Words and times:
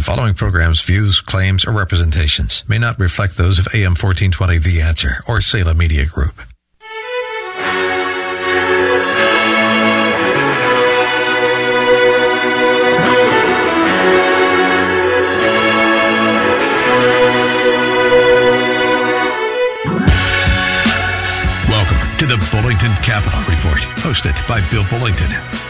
The 0.00 0.06
following 0.06 0.32
program's 0.32 0.80
views, 0.80 1.20
claims, 1.20 1.66
or 1.66 1.72
representations 1.72 2.64
may 2.66 2.78
not 2.78 2.98
reflect 2.98 3.36
those 3.36 3.58
of 3.58 3.68
AM 3.74 3.90
1420 3.90 4.56
The 4.56 4.80
Answer 4.80 5.22
or 5.28 5.42
Salem 5.42 5.76
Media 5.76 6.06
Group. 6.06 6.40
Welcome 21.68 22.16
to 22.16 22.24
the 22.24 22.38
Bullington 22.50 22.94
Capital 23.04 23.40
Report, 23.40 23.82
hosted 24.00 24.48
by 24.48 24.66
Bill 24.70 24.84
Bullington. 24.84 25.69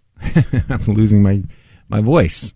I'm 0.69 0.81
losing 0.87 1.21
my, 1.21 1.43
my 1.89 2.01
voice. 2.01 2.53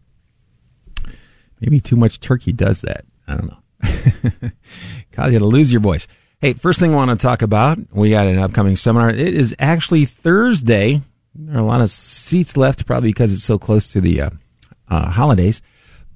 Maybe 1.62 1.80
too 1.80 1.96
much 1.96 2.20
turkey 2.20 2.52
does 2.52 2.82
that. 2.82 3.06
I 3.28 3.36
don't 3.36 3.48
know. 3.48 3.58
Cause 5.12 5.32
you 5.32 5.40
to 5.40 5.46
lose 5.46 5.72
your 5.72 5.82
voice. 5.82 6.08
Hey, 6.42 6.54
first 6.54 6.80
thing 6.80 6.94
I 6.94 6.96
want 6.96 7.18
to 7.18 7.24
talk 7.24 7.42
about, 7.42 7.80
we 7.92 8.10
got 8.10 8.28
an 8.28 8.38
upcoming 8.38 8.76
seminar. 8.76 9.10
It 9.10 9.18
is 9.18 9.56
actually 9.58 10.06
Thursday. 10.06 11.02
There 11.34 11.56
are 11.56 11.60
a 11.60 11.66
lot 11.66 11.82
of 11.82 11.90
seats 11.90 12.58
left, 12.58 12.86
probably 12.86 13.10
because 13.10 13.32
it's 13.32 13.44
so 13.44 13.58
close 13.58 13.88
to 13.90 14.02
the 14.02 14.22
uh, 14.22 14.30
uh, 14.90 15.10
holidays. 15.12 15.62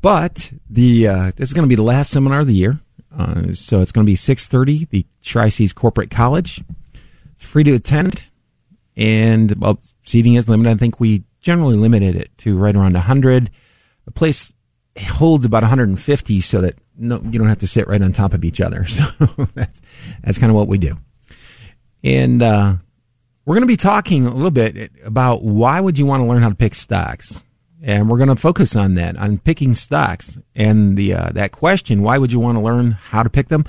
But 0.02 0.52
the 0.70 1.08
uh, 1.08 1.32
this 1.36 1.50
is 1.50 1.54
going 1.54 1.64
to 1.64 1.70
be 1.70 1.76
the 1.76 1.84
last 1.84 2.12
seminar 2.12 2.42
of 2.42 2.48
the 2.48 2.54
year. 2.54 2.80
Uh, 3.18 3.54
so 3.54 3.82
it's 3.82 3.92
going 3.92 4.06
to 4.06 4.10
be 4.10 4.16
6.30, 4.16 4.90
the 4.90 5.06
Tri-C's 5.24 5.74
Corporate 5.74 6.12
College. 6.12 6.64
It's 7.34 7.44
free 7.44 7.64
to 7.64 7.74
attend, 7.74 8.26
and 8.96 9.56
well, 9.56 9.80
seating 10.04 10.36
is 10.36 10.48
limited. 10.48 10.72
I 10.72 10.76
think 10.76 11.00
we 11.00 11.24
generally 11.42 11.76
limited 11.76 12.16
it 12.16 12.38
to 12.40 12.58
right 12.58 12.76
around 12.76 12.94
100. 12.94 13.50
The 14.06 14.12
place 14.12 14.54
holds 15.00 15.46
about 15.46 15.64
150, 15.64 16.42
so 16.42 16.62
that 16.62 16.76
no, 16.98 17.22
you 17.22 17.40
don't 17.40 17.48
have 17.48 17.60
to 17.60 17.68
sit 17.68 17.88
right 17.88 18.02
on 18.02 18.12
top 18.12 18.34
of 18.34 18.44
each 18.44 18.62
other. 18.62 18.86
So 18.88 19.48
that's 19.54 19.82
that's 20.24 20.38
kind 20.38 20.52
of 20.52 20.56
what 20.56 20.68
we 20.68 20.78
do. 20.78 20.98
And 22.04 22.42
uh, 22.42 22.76
we're 23.46 23.56
going 23.56 23.64
to 23.64 23.68
be 23.68 23.78
talking 23.78 24.26
a 24.26 24.34
little 24.34 24.52
bit 24.52 24.92
about 25.04 25.44
why 25.44 25.80
would 25.80 25.98
you 25.98 26.06
want 26.06 26.22
to 26.22 26.28
learn 26.28 26.42
how 26.42 26.50
to 26.50 26.56
pick 26.56 26.76
stocks, 26.76 27.46
and 27.82 28.10
we're 28.10 28.18
going 28.18 28.30
to 28.30 28.36
focus 28.36 28.76
on 28.76 28.96
that 28.96 29.16
on 29.18 29.38
picking 29.38 29.74
stocks 29.76 30.38
and 30.56 30.98
the 30.98 31.14
uh, 31.14 31.30
that 31.34 31.52
question: 31.52 32.02
Why 32.02 32.18
would 32.18 32.32
you 32.32 32.40
want 32.40 32.58
to 32.58 32.62
learn 32.62 32.92
how 32.92 33.24
to 33.24 33.30
pick 33.30 33.48
them? 33.48 33.66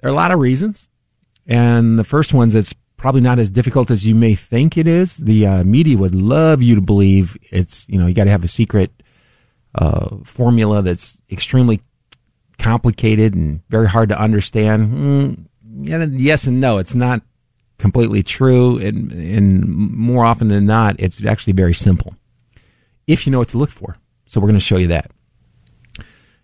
There 0.00 0.08
are 0.08 0.12
a 0.12 0.16
lot 0.16 0.30
of 0.30 0.38
reasons, 0.38 0.88
and 1.46 1.98
the 1.98 2.04
first 2.04 2.32
one's 2.32 2.54
it's 2.54 2.74
probably 3.00 3.22
not 3.22 3.38
as 3.38 3.50
difficult 3.50 3.90
as 3.90 4.04
you 4.04 4.14
may 4.14 4.34
think 4.34 4.76
it 4.76 4.86
is. 4.86 5.16
The 5.16 5.46
uh, 5.46 5.64
media 5.64 5.96
would 5.96 6.14
love 6.14 6.62
you 6.62 6.74
to 6.74 6.82
believe 6.82 7.36
it's, 7.50 7.88
you 7.88 7.98
know, 7.98 8.06
you 8.06 8.12
got 8.12 8.24
to 8.24 8.30
have 8.30 8.44
a 8.44 8.48
secret 8.48 8.90
uh, 9.74 10.16
formula 10.22 10.82
that's 10.82 11.16
extremely 11.30 11.80
complicated 12.58 13.34
and 13.34 13.62
very 13.70 13.88
hard 13.88 14.10
to 14.10 14.20
understand. 14.20 14.92
Mm, 14.92 15.46
yeah, 15.88 16.04
yes 16.10 16.44
and 16.44 16.60
no. 16.60 16.76
It's 16.76 16.94
not 16.94 17.22
completely 17.78 18.22
true, 18.22 18.78
and, 18.78 19.10
and 19.12 19.66
more 19.66 20.26
often 20.26 20.48
than 20.48 20.66
not, 20.66 20.96
it's 20.98 21.24
actually 21.24 21.54
very 21.54 21.72
simple 21.72 22.14
if 23.06 23.26
you 23.26 23.32
know 23.32 23.38
what 23.38 23.48
to 23.48 23.58
look 23.58 23.70
for. 23.70 23.96
So 24.26 24.40
we're 24.40 24.48
going 24.48 24.54
to 24.54 24.60
show 24.60 24.76
you 24.76 24.88
that. 24.88 25.10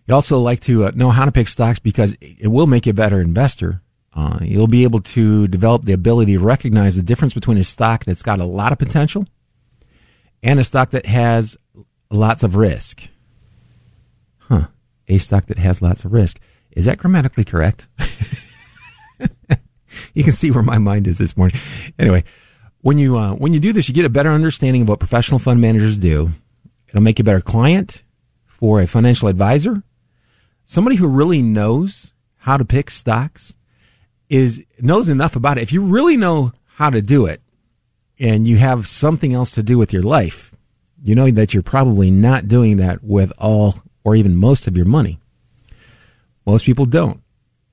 You'd 0.07 0.15
also 0.15 0.39
like 0.39 0.61
to 0.61 0.85
uh, 0.85 0.91
know 0.95 1.11
how 1.11 1.25
to 1.25 1.31
pick 1.31 1.49
stocks 1.49 1.77
because 1.77 2.17
it 2.19 2.47
will 2.47 2.65
make 2.65 2.87
you 2.87 2.91
a 2.91 2.95
better 2.95 3.21
investor 3.21 3.83
uh, 4.17 4.39
you'll 4.41 4.65
be 4.65 4.83
able 4.83 4.99
to 4.99 5.47
develop 5.47 5.83
the 5.83 5.93
ability 5.93 6.33
to 6.33 6.39
recognize 6.39 6.95
the 6.95 7.03
difference 7.03 7.35
between 7.35 7.59
a 7.59 7.63
stock 7.63 8.03
that's 8.03 8.23
got 8.23 8.39
a 8.39 8.45
lot 8.45 8.71
of 8.71 8.79
potential 8.79 9.27
and 10.41 10.59
a 10.59 10.63
stock 10.63 10.89
that 10.89 11.05
has 11.05 11.55
lots 12.09 12.41
of 12.41 12.55
risk. 12.55 13.09
Huh. 14.39 14.69
A 15.07 15.19
stock 15.19 15.45
that 15.45 15.59
has 15.59 15.83
lots 15.83 16.03
of 16.03 16.13
risk. 16.13 16.39
Is 16.71 16.85
that 16.85 16.97
grammatically 16.97 17.43
correct? 17.43 17.85
you 20.15 20.23
can 20.23 20.33
see 20.33 20.49
where 20.49 20.63
my 20.63 20.79
mind 20.79 21.05
is 21.05 21.19
this 21.19 21.37
morning. 21.37 21.59
Anyway, 21.99 22.23
when 22.81 22.97
you 22.97 23.19
uh, 23.19 23.33
when 23.35 23.53
you 23.53 23.59
do 23.59 23.71
this, 23.71 23.87
you 23.87 23.93
get 23.93 24.05
a 24.05 24.09
better 24.09 24.31
understanding 24.31 24.81
of 24.81 24.89
what 24.89 24.97
professional 24.97 25.37
fund 25.37 25.61
managers 25.61 25.95
do. 25.95 26.31
It'll 26.87 27.01
make 27.01 27.19
you 27.19 27.23
a 27.23 27.25
better 27.25 27.41
client 27.41 28.01
for 28.47 28.81
a 28.81 28.87
financial 28.87 29.27
advisor, 29.27 29.83
somebody 30.65 30.95
who 30.95 31.07
really 31.07 31.43
knows 31.43 32.13
how 32.37 32.57
to 32.57 32.65
pick 32.65 32.89
stocks 32.89 33.55
is 34.29 34.63
knows 34.79 35.09
enough 35.09 35.35
about 35.35 35.57
it. 35.57 35.63
If 35.63 35.71
you 35.71 35.83
really 35.83 36.17
know 36.17 36.53
how 36.75 36.89
to 36.89 37.01
do 37.01 37.25
it 37.25 37.41
and 38.19 38.47
you 38.47 38.57
have 38.57 38.87
something 38.87 39.33
else 39.33 39.51
to 39.51 39.63
do 39.63 39.77
with 39.77 39.93
your 39.93 40.03
life, 40.03 40.53
you 41.03 41.15
know 41.15 41.29
that 41.31 41.53
you're 41.53 41.63
probably 41.63 42.11
not 42.11 42.47
doing 42.47 42.77
that 42.77 43.03
with 43.03 43.31
all 43.37 43.75
or 44.03 44.15
even 44.15 44.35
most 44.35 44.67
of 44.67 44.75
your 44.75 44.85
money. 44.85 45.19
Most 46.45 46.65
people 46.65 46.85
don't. 46.85 47.21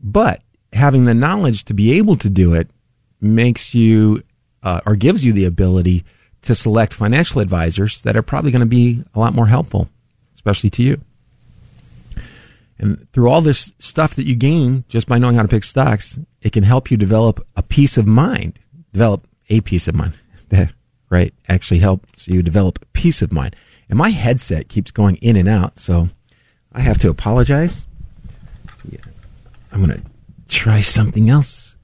But 0.01 0.43
having 0.73 1.05
the 1.05 1.15
knowledge 1.15 1.65
to 1.65 1.75
be 1.75 1.93
able 1.93 2.17
to 2.17 2.29
do 2.29 2.55
it 2.55 2.69
makes 3.21 3.75
you 3.75 4.23
uh, 4.63 4.81
or 4.85 4.97
gives 4.97 5.25
you 5.25 5.33
the 5.33 5.45
ability 5.45 6.05
to 6.43 6.55
select 6.55 6.93
financial 6.93 7.41
advisors 7.41 8.03
that 8.03 8.17
are 8.17 8.23
probably 8.23 8.51
going 8.51 8.61
to 8.61 8.67
be 8.67 9.03
a 9.15 9.19
lot 9.19 9.35
more 9.35 9.47
helpful, 9.47 9.89
especially 10.35 10.71
to 10.71 10.83
you. 10.83 11.01
And 12.79 13.07
through 13.13 13.29
all 13.29 13.41
this 13.41 13.73
stuff 13.79 14.15
that 14.17 14.27
you 14.27 14.35
gain 14.35 14.85
just 14.89 15.07
by 15.07 15.19
knowing 15.19 15.37
how 15.37 15.43
to 15.43 15.49
pick 15.49 15.65
stocks, 15.65 16.19
it 16.43 16.53
can 16.53 16.65
help 16.65 16.91
you 16.91 16.97
develop 16.97 17.47
a 17.57 17.63
peace 17.63 17.97
of 17.97 18.07
mind, 18.07 18.59
develop 18.93 19.27
a 19.49 19.61
peace 19.61 19.89
of 19.89 19.95
mind. 19.95 20.15
That, 20.51 20.75
right, 21.09 21.33
actually 21.49 21.81
helps 21.81 22.29
you 22.29 22.43
develop 22.43 22.87
peace 22.93 23.23
of 23.23 23.33
mind. 23.33 23.57
And 23.89 23.99
my 23.99 24.11
headset 24.11 24.69
keeps 24.69 24.91
going 24.91 25.17
in 25.17 25.37
and 25.37 25.49
out, 25.49 25.79
so 25.79 26.11
I 26.71 26.81
have 26.81 26.99
to 26.99 27.09
apologize. 27.09 27.87
Yeah. 28.89 29.01
I'm 29.73 29.85
going 29.85 29.99
to 29.99 30.03
try 30.49 30.81
something 30.81 31.31
else. 31.31 31.77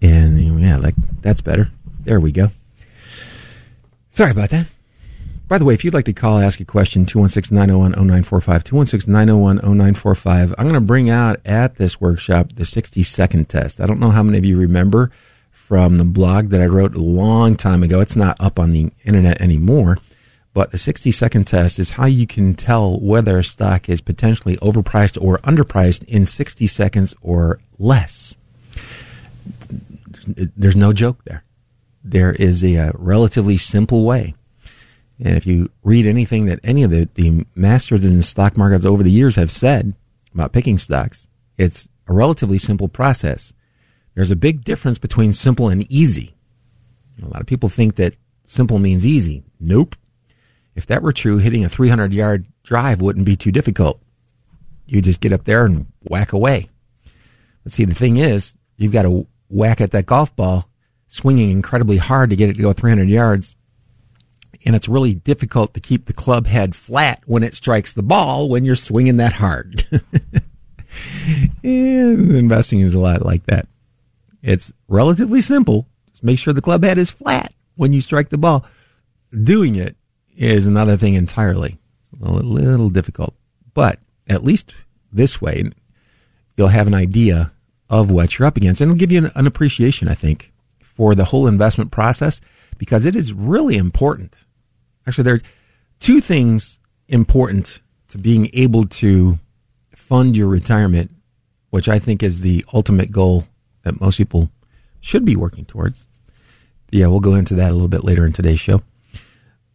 And 0.00 0.60
yeah, 0.60 0.76
like 0.76 0.94
that's 1.20 1.40
better. 1.40 1.70
There 2.04 2.20
we 2.20 2.30
go. 2.30 2.50
Sorry 4.10 4.30
about 4.30 4.50
that. 4.50 4.66
By 5.48 5.56
the 5.56 5.64
way, 5.64 5.72
if 5.72 5.82
you'd 5.82 5.94
like 5.94 6.04
to 6.04 6.12
call, 6.12 6.38
ask 6.38 6.60
a 6.60 6.64
question, 6.66 7.06
216-901-0945, 7.06 8.64
216-901-0945. 8.64 10.54
I'm 10.58 10.64
going 10.68 10.74
to 10.74 10.80
bring 10.82 11.08
out 11.08 11.40
at 11.46 11.76
this 11.76 11.98
workshop 11.98 12.52
the 12.52 12.66
60 12.66 13.02
second 13.02 13.48
test. 13.48 13.80
I 13.80 13.86
don't 13.86 13.98
know 13.98 14.10
how 14.10 14.22
many 14.22 14.36
of 14.36 14.44
you 14.44 14.58
remember 14.58 15.10
from 15.50 15.96
the 15.96 16.04
blog 16.04 16.50
that 16.50 16.60
I 16.60 16.66
wrote 16.66 16.94
a 16.94 17.00
long 17.00 17.56
time 17.56 17.82
ago. 17.82 18.00
It's 18.00 18.14
not 18.14 18.36
up 18.38 18.58
on 18.58 18.72
the 18.72 18.92
internet 19.06 19.40
anymore, 19.40 19.96
but 20.52 20.70
the 20.70 20.76
60 20.76 21.10
second 21.12 21.46
test 21.46 21.78
is 21.78 21.92
how 21.92 22.04
you 22.04 22.26
can 22.26 22.52
tell 22.52 23.00
whether 23.00 23.38
a 23.38 23.44
stock 23.44 23.88
is 23.88 24.02
potentially 24.02 24.58
overpriced 24.58 25.18
or 25.18 25.38
underpriced 25.38 26.04
in 26.04 26.26
60 26.26 26.66
seconds 26.66 27.14
or 27.22 27.58
less. 27.78 28.36
There's 30.26 30.76
no 30.76 30.92
joke 30.92 31.24
there. 31.24 31.42
There 32.04 32.32
is 32.32 32.62
a, 32.62 32.74
a 32.74 32.92
relatively 32.94 33.56
simple 33.56 34.04
way 34.04 34.34
and 35.20 35.36
if 35.36 35.46
you 35.46 35.70
read 35.82 36.06
anything 36.06 36.46
that 36.46 36.60
any 36.62 36.82
of 36.82 36.90
the, 36.90 37.08
the 37.14 37.44
masters 37.54 38.04
in 38.04 38.16
the 38.16 38.22
stock 38.22 38.56
markets 38.56 38.84
over 38.84 39.02
the 39.02 39.10
years 39.10 39.36
have 39.36 39.50
said 39.50 39.94
about 40.32 40.52
picking 40.52 40.78
stocks, 40.78 41.26
it's 41.56 41.88
a 42.06 42.12
relatively 42.12 42.58
simple 42.58 42.88
process. 42.88 43.52
There's 44.14 44.30
a 44.30 44.36
big 44.36 44.64
difference 44.64 44.98
between 44.98 45.32
simple 45.32 45.68
and 45.68 45.90
easy. 45.90 46.34
A 47.22 47.26
lot 47.26 47.40
of 47.40 47.46
people 47.46 47.68
think 47.68 47.96
that 47.96 48.14
simple 48.44 48.78
means 48.78 49.04
easy. 49.04 49.44
Nope. 49.58 49.96
If 50.76 50.86
that 50.86 51.02
were 51.02 51.12
true, 51.12 51.38
hitting 51.38 51.64
a 51.64 51.68
300 51.68 52.14
yard 52.14 52.46
drive 52.62 53.00
wouldn't 53.00 53.26
be 53.26 53.36
too 53.36 53.50
difficult. 53.50 54.00
You 54.86 55.02
just 55.02 55.20
get 55.20 55.32
up 55.32 55.44
there 55.44 55.66
and 55.66 55.86
whack 56.08 56.32
away. 56.32 56.66
But 57.64 57.72
see, 57.72 57.84
the 57.84 57.94
thing 57.94 58.16
is, 58.16 58.56
you've 58.76 58.92
got 58.92 59.02
to 59.02 59.26
whack 59.48 59.80
at 59.80 59.90
that 59.90 60.06
golf 60.06 60.34
ball, 60.36 60.68
swinging 61.08 61.50
incredibly 61.50 61.96
hard 61.96 62.30
to 62.30 62.36
get 62.36 62.48
it 62.48 62.54
to 62.54 62.62
go 62.62 62.72
300 62.72 63.08
yards. 63.08 63.56
And 64.64 64.74
it's 64.74 64.88
really 64.88 65.14
difficult 65.14 65.74
to 65.74 65.80
keep 65.80 66.06
the 66.06 66.12
club 66.12 66.46
head 66.46 66.74
flat 66.74 67.22
when 67.26 67.42
it 67.42 67.54
strikes 67.54 67.92
the 67.92 68.02
ball 68.02 68.48
when 68.48 68.64
you're 68.64 68.74
swinging 68.74 69.16
that 69.18 69.34
hard. 69.34 69.84
investing 71.62 72.80
is 72.80 72.94
a 72.94 72.98
lot 72.98 73.24
like 73.24 73.46
that. 73.46 73.68
It's 74.42 74.72
relatively 74.88 75.40
simple. 75.40 75.86
Just 76.10 76.24
make 76.24 76.38
sure 76.38 76.52
the 76.52 76.62
club 76.62 76.82
head 76.82 76.98
is 76.98 77.10
flat 77.10 77.52
when 77.76 77.92
you 77.92 78.00
strike 78.00 78.30
the 78.30 78.38
ball. 78.38 78.64
Doing 79.42 79.76
it 79.76 79.96
is 80.36 80.66
another 80.66 80.96
thing 80.96 81.14
entirely. 81.14 81.78
A 82.22 82.30
little 82.32 82.90
difficult. 82.90 83.34
But 83.74 84.00
at 84.28 84.44
least 84.44 84.74
this 85.12 85.40
way, 85.40 85.70
you'll 86.56 86.68
have 86.68 86.86
an 86.86 86.94
idea 86.94 87.52
of 87.90 88.10
what 88.10 88.38
you're 88.38 88.46
up 88.46 88.56
against. 88.56 88.80
And 88.80 88.90
it'll 88.90 88.98
give 88.98 89.12
you 89.12 89.26
an, 89.26 89.32
an 89.34 89.46
appreciation, 89.46 90.08
I 90.08 90.14
think, 90.14 90.52
for 90.80 91.14
the 91.14 91.26
whole 91.26 91.46
investment 91.46 91.90
process 91.90 92.40
because 92.76 93.04
it 93.04 93.16
is 93.16 93.32
really 93.32 93.76
important. 93.76 94.36
Actually, 95.08 95.24
there 95.24 95.34
are 95.36 95.42
two 96.00 96.20
things 96.20 96.78
important 97.08 97.80
to 98.08 98.18
being 98.18 98.50
able 98.52 98.86
to 98.86 99.38
fund 99.94 100.36
your 100.36 100.48
retirement, 100.48 101.10
which 101.70 101.88
I 101.88 101.98
think 101.98 102.22
is 102.22 102.42
the 102.42 102.62
ultimate 102.74 103.10
goal 103.10 103.46
that 103.84 104.02
most 104.02 104.18
people 104.18 104.50
should 105.00 105.24
be 105.24 105.34
working 105.34 105.64
towards. 105.64 106.06
Yeah, 106.90 107.06
we'll 107.06 107.20
go 107.20 107.34
into 107.34 107.54
that 107.54 107.70
a 107.70 107.72
little 107.72 107.88
bit 107.88 108.04
later 108.04 108.26
in 108.26 108.32
today's 108.32 108.60
show. 108.60 108.82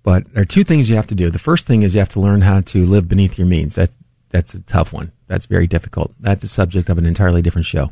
But 0.03 0.31
there 0.33 0.44
are 0.44 0.45
two 0.45 0.63
things 0.63 0.88
you 0.88 0.97
have 0.97 1.07
to 1.07 1.15
do. 1.15 1.31
The 1.31 1.39
first 1.39 1.65
thing 1.65 1.81
is 1.81 1.95
you 1.95 2.00
have 2.00 2.09
to 2.09 2.19
learn 2.19 2.41
how 2.41 2.62
to 2.62 2.86
live 2.86 3.07
beneath 3.07 3.38
your 3.38 3.47
means. 3.47 3.74
That 3.74 3.89
that's 4.29 4.53
a 4.53 4.62
tough 4.62 4.94
one. 4.94 5.12
That's 5.27 5.47
very 5.47 5.65
difficult. 5.65 6.13
That's 6.19 6.41
the 6.41 6.47
subject 6.47 6.89
of 6.89 7.00
an 7.00 7.07
entirely 7.07 7.41
different 7.41 7.65
show. 7.65 7.91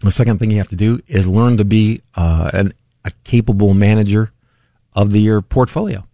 The 0.00 0.10
second 0.10 0.38
thing 0.38 0.50
you 0.50 0.58
have 0.58 0.68
to 0.68 0.76
do 0.76 1.00
is 1.06 1.28
learn 1.28 1.56
to 1.56 1.64
be 1.64 2.02
uh, 2.16 2.50
an, 2.52 2.72
a 3.04 3.12
capable 3.22 3.74
manager 3.74 4.32
of 4.92 5.12
the, 5.12 5.20
your 5.20 5.42
portfolio. 5.42 6.04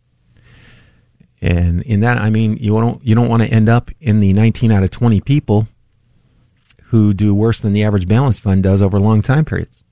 And 1.43 1.83
in 1.83 2.00
that, 2.00 2.17
I 2.19 2.31
mean, 2.31 2.56
you 2.59 2.71
don't 2.81 3.05
you 3.05 3.15
don't 3.15 3.29
want 3.29 3.43
to 3.43 3.49
end 3.49 3.69
up 3.69 3.91
in 4.00 4.21
the 4.21 4.33
19 4.33 4.73
out 4.73 4.85
of 4.85 4.91
20 4.91 5.21
people 5.21 5.69
who 6.85 7.12
do 7.12 7.35
worse 7.35 7.59
than 7.59 7.73
the 7.73 7.83
average 7.83 8.09
balance 8.09 8.41
fund 8.41 8.62
does 8.62 8.81
over 8.81 8.99
long 8.99 9.23
time 9.23 9.44
periods. 9.44 9.83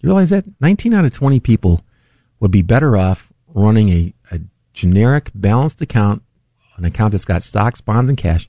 You 0.00 0.08
realize 0.08 0.30
that 0.30 0.44
19 0.60 0.94
out 0.94 1.04
of 1.04 1.12
20 1.12 1.40
people 1.40 1.80
would 2.38 2.50
be 2.50 2.62
better 2.62 2.96
off 2.96 3.32
running 3.48 3.88
a, 3.88 4.14
a 4.30 4.40
generic 4.72 5.30
balanced 5.34 5.80
account 5.82 6.22
an 6.76 6.84
account 6.84 7.12
that's 7.12 7.24
got 7.24 7.42
stocks, 7.42 7.80
bonds, 7.80 8.08
and 8.08 8.18
cash 8.18 8.48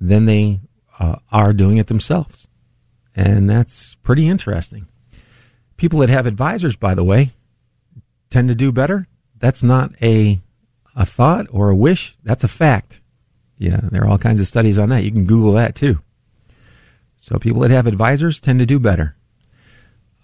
than 0.00 0.26
they 0.26 0.60
uh, 0.98 1.16
are 1.32 1.52
doing 1.52 1.78
it 1.78 1.86
themselves. 1.86 2.48
And 3.16 3.48
that's 3.48 3.94
pretty 3.96 4.28
interesting. 4.28 4.88
People 5.76 6.00
that 6.00 6.08
have 6.10 6.26
advisors, 6.26 6.76
by 6.76 6.94
the 6.94 7.04
way, 7.04 7.30
tend 8.30 8.48
to 8.48 8.54
do 8.54 8.72
better. 8.72 9.08
That's 9.38 9.62
not 9.62 9.92
a, 10.02 10.40
a 10.94 11.04
thought 11.06 11.46
or 11.50 11.70
a 11.70 11.76
wish. 11.76 12.16
That's 12.22 12.44
a 12.44 12.48
fact. 12.48 13.00
Yeah, 13.56 13.80
there 13.90 14.02
are 14.02 14.08
all 14.08 14.18
kinds 14.18 14.40
of 14.40 14.46
studies 14.46 14.78
on 14.78 14.88
that. 14.90 15.04
You 15.04 15.12
can 15.12 15.26
Google 15.26 15.52
that 15.52 15.74
too. 15.74 16.00
So 17.16 17.38
people 17.38 17.60
that 17.62 17.70
have 17.70 17.86
advisors 17.86 18.40
tend 18.40 18.58
to 18.58 18.66
do 18.66 18.78
better. 18.78 19.16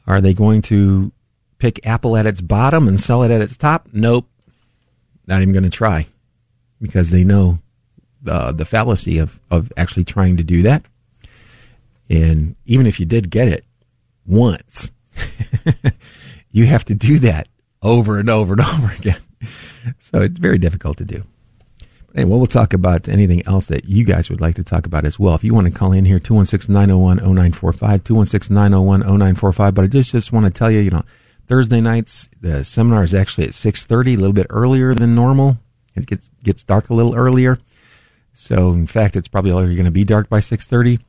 Are 0.07 0.21
they 0.21 0.35
going 0.35 0.63
to 0.63 1.13
pick 1.59 1.85
Apple 1.87 2.17
at 2.17 2.27
its 2.27 2.41
bottom 2.41 2.89
and 2.89 3.01
sell 3.01 3.23
it 3.23 3.31
at 3.31 3.41
its 3.41 3.57
top? 3.57 3.89
Nope. 3.93 4.29
Not 5.27 5.43
even 5.43 5.53
going 5.53 5.65
to 5.65 5.71
try 5.71 6.07
because 6.81 7.11
they 7.11 7.25
know 7.25 7.61
the 8.23 8.53
the 8.53 8.65
fallacy 8.65 9.19
of 9.19 9.41
of 9.51 9.73
actually 9.77 10.05
trying 10.05 10.37
to 10.39 10.45
do 10.45 10.63
that. 10.63 10.85
And 12.09 12.57
even 12.67 12.87
if 12.87 12.99
you 12.99 13.07
did 13.07 13.31
get 13.31 13.49
it 13.49 13.65
once, 14.27 14.91
you 16.51 16.67
have 16.67 16.85
to 16.87 16.95
do 16.95 17.19
that 17.21 17.47
over 17.83 18.19
and 18.19 18.29
over 18.29 18.55
and 18.55 18.63
over 18.63 18.93
again. 18.99 19.21
So 19.99 20.21
it's 20.21 20.39
very 20.39 20.59
difficult 20.59 20.99
to 20.99 21.05
do. 21.05 21.25
But 22.07 22.17
anyway, 22.17 22.37
we'll 22.37 22.47
talk 22.47 22.75
about 22.75 23.09
anything 23.09 23.47
else 23.47 23.67
that 23.67 23.85
you 23.87 24.05
guys 24.05 24.29
would 24.29 24.41
like 24.41 24.57
to 24.57 24.65
talk 24.65 24.85
about 24.85 25.05
as 25.05 25.19
well. 25.19 25.35
If 25.35 25.45
you 25.45 25.55
want 25.55 25.69
to 25.69 25.73
call 25.73 25.93
in 25.93 26.05
here, 26.05 26.19
216-901-0945, 26.19 28.01
216-901-0945. 28.01 29.75
But 29.75 29.85
I 29.85 29.87
just, 29.87 30.13
just 30.13 30.33
want 30.33 30.47
to 30.47 30.51
tell 30.51 30.71
you, 30.71 30.81
you 30.81 30.91
know, 30.91 31.05
Thursday 31.47 31.81
nights, 31.81 32.29
the 32.41 32.63
seminar 32.65 33.05
is 33.05 33.15
actually 33.15 33.45
at 33.45 33.53
6.30, 33.53 34.15
a 34.15 34.17
little 34.17 34.33
bit 34.33 34.49
earlier 34.51 34.95
than 34.95 35.15
normal. 35.15 35.59
It 35.95 36.07
gets 36.07 36.31
gets 36.43 36.65
dark 36.65 36.91
a 36.91 36.95
little 36.95 37.15
earlier. 37.17 37.59
So 38.33 38.73
in 38.73 38.87
fact, 38.87 39.17
it's 39.17 39.29
probably 39.29 39.53
already 39.53 39.75
going 39.75 39.85
to 39.85 39.91
be 39.91 40.05
dark 40.05 40.29
by 40.29 40.39
6:30. 40.41 41.01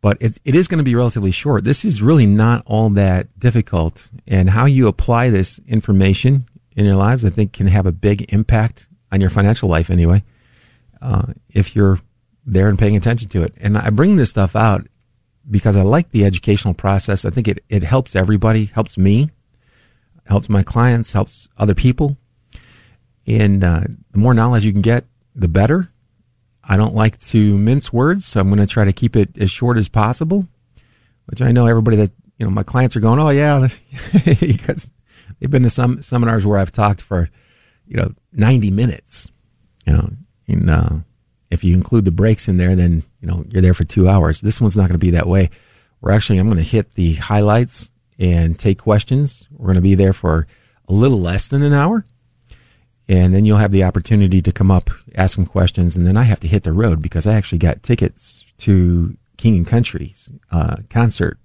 But 0.00 0.18
it, 0.20 0.38
it 0.44 0.56
is 0.56 0.66
going 0.66 0.78
to 0.78 0.84
be 0.84 0.96
relatively 0.96 1.30
short. 1.30 1.62
This 1.62 1.84
is 1.84 2.02
really 2.02 2.26
not 2.26 2.64
all 2.66 2.90
that 2.90 3.38
difficult. 3.38 4.10
And 4.26 4.50
how 4.50 4.66
you 4.66 4.88
apply 4.88 5.30
this 5.30 5.60
information 5.68 6.46
in 6.76 6.84
your 6.84 6.96
lives, 6.96 7.24
I 7.24 7.30
think, 7.30 7.52
can 7.52 7.66
have 7.66 7.86
a 7.86 7.92
big 7.92 8.32
impact 8.32 8.88
on 9.10 9.20
your 9.20 9.30
financial 9.30 9.68
life 9.68 9.90
anyway, 9.90 10.24
uh, 11.00 11.32
if 11.50 11.76
you're 11.76 12.00
there 12.44 12.68
and 12.68 12.78
paying 12.78 12.96
attention 12.96 13.28
to 13.30 13.42
it. 13.42 13.54
And 13.60 13.76
I 13.76 13.90
bring 13.90 14.16
this 14.16 14.30
stuff 14.30 14.56
out 14.56 14.86
because 15.48 15.76
I 15.76 15.82
like 15.82 16.10
the 16.10 16.24
educational 16.24 16.74
process. 16.74 17.24
I 17.24 17.30
think 17.30 17.48
it, 17.48 17.64
it 17.68 17.82
helps 17.82 18.16
everybody, 18.16 18.66
helps 18.66 18.96
me, 18.96 19.30
helps 20.24 20.48
my 20.48 20.62
clients, 20.62 21.12
helps 21.12 21.48
other 21.58 21.74
people. 21.74 22.16
And 23.26 23.62
uh, 23.62 23.82
the 24.10 24.18
more 24.18 24.34
knowledge 24.34 24.64
you 24.64 24.72
can 24.72 24.82
get, 24.82 25.04
the 25.34 25.48
better. 25.48 25.90
I 26.64 26.76
don't 26.76 26.94
like 26.94 27.18
to 27.20 27.58
mince 27.58 27.92
words, 27.92 28.24
so 28.24 28.40
I'm 28.40 28.48
going 28.48 28.60
to 28.60 28.66
try 28.66 28.84
to 28.84 28.92
keep 28.92 29.16
it 29.16 29.36
as 29.38 29.50
short 29.50 29.78
as 29.78 29.88
possible. 29.88 30.46
Which 31.26 31.42
I 31.42 31.52
know 31.52 31.66
everybody 31.66 31.96
that 31.98 32.10
you 32.38 32.46
know 32.46 32.50
my 32.50 32.62
clients 32.62 32.96
are 32.96 33.00
going, 33.00 33.18
oh 33.20 33.30
yeah, 33.30 33.68
they've 35.42 35.50
been 35.50 35.64
to 35.64 35.70
some 35.70 36.02
seminars 36.02 36.46
where 36.46 36.58
I've 36.58 36.72
talked 36.72 37.02
for 37.02 37.28
you 37.86 37.96
know 37.96 38.12
90 38.32 38.70
minutes. 38.70 39.28
You 39.86 39.94
know, 39.94 40.10
and 40.46 40.70
uh, 40.70 40.90
if 41.50 41.64
you 41.64 41.74
include 41.74 42.04
the 42.04 42.12
breaks 42.12 42.46
in 42.48 42.56
there, 42.56 42.76
then 42.76 43.02
you 43.20 43.28
know 43.28 43.44
you're 43.50 43.62
there 43.62 43.74
for 43.74 43.84
two 43.84 44.08
hours. 44.08 44.40
This 44.40 44.60
one's 44.60 44.76
not 44.76 44.84
going 44.88 44.92
to 44.92 44.98
be 44.98 45.10
that 45.10 45.26
way. 45.26 45.50
We're 46.00 46.12
actually 46.12 46.38
I'm 46.38 46.46
going 46.46 46.58
to 46.58 46.64
hit 46.64 46.92
the 46.92 47.14
highlights 47.14 47.90
and 48.18 48.58
take 48.58 48.78
questions. 48.78 49.48
We're 49.50 49.66
going 49.66 49.74
to 49.74 49.80
be 49.80 49.96
there 49.96 50.12
for 50.12 50.46
a 50.88 50.92
little 50.92 51.20
less 51.20 51.48
than 51.48 51.62
an 51.62 51.72
hour 51.72 52.04
and 53.08 53.34
then 53.34 53.44
you'll 53.44 53.58
have 53.58 53.72
the 53.72 53.84
opportunity 53.84 54.40
to 54.42 54.52
come 54.52 54.70
up, 54.70 54.90
ask 55.14 55.34
some 55.34 55.46
questions, 55.46 55.96
and 55.96 56.06
then 56.06 56.16
I 56.16 56.22
have 56.22 56.40
to 56.40 56.48
hit 56.48 56.62
the 56.62 56.72
road 56.72 57.02
because 57.02 57.26
I 57.26 57.34
actually 57.34 57.58
got 57.58 57.82
tickets 57.82 58.44
to 58.58 59.16
King 59.36 59.56
and 59.56 59.66
Country's 59.66 60.30
uh, 60.50 60.76
concert. 60.88 61.38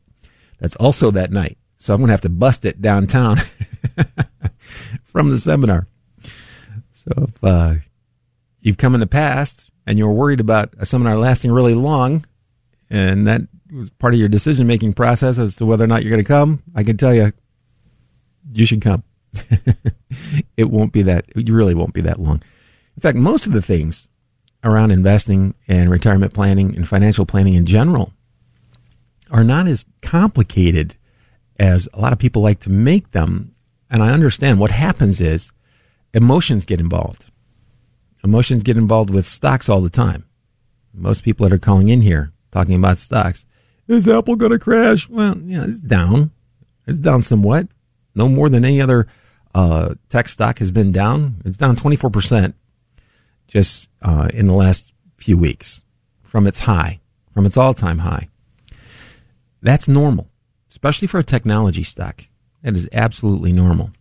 That's 0.60 0.76
also 0.78 1.12
that 1.12 1.32
night, 1.32 1.58
so 1.78 1.94
I'm 1.94 2.00
going 2.00 2.08
to 2.08 2.14
have 2.14 2.22
to 2.22 2.30
bust 2.30 2.66
it 2.66 2.82
downtown 2.82 3.38
from 5.04 5.30
the 5.30 5.40
seminar. 5.40 5.88
So 6.94 7.28
if 7.30 7.44
uh, 7.44 7.76
you've 8.60 8.78
come 8.78 8.94
in 8.94 9.00
the 9.00 9.08
past 9.08 9.72
and 9.86 9.98
you're 9.98 10.12
worried 10.12 10.40
about 10.40 10.74
a 10.78 10.86
seminar 10.86 11.18
lasting 11.18 11.52
really 11.52 11.76
long, 11.76 12.26
and 12.90 13.28
that 13.28 13.42
was 13.72 13.90
part 13.92 14.14
of 14.14 14.20
your 14.20 14.30
decision 14.30 14.68
making 14.68 14.94
process 14.94 15.38
as 15.38 15.56
to 15.58 15.66
whether 15.66 15.84
or 15.84 15.88
not 15.88 16.04
you're 16.04 16.12
going 16.12 16.24
to 16.24 16.28
come, 16.28 16.64
I 16.76 16.84
can 16.84 16.98
tell 16.98 17.14
you, 17.14 17.32
you 18.52 18.66
should 18.66 18.82
come. 18.82 19.04
it 20.58 20.70
won't 20.70 20.94
be 20.94 21.04
that, 21.04 21.26
you 21.36 21.54
really 21.54 21.76
won't 21.76 21.94
be 21.94 22.02
that 22.02 22.20
long. 22.20 22.42
In 22.96 23.02
fact, 23.02 23.18
most 23.18 23.46
of 23.46 23.54
the 23.54 23.62
things 23.62 24.08
around 24.64 24.92
investing 24.92 25.54
and 25.68 25.90
retirement 25.90 26.34
planning 26.34 26.76
and 26.76 26.88
financial 26.88 27.26
planning 27.26 27.54
in 27.54 27.66
general 27.66 28.14
are 29.30 29.44
not 29.44 29.68
as 29.68 29.86
complicated 30.02 30.96
as 31.58 31.88
a 31.94 32.00
lot 32.00 32.14
of 32.14 32.20
people 32.20 32.42
like 32.42 32.60
to 32.62 32.70
make 32.70 33.12
them. 33.12 33.52
And 33.90 34.04
I 34.04 34.12
understand 34.12 34.60
what 34.60 34.72
happens 34.72 35.20
is 35.20 35.52
emotions 36.14 36.66
get 36.66 36.80
involved. 36.80 37.26
Emotions 38.24 38.64
get 38.64 38.78
involved 38.78 39.10
with 39.10 39.26
stocks 39.26 39.70
all 39.70 39.82
the 39.82 39.90
time. 39.90 40.26
Most 40.94 41.24
people 41.24 41.48
that 41.48 41.54
are 41.54 41.60
calling 41.60 41.90
in 41.90 42.02
here 42.02 42.32
talking 42.52 42.76
about 42.76 42.98
stocks. 42.98 43.46
Is 43.88 44.08
Apple 44.08 44.36
going 44.36 44.52
to 44.52 44.60
crash? 44.60 45.08
Well, 45.08 45.38
yeah, 45.38 45.66
it's 45.66 45.80
down. 45.80 46.32
It's 46.86 47.00
down 47.00 47.22
somewhat. 47.22 47.68
No 48.16 48.28
more 48.28 48.50
than 48.50 48.66
any 48.66 48.82
other 48.82 49.08
uh, 49.54 49.96
tech 50.10 50.28
stock 50.28 50.60
has 50.60 50.72
been 50.72 50.92
down. 50.92 51.42
It's 51.46 51.58
down 51.58 51.76
24% 51.76 52.54
just 53.48 53.90
uh, 54.02 54.28
in 54.34 54.48
the 54.48 54.54
last 54.54 54.92
few 55.16 55.38
weeks 55.38 55.84
from 56.24 56.48
its 56.48 56.60
high, 56.60 57.00
from 57.34 57.46
its 57.46 57.58
all 57.58 57.74
time 57.74 58.00
high. 58.00 58.30
That's 59.62 59.88
normal, 59.88 60.30
especially 60.78 61.08
for 61.08 61.18
a 61.18 61.24
technology 61.24 61.84
stock. 61.84 62.26
That 62.62 62.76
is 62.76 62.88
absolutely 62.94 63.52
normal. 63.52 63.92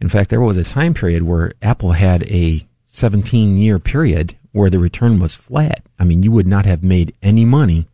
In 0.00 0.08
fact, 0.08 0.30
there 0.30 0.40
was 0.40 0.56
a 0.56 0.64
time 0.64 0.94
period 0.94 1.22
where 1.22 1.52
Apple 1.60 1.92
had 1.92 2.22
a 2.24 2.66
17 2.88 3.58
year 3.58 3.78
period 3.78 4.36
where 4.52 4.70
the 4.70 4.78
return 4.78 5.20
was 5.20 5.34
flat. 5.34 5.82
I 5.98 6.04
mean, 6.04 6.22
you 6.22 6.32
would 6.32 6.46
not 6.46 6.66
have 6.66 6.82
made 6.82 7.14
any 7.22 7.44
money 7.44 7.86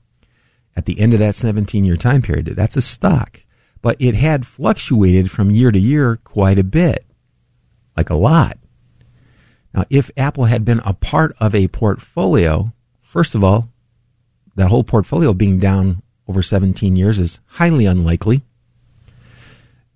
at 0.76 0.86
the 0.86 1.00
end 1.00 1.12
of 1.12 1.18
that 1.18 1.34
17 1.34 1.84
year 1.84 1.96
time 1.96 2.22
period. 2.22 2.46
That's 2.46 2.76
a 2.76 2.82
stock 2.82 3.42
but 3.80 3.96
it 3.98 4.14
had 4.14 4.46
fluctuated 4.46 5.30
from 5.30 5.50
year 5.50 5.70
to 5.70 5.78
year 5.78 6.16
quite 6.24 6.58
a 6.58 6.64
bit, 6.64 7.04
like 7.96 8.10
a 8.10 8.14
lot. 8.14 8.58
Now, 9.72 9.84
if 9.90 10.10
Apple 10.16 10.46
had 10.46 10.64
been 10.64 10.80
a 10.84 10.94
part 10.94 11.36
of 11.38 11.54
a 11.54 11.68
portfolio 11.68 12.72
first 13.02 13.34
of 13.34 13.42
all, 13.42 13.70
that 14.56 14.68
whole 14.68 14.84
portfolio 14.84 15.32
being 15.32 15.58
down 15.58 16.02
over 16.28 16.42
17 16.42 16.94
years 16.94 17.18
is 17.18 17.40
highly 17.46 17.86
unlikely. 17.86 18.42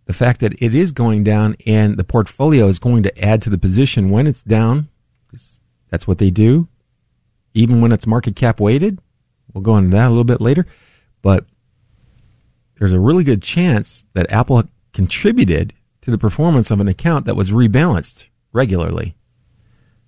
The 0.06 0.12
fact 0.12 0.40
that 0.40 0.60
it 0.60 0.74
is 0.74 0.90
going 0.90 1.22
down 1.22 1.56
and 1.66 1.96
the 1.96 2.04
portfolio 2.04 2.66
is 2.66 2.78
going 2.78 3.02
to 3.04 3.24
add 3.24 3.42
to 3.42 3.50
the 3.50 3.58
position 3.58 4.10
when 4.10 4.26
it's 4.26 4.42
down, 4.42 4.88
that's 5.90 6.08
what 6.08 6.18
they 6.18 6.30
do, 6.30 6.68
even 7.54 7.80
when 7.80 7.92
it's 7.92 8.06
market 8.06 8.34
cap 8.34 8.60
weighted. 8.60 8.98
We'll 9.52 9.62
go 9.62 9.76
into 9.76 9.94
that 9.94 10.06
a 10.06 10.08
little 10.08 10.24
bit 10.24 10.40
later. 10.40 10.66
But 11.20 11.44
there's 12.78 12.94
a 12.94 13.00
really 13.00 13.24
good 13.24 13.42
chance 13.42 14.06
that 14.14 14.32
Apple 14.32 14.64
contributed 14.92 15.74
to 16.00 16.10
the 16.10 16.18
performance 16.18 16.70
of 16.70 16.80
an 16.80 16.88
account 16.88 17.26
that 17.26 17.36
was 17.36 17.50
rebalanced 17.50 18.26
regularly. 18.52 19.14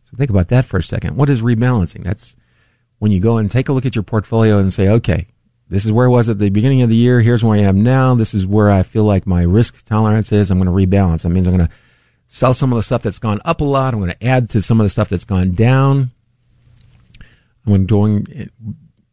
So 0.05 0.17
think 0.17 0.31
about 0.31 0.49
that 0.49 0.65
for 0.65 0.79
a 0.79 0.83
second. 0.83 1.17
What 1.17 1.29
is 1.29 1.43
rebalancing? 1.43 2.03
That's 2.03 2.35
when 2.99 3.13
you 3.13 3.21
go 3.21 3.37
and 3.37 3.51
take 3.51 3.69
a 3.69 3.73
look 3.73 3.87
at 3.87 3.95
your 3.95 4.03
portfolio 4.03 4.59
and 4.59 4.73
say, 4.73 4.89
okay, 4.89 5.29
this 5.75 5.85
is 5.85 5.93
where 5.93 6.07
I 6.07 6.11
was 6.11 6.29
at 6.29 6.39
the 6.39 6.51
beginning 6.51 6.83
of 6.83 6.89
the 6.89 6.97
year. 6.97 7.21
Here's 7.21 7.43
where 7.43 7.59
I 7.59 7.63
am 7.63 7.83
now. 7.83 8.15
This 8.15 8.33
is 8.33 8.47
where 8.47 8.71
I 8.71 8.85
feel 8.85 9.05
like 9.05 9.27
my 9.27 9.43
risk 9.43 9.85
tolerance 9.85 10.31
is. 10.31 10.51
I'm 10.51 10.61
going 10.61 10.67
to 10.67 10.87
rebalance. 10.87 11.23
That 11.23 11.31
means 11.31 11.49
I'm 11.49 11.57
going 11.57 11.67
to 11.67 11.75
sell 12.29 12.55
some 12.55 12.73
of 12.73 12.77
the 12.77 12.83
stuff 12.83 13.03
that's 13.03 13.19
gone 13.19 13.41
up 13.45 13.61
a 13.61 13.65
lot. 13.65 13.93
I'm 13.93 14.01
going 14.01 14.13
to 14.13 14.25
add 14.25 14.51
to 14.51 14.63
some 14.63 14.81
of 14.81 14.85
the 14.85 14.91
stuff 14.91 15.09
that's 15.09 15.25
gone 15.25 15.53
down. 15.53 16.13
I'm 17.67 18.25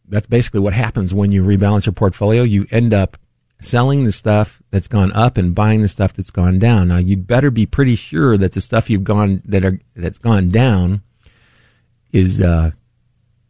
that's 0.07 0.27
basically 0.27 0.59
what 0.59 0.73
happens 0.73 1.13
when 1.13 1.31
you 1.31 1.43
rebalance 1.43 1.85
your 1.85 1.93
portfolio. 1.93 2.43
You 2.43 2.67
end 2.69 2.93
up 2.93 3.17
selling 3.61 4.03
the 4.03 4.11
stuff 4.11 4.61
that's 4.69 4.87
gone 4.87 5.11
up 5.13 5.37
and 5.37 5.55
buying 5.55 5.81
the 5.81 5.87
stuff 5.87 6.13
that's 6.13 6.31
gone 6.31 6.59
down. 6.59 6.89
Now 6.89 6.97
you'd 6.97 7.27
better 7.27 7.49
be 7.49 7.65
pretty 7.65 7.95
sure 7.95 8.37
that 8.37 8.51
the 8.51 8.61
stuff 8.61 8.89
you've 8.89 9.03
gone 9.03 9.41
that 9.45 9.63
are 9.63 9.79
that's 9.95 10.19
gone 10.19 10.51
down 10.51 11.01
is 12.11 12.41
uh, 12.41 12.71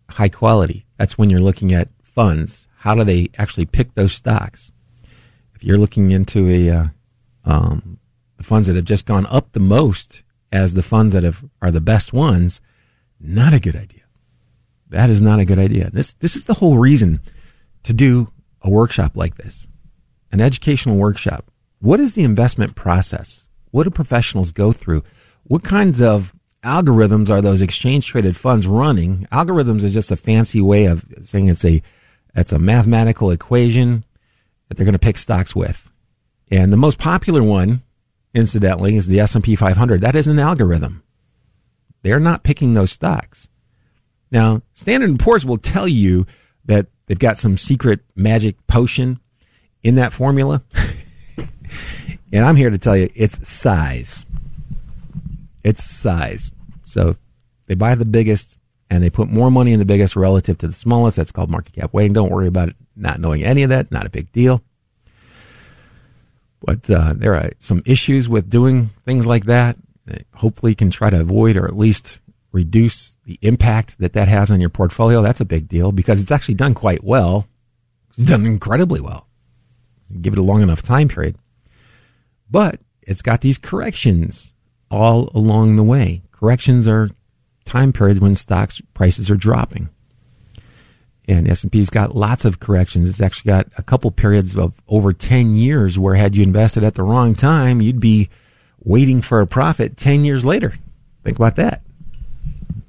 high 0.10 0.30
quality. 0.30 0.86
That's 0.98 1.18
when 1.18 1.30
you're 1.30 1.40
looking 1.40 1.74
at 1.74 1.90
funds. 2.04 2.68
How 2.82 2.96
do 2.96 3.04
they 3.04 3.30
actually 3.38 3.68
pick 3.68 3.94
those 3.94 4.12
stocks? 4.12 4.72
If 5.54 5.64
you're 5.64 5.78
looking 5.78 6.10
into 6.10 6.50
a 6.50 6.70
uh, 6.72 6.86
um, 7.46 8.00
the 8.38 8.44
funds 8.44 8.66
that 8.66 8.76
have 8.76 8.86
just 8.86 9.06
gone 9.06 9.28
up 9.28 9.52
the 9.52 9.60
most 9.60 10.24
as 10.52 10.74
the 10.74 10.82
funds 10.82 11.14
that 11.14 11.22
have 11.22 11.46
are 11.62 11.70
the 11.70 11.80
best 11.80 12.12
ones, 12.12 12.60
not 13.20 13.54
a 13.54 13.60
good 13.60 13.76
idea. 13.76 14.02
That 14.90 15.12
is 15.12 15.22
not 15.22 15.40
a 15.40 15.46
good 15.46 15.60
idea. 15.60 15.92
This 15.92 16.14
this 16.14 16.36
is 16.36 16.46
the 16.46 16.56
whole 16.56 16.80
reason 16.80 17.22
to 17.84 17.94
do 17.94 18.34
a 18.64 18.70
workshop 18.70 19.16
like 19.16 19.36
this 19.36 19.68
an 20.32 20.42
educational 20.42 20.98
workshop. 20.98 21.52
What 21.82 22.00
is 22.00 22.16
the 22.16 22.24
investment 22.24 22.74
process? 22.74 23.46
What 23.70 23.84
do 23.84 23.92
professionals 23.92 24.52
go 24.52 24.72
through? 24.72 25.04
What 25.44 25.64
kinds 25.64 26.02
of 26.02 26.34
algorithms 26.64 27.30
are 27.30 27.42
those 27.42 27.62
exchange 27.62 28.08
traded 28.08 28.36
funds 28.36 28.66
running? 28.66 29.28
Algorithms 29.32 29.84
is 29.84 29.94
just 29.94 30.10
a 30.10 30.16
fancy 30.16 30.62
way 30.62 30.86
of 30.86 31.06
saying 31.22 31.48
it's 31.48 31.64
a 31.64 31.84
it's 32.36 32.52
a 32.52 32.60
mathematical 32.60 33.32
equation 33.32 34.04
that 34.68 34.78
they're 34.78 34.86
going 34.86 34.94
to 34.94 35.00
pick 35.00 35.18
stocks 35.18 35.56
with. 35.56 35.92
And 36.50 36.72
the 36.72 36.78
most 36.78 37.00
popular 37.00 37.44
one, 37.44 37.82
incidentally, 38.34 38.96
is 38.96 39.08
the 39.08 39.20
S&P 39.20 39.56
500. 39.56 40.02
That 40.02 40.16
is 40.16 40.28
an 40.28 40.40
algorithm. 40.40 41.04
They're 42.04 42.20
not 42.20 42.44
picking 42.44 42.74
those 42.74 42.92
stocks. 42.92 43.50
Now, 44.32 44.62
Standard 44.74 45.18
& 45.18 45.20
Poor's 45.20 45.46
will 45.46 45.58
tell 45.58 45.88
you 45.88 46.26
that 46.66 46.88
they've 47.06 47.20
got 47.20 47.38
some 47.38 47.58
secret 47.58 48.02
magic 48.16 48.56
potion 48.68 49.20
in 49.84 49.96
that 49.96 50.14
formula. 50.14 50.64
and 52.32 52.46
I'm 52.46 52.56
here 52.56 52.70
to 52.70 52.78
tell 52.78 52.96
you 52.96 53.10
it's 53.16 53.48
size. 53.48 54.26
It's 55.64 55.84
size. 55.84 56.52
So 56.84 57.16
they 57.68 57.76
buy 57.76 57.96
the 57.96 58.06
biggest 58.06 58.58
and 58.92 59.04
they 59.04 59.10
put 59.10 59.28
more 59.30 59.50
money 59.50 59.74
in 59.74 59.80
the 59.80 59.86
biggest 59.86 60.16
relative 60.16 60.60
to 60.60 60.68
the 60.68 60.74
smallest. 60.74 61.18
That's 61.18 61.32
called 61.32 61.50
market 61.50 61.74
cap 61.74 61.94
weighting. 61.94 62.14
Don't 62.14 62.30
worry 62.30 62.48
about 62.48 62.70
it 62.70 62.76
not 62.96 63.20
knowing 63.20 63.44
any 63.44 63.64
of 63.64 63.70
that. 63.70 63.92
Not 63.92 64.06
a 64.06 64.10
big 64.10 64.32
deal. 64.32 64.62
But 66.64 66.88
uh, 66.88 67.14
there 67.16 67.34
are 67.34 67.50
some 67.58 67.82
issues 67.88 68.30
with 68.30 68.50
doing 68.50 68.92
things 69.06 69.26
like 69.26 69.46
that. 69.46 69.78
Hopefully, 70.36 70.76
can 70.76 70.92
try 70.92 71.10
to 71.10 71.22
avoid 71.22 71.58
or 71.58 71.66
at 71.66 71.76
least 71.76 72.20
reduce 72.52 73.18
the 73.26 73.40
impact 73.42 73.98
that 73.98 74.14
that 74.14 74.28
has 74.28 74.52
on 74.52 74.62
your 74.62 74.70
portfolio. 74.70 75.24
That's 75.24 75.40
a 75.40 75.46
big 75.46 75.68
deal 75.68 75.92
because 75.92 76.22
it's 76.22 76.32
actually 76.32 76.56
done 76.56 76.76
quite 76.76 77.04
well. 77.04 77.48
It's 78.10 78.30
done 78.30 78.46
incredibly 78.46 79.00
well 79.00 79.28
give 80.20 80.34
it 80.34 80.40
a 80.40 80.44
long 80.44 80.62
enough 80.62 80.82
time 80.82 81.08
period. 81.08 81.38
But 82.50 82.82
it's 83.02 83.22
got 83.22 83.42
these 83.42 83.58
corrections 83.58 84.54
all 84.90 85.32
along 85.34 85.76
the 85.76 85.84
way. 85.84 86.24
Corrections 86.32 86.88
are 86.88 87.10
time 87.72 87.94
periods 87.94 88.20
when 88.20 88.36
stocks 88.36 88.82
prices 88.94 89.30
are 89.30 89.36
dropping. 89.36 89.90
And 91.28 91.48
S&P's 91.48 91.90
got 91.90 92.16
lots 92.16 92.46
of 92.46 92.60
corrections. 92.60 93.08
It's 93.08 93.22
actually 93.22 93.50
got 93.50 93.68
a 93.78 93.84
couple 93.84 94.12
periods 94.12 94.56
of 94.58 94.74
over 94.88 95.14
10 95.14 95.56
years 95.56 95.98
where 95.98 96.16
had 96.16 96.36
you 96.36 96.44
invested 96.44 96.84
at 96.84 96.96
the 96.96 97.04
wrong 97.04 97.36
time, 97.36 97.82
you'd 97.82 98.00
be 98.00 98.30
waiting 98.84 99.22
for 99.22 99.40
a 99.40 99.48
profit 99.48 99.98
10 99.98 100.26
years 100.26 100.44
later. 100.44 100.74
Think 101.24 101.38
about 101.38 101.56
that. 101.56 101.84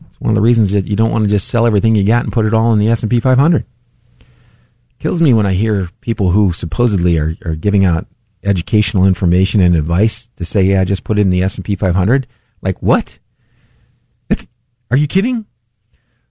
It's 0.09 0.21
one 0.21 0.31
of 0.31 0.35
the 0.35 0.41
reasons 0.41 0.73
that 0.73 0.89
you 0.89 0.97
don't 0.97 1.11
want 1.11 1.25
to 1.25 1.31
just 1.31 1.49
sell 1.49 1.67
everything 1.67 1.95
you 1.95 2.05
got 2.05 2.25
and 2.25 2.33
put 2.33 2.47
it 2.47 2.55
all 2.55 2.73
in 2.73 2.79
the 2.79 2.89
S&P 2.89 3.21
500 3.21 3.65
kills 5.03 5.21
me 5.21 5.35
when 5.35 5.47
I 5.47 5.55
hear 5.55 5.89
people 6.01 6.31
who 6.31 6.53
supposedly 6.53 7.19
are, 7.19 7.35
are 7.45 7.57
giving 7.57 7.85
out 7.85 8.07
educational 8.45 9.05
information 9.05 9.61
and 9.61 9.75
advice 9.75 10.29
to 10.37 10.45
say, 10.45 10.63
yeah, 10.63 10.85
just 10.85 11.03
put 11.03 11.19
it 11.19 11.23
in 11.23 11.31
the 11.31 11.43
S&P 11.43 11.75
500. 11.75 12.29
Like, 12.61 12.81
what? 12.81 13.19
Are 14.93 14.97
you 14.97 15.09
kidding? 15.09 15.47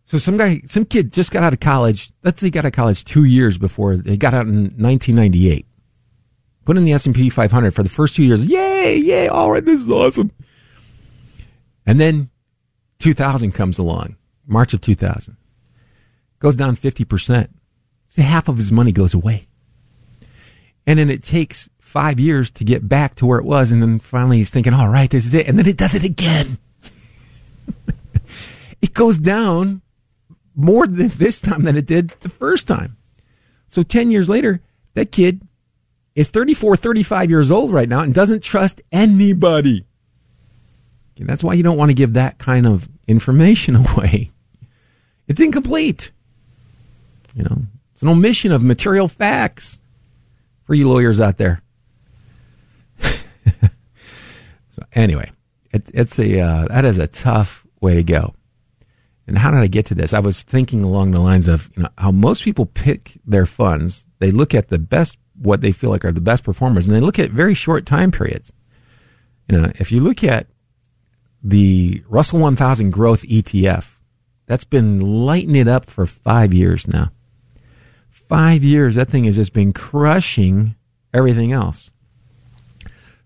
So 0.06 0.20
some 0.20 0.38
guy, 0.38 0.62
some 0.68 0.86
kid 0.86 1.12
just 1.12 1.32
got 1.32 1.42
out 1.44 1.52
of 1.52 1.60
college. 1.60 2.12
Let's 2.24 2.40
say 2.40 2.48
he 2.48 2.52
got 2.52 2.60
out 2.60 2.68
of 2.68 2.74
college 2.74 3.04
two 3.04 3.24
years 3.24 3.58
before 3.58 3.94
he 3.94 4.18
got 4.18 4.36
out 4.36 4.46
in 4.46 4.66
1998. 4.78 5.66
Put 6.64 6.78
in 6.78 6.86
the 6.86 6.94
S&P 6.94 7.32
500 7.32 7.74
for 7.74 7.82
the 7.82 7.90
first 7.90 8.16
two 8.16 8.24
years. 8.24 8.46
Yay, 8.46 8.98
yay. 8.98 9.28
All 9.28 9.52
right. 9.52 9.66
This 9.66 9.82
is 9.82 9.90
awesome. 9.90 10.32
And 11.88 12.00
then 12.00 12.30
2000 13.00 13.52
comes 13.52 13.80
along, 13.80 14.16
March 14.46 14.76
of 14.76 14.82
2000. 14.82 15.38
Goes 16.38 16.56
down 16.56 16.76
50% 16.76 17.50
half 18.18 18.48
of 18.48 18.58
his 18.58 18.72
money 18.72 18.92
goes 18.92 19.16
away. 19.16 19.48
And 20.86 21.00
then 21.00 21.10
it 21.10 21.24
takes 21.24 21.68
five 21.80 22.20
years 22.20 22.52
to 22.52 22.64
get 22.64 22.88
back 22.88 23.16
to 23.16 23.26
where 23.26 23.40
it 23.40 23.46
was. 23.46 23.72
And 23.72 23.82
then 23.82 23.98
finally 23.98 24.38
he's 24.38 24.52
thinking, 24.52 24.74
all 24.74 24.90
right, 24.90 25.10
this 25.10 25.26
is 25.26 25.34
it. 25.34 25.48
And 25.48 25.58
then 25.58 25.66
it 25.66 25.78
does 25.78 25.96
it 25.96 26.04
again. 26.04 26.60
it 28.82 28.94
goes 28.94 29.18
down 29.18 29.82
more 30.56 30.88
than 30.88 31.08
this 31.18 31.42
time 31.42 31.64
than 31.64 31.78
it 31.78 31.86
did 31.86 32.10
the 32.22 32.30
first 32.30 32.68
time. 32.68 32.98
So 33.68 33.84
10 33.84 34.12
years 34.12 34.28
later, 34.28 34.62
that 34.94 35.12
kid 35.12 35.42
is 36.16 36.30
34, 36.30 36.76
35 36.76 37.30
years 37.30 37.52
old 37.52 37.72
right 37.72 37.88
now 37.88 38.02
and 38.02 38.14
doesn't 38.14 38.44
trust 38.44 38.82
anybody. 38.92 39.86
That's 41.18 41.44
why 41.44 41.54
you 41.54 41.64
don't 41.64 41.78
want 41.78 41.92
to 41.92 41.96
give 41.96 42.14
that 42.14 42.40
kind 42.40 42.66
of 42.66 42.90
information 43.08 43.76
away. 43.94 44.32
It's 45.28 45.40
incomplete. 45.40 46.12
You 47.34 47.44
know, 47.44 47.62
it's 47.94 48.02
an 48.02 48.10
omission 48.10 48.52
of 48.52 48.64
material 48.64 49.08
facts 49.08 49.80
for 50.66 50.74
you 50.74 50.90
lawyers 50.90 51.20
out 51.20 51.38
there. 51.38 51.62
so 53.02 53.14
anyway, 54.94 55.32
it, 55.72 55.90
it's 55.94 56.20
a 56.20 56.40
uh, 56.40 56.66
that 56.70 56.86
is 56.86 56.98
a 56.98 57.08
tough 57.08 57.66
way 57.80 57.96
to 57.96 58.04
go. 58.04 58.34
And 59.28 59.38
how 59.38 59.52
did 59.52 59.60
I 59.60 59.68
get 59.68 59.86
to 59.88 59.96
this? 59.96 60.14
I 60.14 60.20
was 60.20 60.42
thinking 60.42 60.84
along 60.84 61.12
the 61.12 61.22
lines 61.22 61.48
of 61.48 61.70
you 61.76 61.84
know 61.84 61.90
how 61.98 62.12
most 62.12 62.44
people 62.44 62.66
pick 62.66 63.20
their 63.26 63.46
funds. 63.46 64.04
They 64.20 64.32
look 64.32 64.54
at 64.54 64.70
the 64.70 64.80
best, 64.80 65.18
what 65.36 65.62
they 65.62 65.72
feel 65.72 65.90
like 65.90 66.04
are 66.04 66.12
the 66.12 66.22
best 66.22 66.44
performers, 66.44 66.88
and 66.88 66.96
they 66.96 67.00
look 67.00 67.20
at 67.20 67.32
very 67.32 67.54
short 67.54 67.86
time 67.86 68.12
periods. 68.12 68.52
You 69.48 69.58
know, 69.58 69.72
if 69.76 69.92
you 69.92 70.02
look 70.02 70.24
at 70.24 70.48
the 71.44 72.04
Russell 72.08 72.40
1000 72.40 72.92
Growth 72.92 73.24
ETF, 73.24 73.98
that's 74.46 74.64
been 74.64 75.00
lighting 75.00 75.56
it 75.56 75.68
up 75.68 75.90
for 75.90 76.06
five 76.06 76.54
years 76.54 76.88
now 76.88 77.12
five 78.32 78.64
years, 78.64 78.96
that 78.96 79.10
thing 79.10 79.26
has 79.26 79.36
just 79.36 79.52
been 79.52 79.74
crushing 79.74 80.74
everything 81.14 81.52
else. 81.52 81.92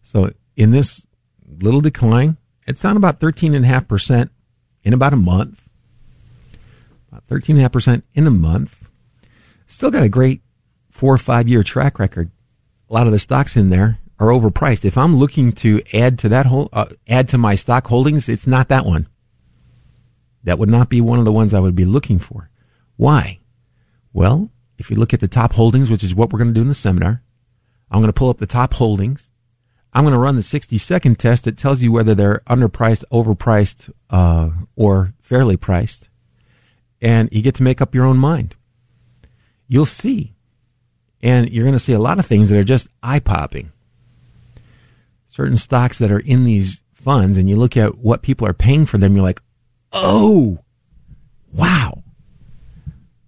So 0.02 0.32
in 0.56 0.72
this 0.72 1.08
little 1.60 1.80
decline, 1.80 2.38
it's 2.66 2.82
down 2.82 2.98
about 2.98 3.20
13.5% 3.20 4.32
in 4.84 4.94
about 4.94 5.14
a 5.14 5.16
month. 5.16 5.65
About 7.28 7.42
13.5% 7.42 8.04
in 8.14 8.28
a 8.28 8.32
month. 8.32 8.90
Still 9.68 9.92
got 9.92 10.04
a 10.04 10.10
great 10.10 10.42
four 10.90 11.14
or 11.14 11.18
five 11.18 11.48
year 11.48 11.64
track 11.64 12.00
record. 12.00 12.32
A 12.90 12.94
lot 12.94 13.08
of 13.08 13.14
the 13.14 13.20
stocks 13.20 13.58
in 13.58 13.70
there 13.70 14.00
are 14.20 14.28
overpriced. 14.28 14.86
If 14.86 14.98
I'm 14.98 15.18
looking 15.18 15.52
to 15.54 15.82
add 15.94 16.20
to 16.20 16.30
that 16.30 16.46
whole, 16.46 16.70
uh, 16.72 16.86
add 17.08 17.28
to 17.30 17.38
my 17.38 17.56
stock 17.56 17.88
holdings, 17.88 18.30
it's 18.30 18.48
not 18.48 18.70
that 18.70 18.86
one. 18.86 19.08
That 20.44 20.60
would 20.60 20.70
not 20.70 20.90
be 20.90 21.02
one 21.02 21.20
of 21.20 21.26
the 21.26 21.32
ones 21.32 21.54
I 21.54 21.60
would 21.60 21.76
be 21.76 21.86
looking 21.86 22.20
for. 22.20 22.50
Why? 22.96 23.40
Well, 24.14 24.52
if 24.78 24.90
you 24.90 24.96
look 24.96 25.14
at 25.14 25.20
the 25.20 25.28
top 25.28 25.54
holdings, 25.54 25.92
which 25.92 26.04
is 26.04 26.16
what 26.16 26.32
we're 26.32 26.40
going 26.40 26.50
to 26.50 26.54
do 26.54 26.62
in 26.62 26.68
the 26.68 26.76
seminar, 26.76 27.24
I'm 27.90 28.00
going 28.00 28.10
to 28.10 28.14
pull 28.14 28.30
up 28.30 28.38
the 28.38 28.46
top 28.46 28.74
holdings. 28.74 29.32
I'm 29.94 30.04
going 30.04 30.14
to 30.14 30.20
run 30.20 30.36
the 30.36 30.44
60 30.44 30.78
second 30.78 31.18
test 31.20 31.46
that 31.46 31.58
tells 31.58 31.82
you 31.82 31.92
whether 31.92 32.14
they're 32.14 32.42
underpriced, 32.48 33.04
overpriced, 33.12 33.92
uh, 34.10 34.50
or 34.76 35.14
fairly 35.20 35.58
priced. 35.58 36.10
And 37.06 37.30
you 37.32 37.44
get 37.44 37.54
to 37.54 37.62
make 37.62 37.82
up 37.82 37.94
your 37.94 38.04
own 38.04 38.18
mind. 38.18 38.56
You'll 39.68 39.86
see. 39.86 40.34
And 41.22 41.52
you're 41.52 41.64
going 41.64 41.74
to 41.74 41.80
see 41.80 41.94
a 41.94 42.00
lot 42.00 42.18
of 42.18 42.26
things 42.26 42.50
that 42.50 42.58
are 42.58 42.64
just 42.64 42.88
eye 43.04 43.20
popping. 43.20 43.72
Certain 45.28 45.58
stocks 45.58 46.00
that 46.00 46.12
are 46.12 46.20
in 46.20 46.46
these 46.46 46.82
funds, 46.94 47.38
and 47.38 47.48
you 47.48 47.58
look 47.58 47.78
at 47.78 48.00
what 48.00 48.24
people 48.24 48.48
are 48.48 48.54
paying 48.54 48.88
for 48.88 48.98
them, 48.98 49.16
you're 49.16 49.24
like, 49.24 49.44
oh, 49.94 50.58
wow. 51.54 52.02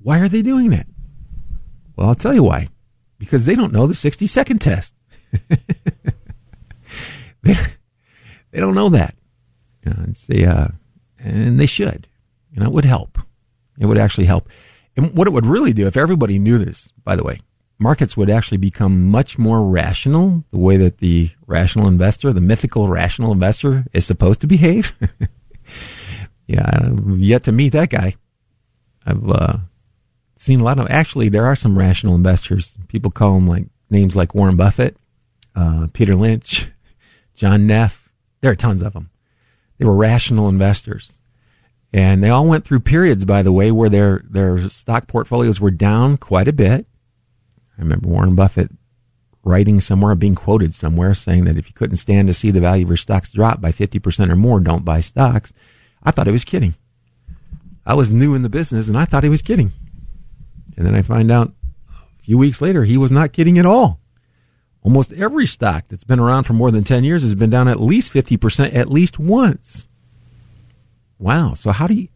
Why 0.01 0.21
are 0.21 0.27
they 0.27 0.41
doing 0.41 0.71
that? 0.71 0.87
Well, 1.95 2.09
I'll 2.09 2.15
tell 2.15 2.33
you 2.33 2.43
why. 2.43 2.69
Because 3.19 3.45
they 3.45 3.53
don't 3.53 3.73
know 3.73 3.85
the 3.85 3.93
60 3.93 4.25
second 4.25 4.59
test. 4.59 4.95
they, 7.43 7.55
don't 8.53 8.73
know 8.73 8.89
that. 8.89 9.13
You 9.85 9.91
know, 9.91 10.05
it's 10.07 10.27
uh, 10.27 10.71
and 11.19 11.59
they 11.59 11.67
should. 11.67 12.07
You 12.51 12.61
know, 12.61 12.65
it 12.65 12.73
would 12.73 12.85
help. 12.85 13.19
It 13.77 13.85
would 13.85 13.97
actually 13.97 14.25
help. 14.25 14.49
And 14.95 15.15
what 15.15 15.27
it 15.27 15.31
would 15.31 15.45
really 15.45 15.73
do, 15.73 15.87
if 15.87 15.97
everybody 15.97 16.39
knew 16.39 16.57
this, 16.57 16.91
by 17.03 17.15
the 17.15 17.23
way, 17.23 17.39
markets 17.79 18.17
would 18.17 18.29
actually 18.29 18.57
become 18.57 19.07
much 19.09 19.37
more 19.37 19.63
rational, 19.63 20.43
the 20.51 20.57
way 20.57 20.77
that 20.77 20.97
the 20.97 21.31
rational 21.45 21.87
investor, 21.87 22.33
the 22.33 22.41
mythical 22.41 22.87
rational 22.87 23.31
investor, 23.31 23.85
is 23.93 24.05
supposed 24.05 24.41
to 24.41 24.47
behave. 24.47 24.95
yeah, 26.47 26.67
I've 26.67 27.19
yet 27.19 27.43
to 27.43 27.51
meet 27.51 27.69
that 27.69 27.89
guy. 27.89 28.15
I've 29.05 29.29
uh, 29.29 29.57
seen 30.35 30.59
a 30.59 30.63
lot 30.63 30.79
of. 30.79 30.87
Actually, 30.89 31.29
there 31.29 31.45
are 31.45 31.55
some 31.55 31.77
rational 31.77 32.15
investors. 32.15 32.77
People 32.87 33.11
call 33.11 33.35
them 33.35 33.47
like 33.47 33.67
names 33.89 34.15
like 34.15 34.35
Warren 34.35 34.57
Buffett, 34.57 34.97
uh, 35.55 35.87
Peter 35.93 36.15
Lynch, 36.15 36.69
John 37.35 37.67
Neff. 37.67 38.09
There 38.41 38.51
are 38.51 38.55
tons 38.55 38.81
of 38.81 38.93
them. 38.93 39.09
They 39.77 39.85
were 39.85 39.95
rational 39.95 40.49
investors. 40.49 41.19
And 41.93 42.23
they 42.23 42.29
all 42.29 42.45
went 42.45 42.65
through 42.65 42.81
periods, 42.81 43.25
by 43.25 43.43
the 43.43 43.51
way, 43.51 43.71
where 43.71 43.89
their, 43.89 44.21
their 44.29 44.69
stock 44.69 45.07
portfolios 45.07 45.61
were 45.61 45.71
down 45.71 46.17
quite 46.17 46.47
a 46.47 46.53
bit. 46.53 46.85
I 47.77 47.81
remember 47.81 48.09
Warren 48.09 48.35
Buffett 48.35 48.71
writing 49.43 49.79
somewhere, 49.79 50.13
being 50.15 50.35
quoted 50.35 50.75
somewhere, 50.75 51.13
saying 51.13 51.45
that 51.45 51.57
if 51.57 51.67
you 51.67 51.73
couldn't 51.73 51.97
stand 51.97 52.27
to 52.27 52.33
see 52.33 52.51
the 52.51 52.59
value 52.59 52.83
of 52.83 52.89
your 52.89 52.97
stocks 52.97 53.31
drop 53.31 53.61
by 53.61 53.71
50% 53.71 54.29
or 54.29 54.35
more, 54.35 54.59
don't 54.59 54.83
buy 54.83 54.99
stocks. 55.01 55.53
I 56.03 56.11
thought 56.11 56.27
he 56.27 56.33
was 56.33 56.43
kidding. 56.43 56.75
I 57.85 57.93
was 57.93 58.11
new 58.11 58.35
in 58.35 58.41
the 58.41 58.49
business 58.49 58.89
and 58.89 58.97
I 58.97 59.05
thought 59.05 59.23
he 59.23 59.29
was 59.29 59.41
kidding. 59.41 59.71
And 60.75 60.85
then 60.85 60.93
I 60.93 61.01
find 61.01 61.31
out 61.31 61.53
a 62.19 62.23
few 62.23 62.37
weeks 62.37 62.61
later, 62.61 62.83
he 62.83 62.97
was 62.97 63.11
not 63.11 63.31
kidding 63.31 63.57
at 63.57 63.65
all. 63.65 64.01
Almost 64.83 65.13
every 65.13 65.47
stock 65.47 65.85
that's 65.87 66.03
been 66.03 66.19
around 66.19 66.43
for 66.43 66.53
more 66.53 66.71
than 66.71 66.83
10 66.83 67.03
years 67.03 67.23
has 67.23 67.33
been 67.33 67.49
down 67.49 67.67
at 67.67 67.79
least 67.79 68.13
50% 68.13 68.75
at 68.75 68.91
least 68.91 69.17
once. 69.17 69.87
Wow. 71.19 71.53
So 71.53 71.71
how 71.71 71.87
do 71.87 71.93
you, 71.93 72.07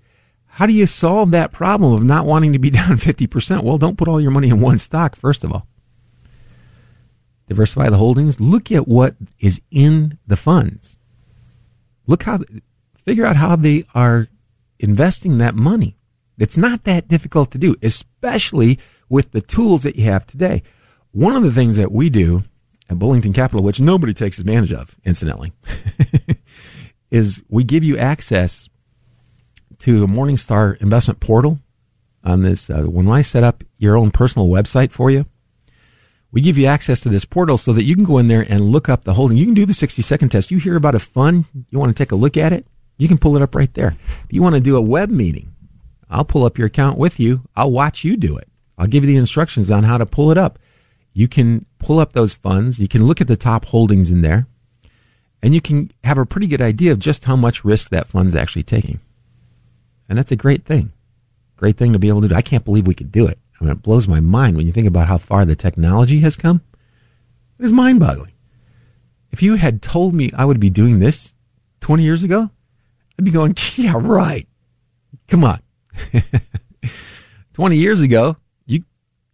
how 0.45 0.65
do 0.65 0.73
you 0.73 0.85
solve 0.85 1.31
that 1.31 1.51
problem 1.51 1.93
of 1.93 2.03
not 2.03 2.25
wanting 2.25 2.53
to 2.53 2.59
be 2.59 2.69
down 2.71 2.97
50%? 2.97 3.63
Well, 3.63 3.77
don't 3.77 3.97
put 3.97 4.07
all 4.07 4.21
your 4.21 4.31
money 4.31 4.49
in 4.49 4.59
one 4.59 4.77
stock, 4.77 5.15
first 5.15 5.43
of 5.43 5.51
all. 5.51 5.67
Diversify 7.47 7.89
the 7.89 7.97
holdings. 7.97 8.39
Look 8.39 8.71
at 8.71 8.87
what 8.87 9.15
is 9.39 9.61
in 9.71 10.17
the 10.25 10.37
funds. 10.37 10.97
Look 12.07 12.23
how, 12.23 12.39
figure 12.95 13.25
out 13.25 13.35
how 13.35 13.55
they 13.55 13.83
are 13.93 14.27
investing 14.79 15.37
that 15.37 15.55
money. 15.55 15.97
It's 16.37 16.57
not 16.57 16.85
that 16.85 17.07
difficult 17.07 17.51
to 17.51 17.57
do, 17.57 17.75
especially 17.83 18.79
with 19.09 19.31
the 19.31 19.41
tools 19.41 19.83
that 19.83 19.95
you 19.95 20.05
have 20.05 20.25
today. 20.25 20.63
One 21.11 21.35
of 21.35 21.43
the 21.43 21.51
things 21.51 21.77
that 21.77 21.91
we 21.91 22.09
do 22.09 22.43
at 22.89 22.97
Bullington 22.97 23.35
Capital, 23.35 23.63
which 23.63 23.79
nobody 23.79 24.13
takes 24.13 24.39
advantage 24.39 24.73
of, 24.73 24.95
incidentally, 25.05 25.51
is 27.11 27.43
we 27.49 27.63
give 27.63 27.83
you 27.83 27.97
access 27.97 28.69
to 29.81 30.07
Morningstar 30.07 30.81
investment 30.81 31.19
portal 31.19 31.59
on 32.23 32.41
this. 32.41 32.69
Uh, 32.69 32.83
when 32.83 33.07
I 33.07 33.21
set 33.21 33.43
up 33.43 33.63
your 33.77 33.97
own 33.97 34.11
personal 34.11 34.47
website 34.47 34.91
for 34.91 35.09
you, 35.09 35.25
we 36.31 36.41
give 36.41 36.57
you 36.57 36.65
access 36.65 37.01
to 37.01 37.09
this 37.09 37.25
portal 37.25 37.57
so 37.57 37.73
that 37.73 37.83
you 37.83 37.95
can 37.95 38.03
go 38.03 38.17
in 38.17 38.27
there 38.27 38.45
and 38.47 38.71
look 38.71 38.87
up 38.87 39.03
the 39.03 39.15
holding. 39.15 39.37
You 39.37 39.45
can 39.45 39.53
do 39.53 39.65
the 39.65 39.73
60 39.73 40.01
second 40.01 40.29
test. 40.29 40.51
You 40.51 40.59
hear 40.59 40.75
about 40.75 40.95
a 40.95 40.99
fund, 40.99 41.45
you 41.69 41.77
want 41.77 41.95
to 41.95 42.01
take 42.01 42.11
a 42.11 42.15
look 42.15 42.37
at 42.37 42.53
it, 42.53 42.65
you 42.97 43.07
can 43.07 43.17
pull 43.17 43.35
it 43.35 43.41
up 43.41 43.55
right 43.55 43.73
there. 43.73 43.97
If 44.23 44.31
you 44.31 44.41
want 44.41 44.55
to 44.55 44.61
do 44.61 44.77
a 44.77 44.81
web 44.81 45.09
meeting, 45.09 45.53
I'll 46.09 46.25
pull 46.25 46.45
up 46.45 46.57
your 46.57 46.67
account 46.67 46.97
with 46.97 47.19
you. 47.19 47.41
I'll 47.55 47.71
watch 47.71 48.03
you 48.03 48.17
do 48.17 48.37
it. 48.37 48.47
I'll 48.77 48.87
give 48.87 49.03
you 49.03 49.11
the 49.11 49.17
instructions 49.17 49.71
on 49.71 49.83
how 49.83 49.97
to 49.97 50.05
pull 50.05 50.31
it 50.31 50.37
up. 50.37 50.59
You 51.13 51.27
can 51.27 51.65
pull 51.79 51.99
up 51.99 52.13
those 52.13 52.33
funds. 52.33 52.79
You 52.79 52.87
can 52.87 53.05
look 53.05 53.19
at 53.19 53.27
the 53.27 53.35
top 53.35 53.65
holdings 53.65 54.09
in 54.09 54.21
there 54.21 54.47
and 55.41 55.53
you 55.53 55.61
can 55.61 55.91
have 56.03 56.17
a 56.17 56.25
pretty 56.25 56.47
good 56.47 56.61
idea 56.61 56.91
of 56.91 56.99
just 56.99 57.25
how 57.25 57.35
much 57.35 57.65
risk 57.65 57.89
that 57.89 58.07
fund's 58.07 58.35
actually 58.35 58.63
taking. 58.63 58.99
And 60.11 60.17
that's 60.17 60.33
a 60.33 60.35
great 60.35 60.65
thing. 60.65 60.91
Great 61.55 61.77
thing 61.77 61.93
to 61.93 61.99
be 61.99 62.09
able 62.09 62.19
to 62.19 62.27
do. 62.27 62.35
I 62.35 62.41
can't 62.41 62.65
believe 62.65 62.85
we 62.85 62.93
could 62.93 63.13
do 63.13 63.27
it. 63.27 63.39
I 63.57 63.63
mean, 63.63 63.71
it 63.71 63.81
blows 63.81 64.09
my 64.09 64.19
mind 64.19 64.57
when 64.57 64.67
you 64.67 64.73
think 64.73 64.85
about 64.85 65.07
how 65.07 65.17
far 65.17 65.45
the 65.45 65.55
technology 65.55 66.19
has 66.19 66.35
come. 66.35 66.59
It 67.57 67.63
is 67.63 67.71
mind 67.71 68.01
boggling. 68.01 68.33
If 69.31 69.41
you 69.41 69.55
had 69.55 69.81
told 69.81 70.13
me 70.13 70.29
I 70.35 70.43
would 70.43 70.59
be 70.59 70.69
doing 70.69 70.99
this 70.99 71.33
20 71.79 72.03
years 72.03 72.23
ago, 72.23 72.49
I'd 73.17 73.23
be 73.23 73.31
going, 73.31 73.55
yeah, 73.77 73.93
right. 73.95 74.49
Come 75.29 75.45
on. 75.45 75.61
20 77.53 77.77
years 77.77 78.01
ago, 78.01 78.35
you, 78.65 78.83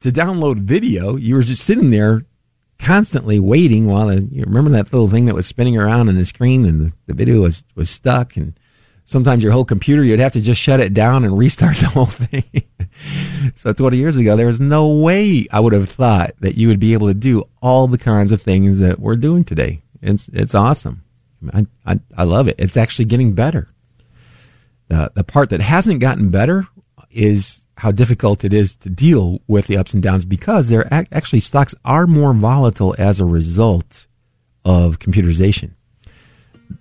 to 0.02 0.12
download 0.12 0.60
video, 0.60 1.16
you 1.16 1.34
were 1.34 1.42
just 1.42 1.64
sitting 1.64 1.90
there 1.90 2.24
constantly 2.78 3.40
waiting 3.40 3.88
while 3.88 4.10
the, 4.10 4.22
you 4.26 4.44
remember 4.44 4.70
that 4.70 4.94
little 4.94 5.10
thing 5.10 5.26
that 5.26 5.34
was 5.34 5.48
spinning 5.48 5.76
around 5.76 6.08
on 6.08 6.14
the 6.14 6.26
screen 6.26 6.68
and 6.68 6.80
the, 6.80 6.94
the 7.08 7.16
video 7.16 7.42
was, 7.42 7.64
was 7.74 7.90
stuck 7.90 8.38
and 8.38 8.54
sometimes 9.08 9.42
your 9.42 9.54
whole 9.54 9.66
computer, 9.66 10.04
you'd 10.04 10.20
have 10.20 10.34
to 10.34 10.42
just 10.42 10.62
shut 10.62 10.82
it 10.82 10.94
down 10.94 11.24
and 11.24 11.38
restart 11.38 11.78
the 11.78 11.88
whole 11.94 12.06
thing. 12.06 12.44
so 13.56 13.74
20 13.74 13.98
years 13.98 14.18
ago, 14.18 14.36
there 14.36 14.46
was 14.46 14.60
no 14.60 14.88
way 14.90 15.48
I 15.52 15.60
would 15.60 15.74
have 15.74 15.90
thought 15.90 16.34
that 16.42 16.56
you 16.56 16.68
would 16.68 16.80
be 16.80 16.94
able 16.94 17.08
to 17.08 17.14
do 17.14 17.46
all 17.62 17.88
the 17.88 17.98
kinds 17.98 18.32
of 18.32 18.42
things 18.42 18.80
that 18.80 19.00
we're 19.00 19.16
doing 19.16 19.44
today. 19.44 19.82
It's, 20.02 20.28
it's 20.34 20.54
awesome. 20.54 21.04
I, 21.54 21.66
I, 21.86 22.00
I 22.16 22.24
love 22.26 22.48
it. 22.48 22.56
It's 22.60 22.78
actually 22.78 23.06
getting 23.06 23.34
better. 23.34 23.70
The, 24.90 25.12
the 25.16 25.24
part 25.24 25.50
that 25.50 25.62
hasn't 25.62 26.02
gotten 26.02 26.30
better 26.30 26.68
is 27.10 27.66
how 27.78 27.92
difficult 27.92 28.44
it 28.44 28.54
is 28.54 28.76
to 28.78 28.90
deal 28.90 29.40
with 29.48 29.68
the 29.68 29.78
ups 29.78 29.94
and 29.94 30.04
downs 30.04 30.26
because 30.26 30.68
they're 30.68 30.92
actually 30.92 31.40
stocks 31.40 31.74
are 31.86 32.08
more 32.08 32.34
volatile 32.34 32.96
as 32.98 33.22
a 33.22 33.26
result 33.26 34.08
of 34.66 35.00
computerization. 35.00 35.72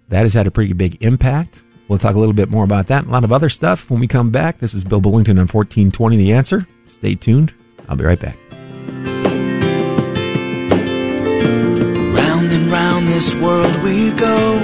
That 0.09 0.23
has 0.23 0.35
had 0.35 0.47
a 0.47 0.51
pretty 0.51 0.73
big 0.73 1.03
impact 1.03 1.63
We'll 1.89 1.99
talk 1.99 2.17
a 2.17 2.19
little 2.19 2.35
bit 2.35 2.51
more 2.51 2.65
about 2.65 2.89
that 2.89 3.03
and 3.03 3.09
a 3.09 3.13
lot 3.13 3.25
of 3.25 3.33
other 3.33 3.49
stuff 3.49 3.91
when 3.91 4.01
we 4.01 4.09
come 4.09 4.31
back. 4.31 4.59
This 4.59 4.75
is 4.75 4.83
Bill 4.83 5.01
Bullington 5.01 5.39
on 5.39 5.47
1420 5.47 6.17
The 6.17 6.33
Answer. 6.33 6.67
Stay 6.87 7.15
tuned. 7.15 7.55
I'll 7.89 7.97
be 7.97 8.05
right 8.05 8.19
back. 8.19 8.37
Round 12.17 12.53
and 12.53 12.67
round 12.73 13.09
this 13.09 13.37
world 13.37 13.77
we 13.85 14.11
go, 14.13 14.59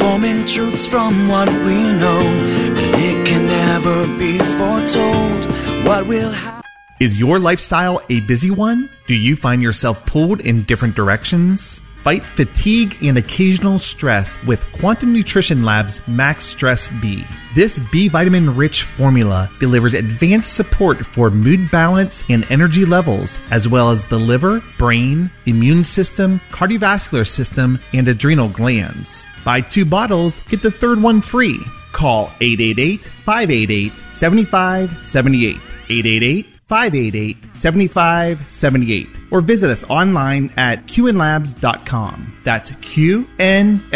forming 0.00 0.44
truths 0.44 0.86
from 0.86 1.28
what 1.28 1.48
we 1.48 1.92
know. 1.98 2.72
But 2.74 2.84
it 3.00 3.26
can 3.26 3.46
never 3.46 4.06
be 4.18 4.38
foretold 4.38 5.86
what 5.86 6.06
will 6.06 6.30
happen. 6.30 6.62
Is 7.00 7.18
your 7.18 7.38
lifestyle 7.38 8.02
a 8.10 8.20
busy 8.20 8.50
one? 8.50 8.90
Do 9.06 9.14
you 9.14 9.36
find 9.36 9.62
yourself 9.62 10.04
pulled 10.04 10.40
in 10.40 10.64
different 10.64 10.94
directions? 10.94 11.80
Fight 12.06 12.24
fatigue 12.24 12.96
and 13.02 13.18
occasional 13.18 13.80
stress 13.80 14.40
with 14.44 14.64
Quantum 14.70 15.12
Nutrition 15.12 15.64
Lab's 15.64 16.06
Max 16.06 16.44
Stress 16.44 16.88
B. 17.02 17.24
This 17.52 17.80
B 17.90 18.06
vitamin 18.06 18.54
rich 18.54 18.84
formula 18.84 19.50
delivers 19.58 19.92
advanced 19.92 20.54
support 20.54 21.04
for 21.04 21.30
mood 21.30 21.68
balance 21.68 22.22
and 22.28 22.48
energy 22.48 22.84
levels, 22.84 23.40
as 23.50 23.66
well 23.66 23.90
as 23.90 24.06
the 24.06 24.20
liver, 24.20 24.62
brain, 24.78 25.32
immune 25.46 25.82
system, 25.82 26.40
cardiovascular 26.52 27.26
system, 27.26 27.80
and 27.92 28.06
adrenal 28.06 28.50
glands. 28.50 29.26
Buy 29.44 29.60
two 29.60 29.84
bottles, 29.84 30.38
get 30.48 30.62
the 30.62 30.70
third 30.70 31.02
one 31.02 31.20
free. 31.20 31.58
Call 31.90 32.26
888 32.40 33.02
588 33.24 33.92
7578. 34.12 35.56
888 35.88 36.55
588 36.68 37.36
7578 37.54 39.08
or 39.30 39.40
visit 39.40 39.70
us 39.70 39.84
online 39.84 40.52
at 40.56 40.86
qnlabs.com. 40.86 42.38
That's 42.44 42.70
qnlabs.com. 42.72 43.86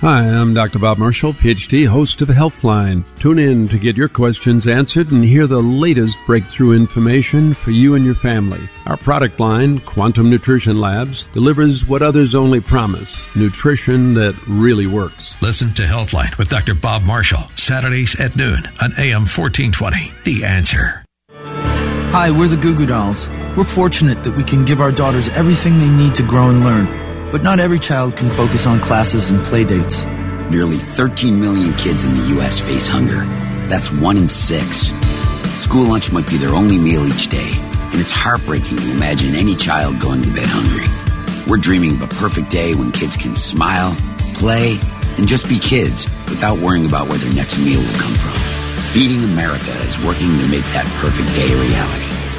Hi, 0.00 0.22
I'm 0.22 0.54
Dr. 0.54 0.78
Bob 0.78 0.96
Marshall, 0.96 1.34
PhD, 1.34 1.86
host 1.86 2.22
of 2.22 2.28
Healthline. 2.28 3.04
Tune 3.18 3.38
in 3.38 3.68
to 3.68 3.78
get 3.78 3.98
your 3.98 4.08
questions 4.08 4.66
answered 4.66 5.12
and 5.12 5.22
hear 5.22 5.46
the 5.46 5.60
latest 5.60 6.16
breakthrough 6.24 6.74
information 6.74 7.52
for 7.52 7.70
you 7.70 7.96
and 7.96 8.02
your 8.02 8.14
family. 8.14 8.66
Our 8.86 8.96
product 8.96 9.38
line, 9.38 9.78
Quantum 9.80 10.30
Nutrition 10.30 10.80
Labs, 10.80 11.26
delivers 11.34 11.86
what 11.86 12.00
others 12.00 12.34
only 12.34 12.62
promise 12.62 13.26
nutrition 13.36 14.14
that 14.14 14.40
really 14.48 14.86
works. 14.86 15.36
Listen 15.42 15.68
to 15.74 15.82
Healthline 15.82 16.38
with 16.38 16.48
Dr. 16.48 16.72
Bob 16.72 17.02
Marshall, 17.02 17.50
Saturdays 17.56 18.18
at 18.18 18.36
noon 18.36 18.66
on 18.80 18.94
AM 18.96 19.26
1420. 19.28 20.14
The 20.24 20.46
answer. 20.46 21.04
Hi, 21.28 22.30
we're 22.30 22.48
the 22.48 22.56
Goo 22.56 22.74
Goo 22.74 22.86
Dolls. 22.86 23.28
We're 23.54 23.64
fortunate 23.64 24.24
that 24.24 24.34
we 24.34 24.44
can 24.44 24.64
give 24.64 24.80
our 24.80 24.92
daughters 24.92 25.28
everything 25.28 25.78
they 25.78 25.90
need 25.90 26.14
to 26.14 26.22
grow 26.22 26.48
and 26.48 26.64
learn. 26.64 26.99
But 27.30 27.44
not 27.44 27.60
every 27.60 27.78
child 27.78 28.16
can 28.16 28.28
focus 28.30 28.66
on 28.66 28.80
classes 28.80 29.30
and 29.30 29.44
play 29.44 29.62
dates. 29.62 30.04
Nearly 30.50 30.76
13 30.76 31.40
million 31.40 31.72
kids 31.74 32.04
in 32.04 32.12
the 32.12 32.34
U.S. 32.34 32.58
face 32.58 32.88
hunger. 32.88 33.24
That's 33.68 33.92
one 33.92 34.16
in 34.16 34.28
six. 34.28 34.92
School 35.54 35.84
lunch 35.84 36.10
might 36.10 36.28
be 36.28 36.38
their 36.38 36.56
only 36.56 36.76
meal 36.76 37.06
each 37.06 37.28
day, 37.28 37.52
and 37.92 38.00
it's 38.00 38.10
heartbreaking 38.10 38.78
to 38.78 38.90
imagine 38.90 39.36
any 39.36 39.54
child 39.54 40.00
going 40.00 40.22
to 40.22 40.34
bed 40.34 40.48
hungry. 40.48 40.88
We're 41.48 41.58
dreaming 41.58 41.92
of 41.92 42.02
a 42.02 42.08
perfect 42.08 42.50
day 42.50 42.74
when 42.74 42.90
kids 42.90 43.16
can 43.16 43.36
smile, 43.36 43.96
play, 44.34 44.76
and 45.16 45.28
just 45.28 45.48
be 45.48 45.60
kids 45.60 46.06
without 46.28 46.58
worrying 46.58 46.86
about 46.86 47.08
where 47.08 47.18
their 47.18 47.34
next 47.34 47.58
meal 47.58 47.80
will 47.80 48.00
come 48.00 48.14
from. 48.14 48.34
Feeding 48.90 49.22
America 49.22 49.70
is 49.86 49.96
working 50.04 50.36
to 50.40 50.48
make 50.48 50.66
that 50.74 50.86
perfect 50.98 51.32
day 51.34 51.52
a 51.52 51.56
reality. 51.56 52.19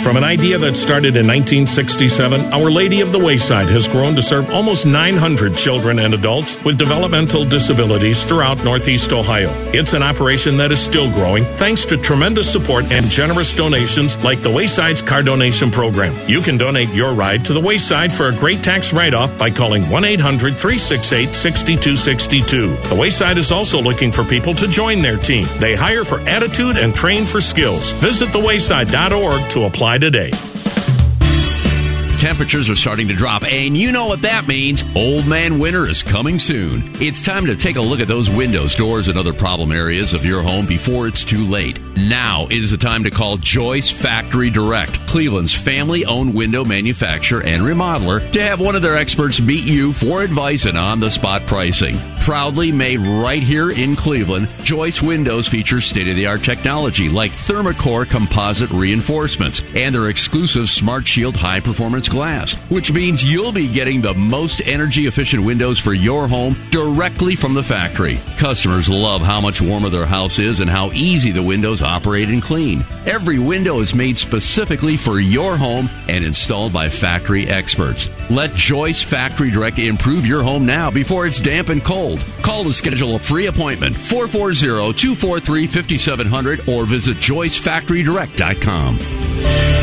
From 0.00 0.16
an 0.16 0.24
idea 0.24 0.58
that 0.58 0.74
started 0.74 1.16
in 1.16 1.28
1967, 1.28 2.52
Our 2.52 2.70
Lady 2.70 3.02
of 3.02 3.12
the 3.12 3.20
Wayside 3.20 3.68
has 3.68 3.86
grown 3.86 4.16
to 4.16 4.22
serve 4.22 4.50
almost 4.50 4.84
900 4.84 5.56
children 5.56 6.00
and 6.00 6.12
adults 6.12 6.56
with 6.64 6.76
developmental 6.76 7.44
disabilities 7.44 8.24
throughout 8.24 8.64
Northeast 8.64 9.12
Ohio. 9.12 9.52
It's 9.72 9.92
an 9.92 10.02
operation 10.02 10.56
that 10.56 10.72
is 10.72 10.80
still 10.80 11.08
growing 11.12 11.44
thanks 11.44 11.84
to 11.84 11.96
tremendous 11.96 12.50
support 12.50 12.90
and 12.90 13.08
generous 13.10 13.54
donations 13.54 14.22
like 14.24 14.40
the 14.40 14.50
Wayside's 14.50 15.02
car 15.02 15.22
donation 15.22 15.70
program. 15.70 16.16
You 16.28 16.40
can 16.40 16.56
donate 16.56 16.88
your 16.88 17.12
ride 17.12 17.44
to 17.44 17.52
the 17.52 17.60
Wayside 17.60 18.12
for 18.12 18.26
a 18.26 18.36
great 18.36 18.62
tax 18.64 18.92
write 18.92 19.14
off 19.14 19.38
by 19.38 19.50
calling 19.50 19.88
1 19.88 20.04
800 20.04 20.56
368 20.56 21.28
6262. 21.32 22.74
The 22.88 22.96
Wayside 22.96 23.38
is 23.38 23.52
also 23.52 23.80
looking 23.80 24.10
for 24.10 24.24
people 24.24 24.54
to 24.54 24.66
join 24.66 25.00
their 25.00 25.16
team. 25.16 25.46
They 25.60 25.76
hire 25.76 26.04
for 26.04 26.18
attitude 26.20 26.76
and 26.76 26.92
train 26.92 27.24
for 27.24 27.40
skills. 27.40 27.92
Visit 27.92 28.30
thewayside.org 28.30 29.48
to 29.50 29.64
apply 29.64 29.81
apply 29.82 29.98
today. 29.98 30.30
Temperatures 32.20 32.70
are 32.70 32.76
starting 32.76 33.08
to 33.08 33.14
drop, 33.14 33.42
and 33.42 33.76
you 33.76 33.90
know 33.90 34.06
what 34.06 34.22
that 34.22 34.46
means. 34.46 34.84
Old 34.94 35.26
man 35.26 35.58
winter 35.58 35.88
is 35.88 36.04
coming 36.04 36.38
soon. 36.38 36.84
It's 37.00 37.20
time 37.20 37.46
to 37.46 37.56
take 37.56 37.74
a 37.74 37.80
look 37.80 37.98
at 37.98 38.06
those 38.06 38.30
windows, 38.30 38.76
doors, 38.76 39.08
and 39.08 39.18
other 39.18 39.32
problem 39.32 39.72
areas 39.72 40.14
of 40.14 40.24
your 40.24 40.40
home 40.40 40.66
before 40.66 41.08
it's 41.08 41.24
too 41.24 41.44
late. 41.48 41.80
Now 41.96 42.46
is 42.48 42.70
the 42.70 42.76
time 42.76 43.02
to 43.02 43.10
call 43.10 43.38
Joyce 43.38 43.90
Factory 43.90 44.50
Direct, 44.50 45.04
Cleveland's 45.08 45.52
family 45.52 46.04
owned 46.04 46.32
window 46.32 46.64
manufacturer 46.64 47.42
and 47.42 47.62
remodeler, 47.62 48.30
to 48.30 48.40
have 48.40 48.60
one 48.60 48.76
of 48.76 48.82
their 48.82 48.96
experts 48.96 49.40
meet 49.40 49.64
you 49.64 49.92
for 49.92 50.22
advice 50.22 50.64
and 50.64 50.78
on 50.78 51.00
the 51.00 51.10
spot 51.10 51.44
pricing. 51.48 51.96
Proudly 52.22 52.70
made 52.70 53.00
right 53.00 53.42
here 53.42 53.72
in 53.72 53.96
Cleveland, 53.96 54.48
Joyce 54.62 55.02
Windows 55.02 55.48
features 55.48 55.84
state 55.84 56.06
of 56.06 56.14
the 56.14 56.28
art 56.28 56.44
technology 56.44 57.08
like 57.08 57.32
Thermacore 57.32 58.08
composite 58.08 58.70
reinforcements 58.70 59.64
and 59.74 59.92
their 59.92 60.08
exclusive 60.08 60.68
Smart 60.68 61.04
Shield 61.04 61.34
high 61.34 61.58
performance 61.58 62.08
glass, 62.08 62.54
which 62.70 62.92
means 62.92 63.24
you'll 63.24 63.50
be 63.50 63.66
getting 63.66 64.00
the 64.00 64.14
most 64.14 64.62
energy 64.64 65.08
efficient 65.08 65.44
windows 65.44 65.80
for 65.80 65.94
your 65.94 66.28
home 66.28 66.54
directly 66.70 67.34
from 67.34 67.54
the 67.54 67.62
factory. 67.62 68.20
Customers 68.36 68.88
love 68.88 69.20
how 69.20 69.40
much 69.40 69.60
warmer 69.60 69.88
their 69.88 70.06
house 70.06 70.38
is 70.38 70.60
and 70.60 70.70
how 70.70 70.92
easy 70.92 71.32
the 71.32 71.42
windows 71.42 71.82
operate 71.82 72.28
and 72.28 72.40
clean. 72.40 72.84
Every 73.04 73.40
window 73.40 73.80
is 73.80 73.96
made 73.96 74.16
specifically 74.16 74.96
for 74.96 75.18
your 75.18 75.56
home 75.56 75.90
and 76.08 76.24
installed 76.24 76.72
by 76.72 76.88
factory 76.88 77.48
experts. 77.48 78.08
Let 78.30 78.54
Joyce 78.54 79.02
Factory 79.02 79.50
Direct 79.50 79.80
improve 79.80 80.24
your 80.24 80.44
home 80.44 80.64
now 80.64 80.88
before 80.88 81.26
it's 81.26 81.40
damp 81.40 81.68
and 81.68 81.82
cold. 81.82 82.11
Call 82.42 82.64
to 82.64 82.72
schedule 82.72 83.16
a 83.16 83.18
free 83.18 83.46
appointment 83.46 83.96
440 83.96 84.92
243 84.92 85.66
5700 85.66 86.68
or 86.68 86.84
visit 86.84 87.16
joycefactorydirect.com. 87.18 89.81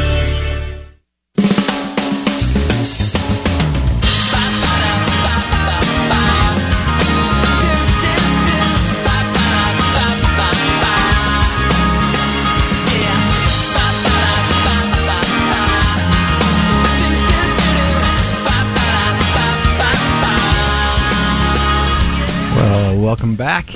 back. 23.40 23.70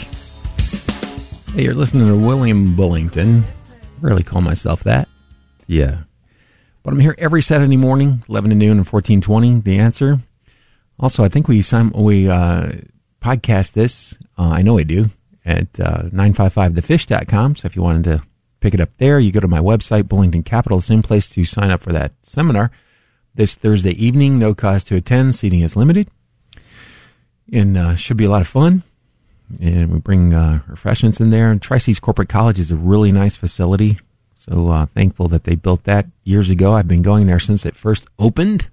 Hey, 1.54 1.64
you're 1.64 1.74
listening 1.74 2.06
to 2.08 2.18
William 2.18 2.76
Bullington. 2.76 3.44
Rarely 4.02 4.22
call 4.22 4.42
myself 4.42 4.84
that. 4.84 5.08
Yeah. 5.68 6.02
But 6.84 6.94
I'm 6.94 7.00
here 7.00 7.16
every 7.18 7.42
Saturday 7.42 7.78
morning, 7.78 8.26
11 8.28 8.50
to 8.50 8.56
noon 8.58 8.72
and 8.72 8.86
1420. 8.86 9.62
The 9.62 9.80
answer. 9.80 10.20
Also, 11.00 11.24
I 11.24 11.30
think 11.30 11.48
we 11.48 11.64
we 11.96 12.30
uh, 12.30 12.74
podcast 13.22 13.72
this. 13.72 14.18
Uh, 14.38 14.50
I 14.50 14.64
know 14.64 14.78
I 14.78 14.84
do 14.84 15.06
at 15.46 15.80
uh, 15.80 16.10
955thefish.com. 16.10 17.56
So 17.56 17.66
if 17.66 17.78
you 17.78 17.84
wanted 17.84 18.04
to 18.04 18.24
pick 18.60 18.74
it 18.74 18.82
up 18.82 18.98
there, 18.98 19.18
you 19.18 19.32
go 19.32 19.40
to 19.40 19.48
my 19.48 19.60
website, 19.60 20.04
Bullington 20.04 20.44
Capital, 20.44 20.82
same 20.82 21.02
place 21.02 21.30
to 21.30 21.46
sign 21.46 21.72
up 21.72 21.80
for 21.80 21.94
that 21.94 22.12
seminar 22.22 22.70
this 23.34 23.56
Thursday 23.56 23.92
evening. 23.92 24.38
No 24.38 24.54
cost 24.54 24.88
to 24.88 24.98
attend. 24.98 25.36
Seating 25.36 25.62
is 25.62 25.78
limited 25.78 26.10
and 27.50 27.78
uh, 27.78 27.96
should 27.96 28.18
be 28.18 28.26
a 28.26 28.30
lot 28.30 28.42
of 28.42 28.48
fun. 28.50 28.84
And 29.62 29.94
we 29.94 30.00
bring 30.00 30.34
uh, 30.34 30.62
refreshments 30.68 31.20
in 31.20 31.30
there. 31.30 31.52
And 31.52 31.62
Tri 31.62 31.78
Cities 31.78 32.00
Corporate 32.00 32.30
College 32.30 32.60
is 32.60 32.72
a 32.72 32.76
really 32.76 33.12
nice 33.12 33.38
facility. 33.38 33.98
So 34.36 34.70
uh, 34.70 34.88
thankful 34.88 35.28
that 35.30 35.46
they 35.46 35.56
built 35.56 35.86
that 35.86 36.08
years 36.24 36.50
ago. 36.50 36.74
I've 36.74 36.88
been 36.88 37.02
going 37.02 37.28
there 37.28 37.40
since 37.40 37.66
it 37.66 37.78
first 37.78 38.06
opened, 38.20 38.68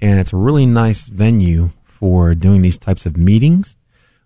and 0.00 0.18
it's 0.18 0.32
a 0.32 0.36
really 0.36 0.66
nice 0.66 1.06
venue 1.06 1.70
for 1.84 2.34
doing 2.34 2.62
these 2.62 2.78
types 2.78 3.06
of 3.06 3.16
meetings, 3.16 3.76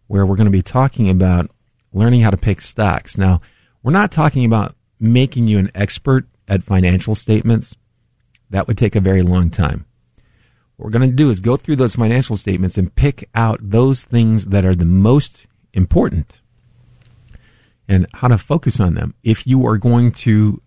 where 0.06 0.24
we're 0.24 0.36
going 0.36 0.46
to 0.46 0.50
be 0.50 0.62
talking 0.62 1.10
about 1.10 1.50
learning 1.92 2.22
how 2.22 2.30
to 2.30 2.38
pick 2.38 2.62
stocks. 2.62 3.18
Now, 3.18 3.42
we're 3.82 3.92
not 3.92 4.10
talking 4.10 4.46
about 4.46 4.74
making 4.98 5.46
you 5.46 5.58
an 5.58 5.70
expert 5.74 6.26
at 6.48 6.62
financial 6.62 7.14
statements. 7.14 7.76
That 8.48 8.66
would 8.66 8.78
take 8.78 8.96
a 8.96 9.00
very 9.00 9.20
long 9.22 9.50
time. 9.50 9.84
What 10.76 10.84
we're 10.84 10.98
going 10.98 11.10
to 11.10 11.16
do 11.16 11.30
is 11.30 11.40
go 11.40 11.56
through 11.56 11.76
those 11.76 11.96
financial 11.96 12.36
statements 12.36 12.76
and 12.76 12.94
pick 12.94 13.28
out 13.34 13.58
those 13.62 14.04
things 14.04 14.46
that 14.46 14.64
are 14.64 14.74
the 14.74 14.84
most 14.84 15.46
important 15.72 16.40
and 17.88 18.06
how 18.14 18.28
to 18.28 18.38
focus 18.38 18.78
on 18.80 18.94
them. 18.94 19.14
If 19.22 19.46
you 19.46 19.66
are 19.66 19.78
going 19.78 20.12
to, 20.12 20.60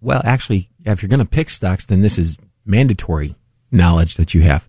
well, 0.00 0.20
actually, 0.24 0.68
if 0.84 1.02
you're 1.02 1.08
going 1.08 1.20
to 1.20 1.24
pick 1.24 1.48
stocks, 1.48 1.86
then 1.86 2.02
this 2.02 2.18
is 2.18 2.36
mandatory 2.66 3.36
knowledge 3.70 4.16
that 4.16 4.34
you 4.34 4.42
have. 4.42 4.68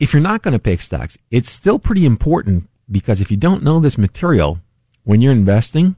If 0.00 0.12
you're 0.12 0.22
not 0.22 0.42
going 0.42 0.52
to 0.52 0.58
pick 0.58 0.80
stocks, 0.80 1.18
it's 1.30 1.50
still 1.50 1.78
pretty 1.78 2.06
important 2.06 2.68
because 2.90 3.20
if 3.20 3.30
you 3.30 3.36
don't 3.36 3.62
know 3.62 3.80
this 3.80 3.98
material 3.98 4.60
when 5.04 5.20
you're 5.20 5.32
investing, 5.32 5.96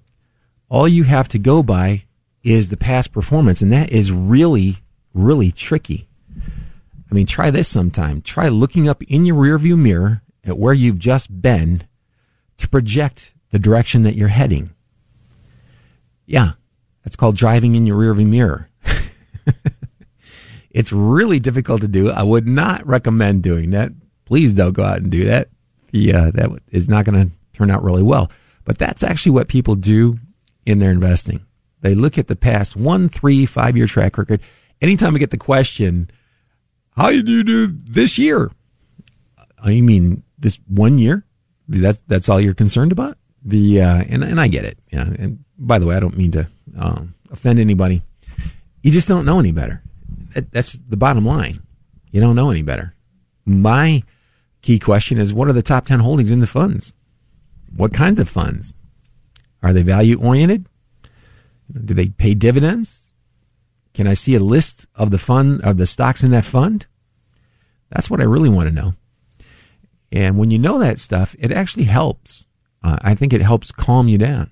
all 0.69 0.89
you 0.89 1.05
have 1.05 1.29
to 1.29 1.39
go 1.39 1.63
by 1.63 2.05
is 2.43 2.69
the 2.69 2.77
past 2.77 3.13
performance. 3.13 3.63
And 3.63 3.73
that 3.73 3.91
is 3.91 4.13
really, 4.13 4.79
really 5.15 5.53
tricky. 5.53 6.09
I 7.17 7.19
mean, 7.19 7.27
try 7.27 7.51
this 7.51 7.67
sometime. 7.67 8.21
Try 8.21 8.49
looking 8.49 8.91
up 8.91 9.03
in 9.05 9.25
your 9.25 9.37
rearview 9.37 9.79
mirror 9.79 10.21
at 10.45 10.59
where 10.59 10.75
you've 10.75 10.99
just 10.99 11.41
been 11.41 11.85
to 12.59 12.69
project 12.69 13.33
the 13.53 13.59
direction 13.59 14.03
that 14.03 14.17
you're 14.17 14.29
heading. 14.29 14.75
Yeah, 16.27 16.51
that's 17.03 17.17
called 17.17 17.35
driving 17.35 17.75
in 17.75 17.87
your 17.87 17.97
rearview 17.97 18.27
mirror. 18.27 18.69
it's 20.71 20.93
really 20.93 21.41
difficult 21.41 21.81
to 21.81 21.89
do. 21.89 22.11
I 22.11 22.23
would 22.23 22.47
not 22.47 22.87
recommend 22.87 23.43
doing 23.43 23.71
that. 23.71 23.93
Please 24.27 24.53
don't 24.53 24.75
go 24.75 24.85
out 24.85 24.99
and 24.99 25.11
do 25.11 25.25
that. 25.25 25.49
Yeah, 25.93 26.25
uh, 26.25 26.31
that 26.33 26.51
is 26.71 26.87
not 26.87 27.07
going 27.07 27.29
to 27.29 27.35
turn 27.55 27.71
out 27.71 27.83
really 27.83 28.03
well. 28.03 28.31
But 28.67 28.77
that's 28.77 29.03
actually 29.03 29.33
what 29.33 29.49
people 29.49 29.75
do 29.75 30.19
in 30.67 30.81
their 30.81 30.91
investing. 30.91 31.47
They 31.81 31.95
look 31.95 32.19
at 32.19 32.27
the 32.27 32.37
past 32.37 32.77
one, 32.77 33.09
three, 33.09 33.47
five 33.47 33.75
year 33.75 33.87
track 33.87 34.19
record. 34.19 34.43
Anytime 34.83 35.17
I 35.17 35.19
get 35.19 35.31
the 35.31 35.39
question, 35.39 36.11
how 36.97 37.11
did 37.11 37.29
you 37.29 37.45
do 37.45 37.67
this 37.67 38.19
year? 38.19 38.51
I 39.63 39.81
mean, 39.81 40.23
this 40.39 40.59
one 40.69 40.99
year? 40.99 41.25
That's 41.69 42.01
that's 42.07 42.29
all 42.29 42.41
you're 42.41 42.55
concerned 42.55 42.93
about. 42.93 43.19
The 43.45 43.83
uh, 43.83 44.05
and 44.09 44.25
and 44.25 44.41
I 44.41 44.49
get 44.49 44.65
it. 44.65 44.79
You 44.91 44.99
know, 44.99 45.15
and 45.19 45.45
by 45.59 45.79
the 45.79 45.87
way, 45.87 45.97
I 45.97 46.01
don't 46.01 46.17
mean 46.17 46.31
to 46.33 46.49
um, 46.79 47.15
offend 47.31 47.59
anybody. 47.59 48.03
You 48.83 48.93
just 48.93 49.09
don't 49.09 49.25
know 49.25 49.41
any 49.41 49.53
better. 49.53 49.83
That, 50.35 50.53
that's 50.53 50.73
the 50.73 50.97
bottom 50.97 51.25
line. 51.25 51.61
You 52.13 52.21
don't 52.21 52.37
know 52.37 52.51
any 52.51 52.63
better. 52.63 52.95
My 53.45 54.03
key 54.63 54.79
question 54.79 55.19
is: 55.19 55.35
What 55.35 55.49
are 55.49 55.53
the 55.53 55.63
top 55.63 55.87
ten 55.87 56.01
holdings 56.01 56.31
in 56.31 56.41
the 56.41 56.47
funds? 56.47 56.95
What 57.75 57.93
kinds 57.93 58.19
of 58.19 58.29
funds? 58.29 58.75
Are 59.63 59.73
they 59.73 59.83
value 59.83 60.21
oriented? 60.21 60.69
Do 61.73 61.95
they 61.95 62.09
pay 62.09 62.35
dividends? 62.35 63.06
Can 63.97 64.07
I 64.07 64.13
see 64.13 64.35
a 64.35 64.41
list 64.41 64.85
of 64.95 65.11
the 65.11 65.17
fund 65.17 65.63
of 65.63 65.79
the 65.79 65.87
stocks 65.87 66.23
in 66.23 66.31
that 66.33 66.45
fund? 66.45 66.85
That's 67.89 68.11
what 68.11 68.21
I 68.21 68.25
really 68.25 68.51
want 68.51 68.69
to 68.69 68.75
know. 68.75 68.93
And 70.13 70.37
when 70.37 70.51
you 70.51 70.59
know 70.59 70.79
that 70.79 70.99
stuff, 70.99 71.35
it 71.39 71.51
actually 71.51 71.85
helps. 71.85 72.45
Uh, 72.83 72.99
I 73.01 73.15
think 73.15 73.33
it 73.33 73.41
helps 73.41 73.73
calm 73.73 74.07
you 74.07 74.19
down. 74.19 74.51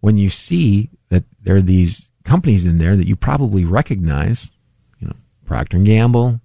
When 0.00 0.16
you 0.16 0.30
see 0.30 0.88
that 1.10 1.24
there 1.42 1.56
are 1.56 1.60
these 1.60 2.08
companies 2.24 2.64
in 2.64 2.78
there 2.78 2.96
that 2.96 3.06
you 3.06 3.14
probably 3.14 3.66
recognize, 3.66 4.52
you 5.00 5.08
know, 5.08 5.16
Procter 5.44 5.76
and 5.76 5.84
Gamble, 5.84 6.40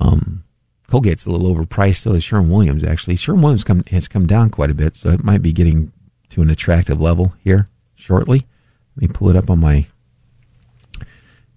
um, 0.00 0.42
Colgate's 0.88 1.26
a 1.26 1.30
little 1.30 1.54
overpriced. 1.54 1.98
So 1.98 2.14
is 2.14 2.24
Sherwin 2.24 2.50
Williams 2.50 2.82
actually. 2.82 3.14
Sherwin 3.14 3.42
Williams 3.42 3.62
come, 3.62 3.84
has 3.92 4.08
come 4.08 4.26
down 4.26 4.50
quite 4.50 4.70
a 4.70 4.74
bit, 4.74 4.96
so 4.96 5.10
it 5.10 5.22
might 5.22 5.42
be 5.42 5.52
getting 5.52 5.92
to 6.30 6.42
an 6.42 6.50
attractive 6.50 7.00
level 7.00 7.34
here 7.44 7.68
shortly. 7.94 8.48
Let 8.96 9.02
me 9.02 9.14
pull 9.14 9.30
it 9.30 9.36
up 9.36 9.48
on 9.48 9.60
my 9.60 9.86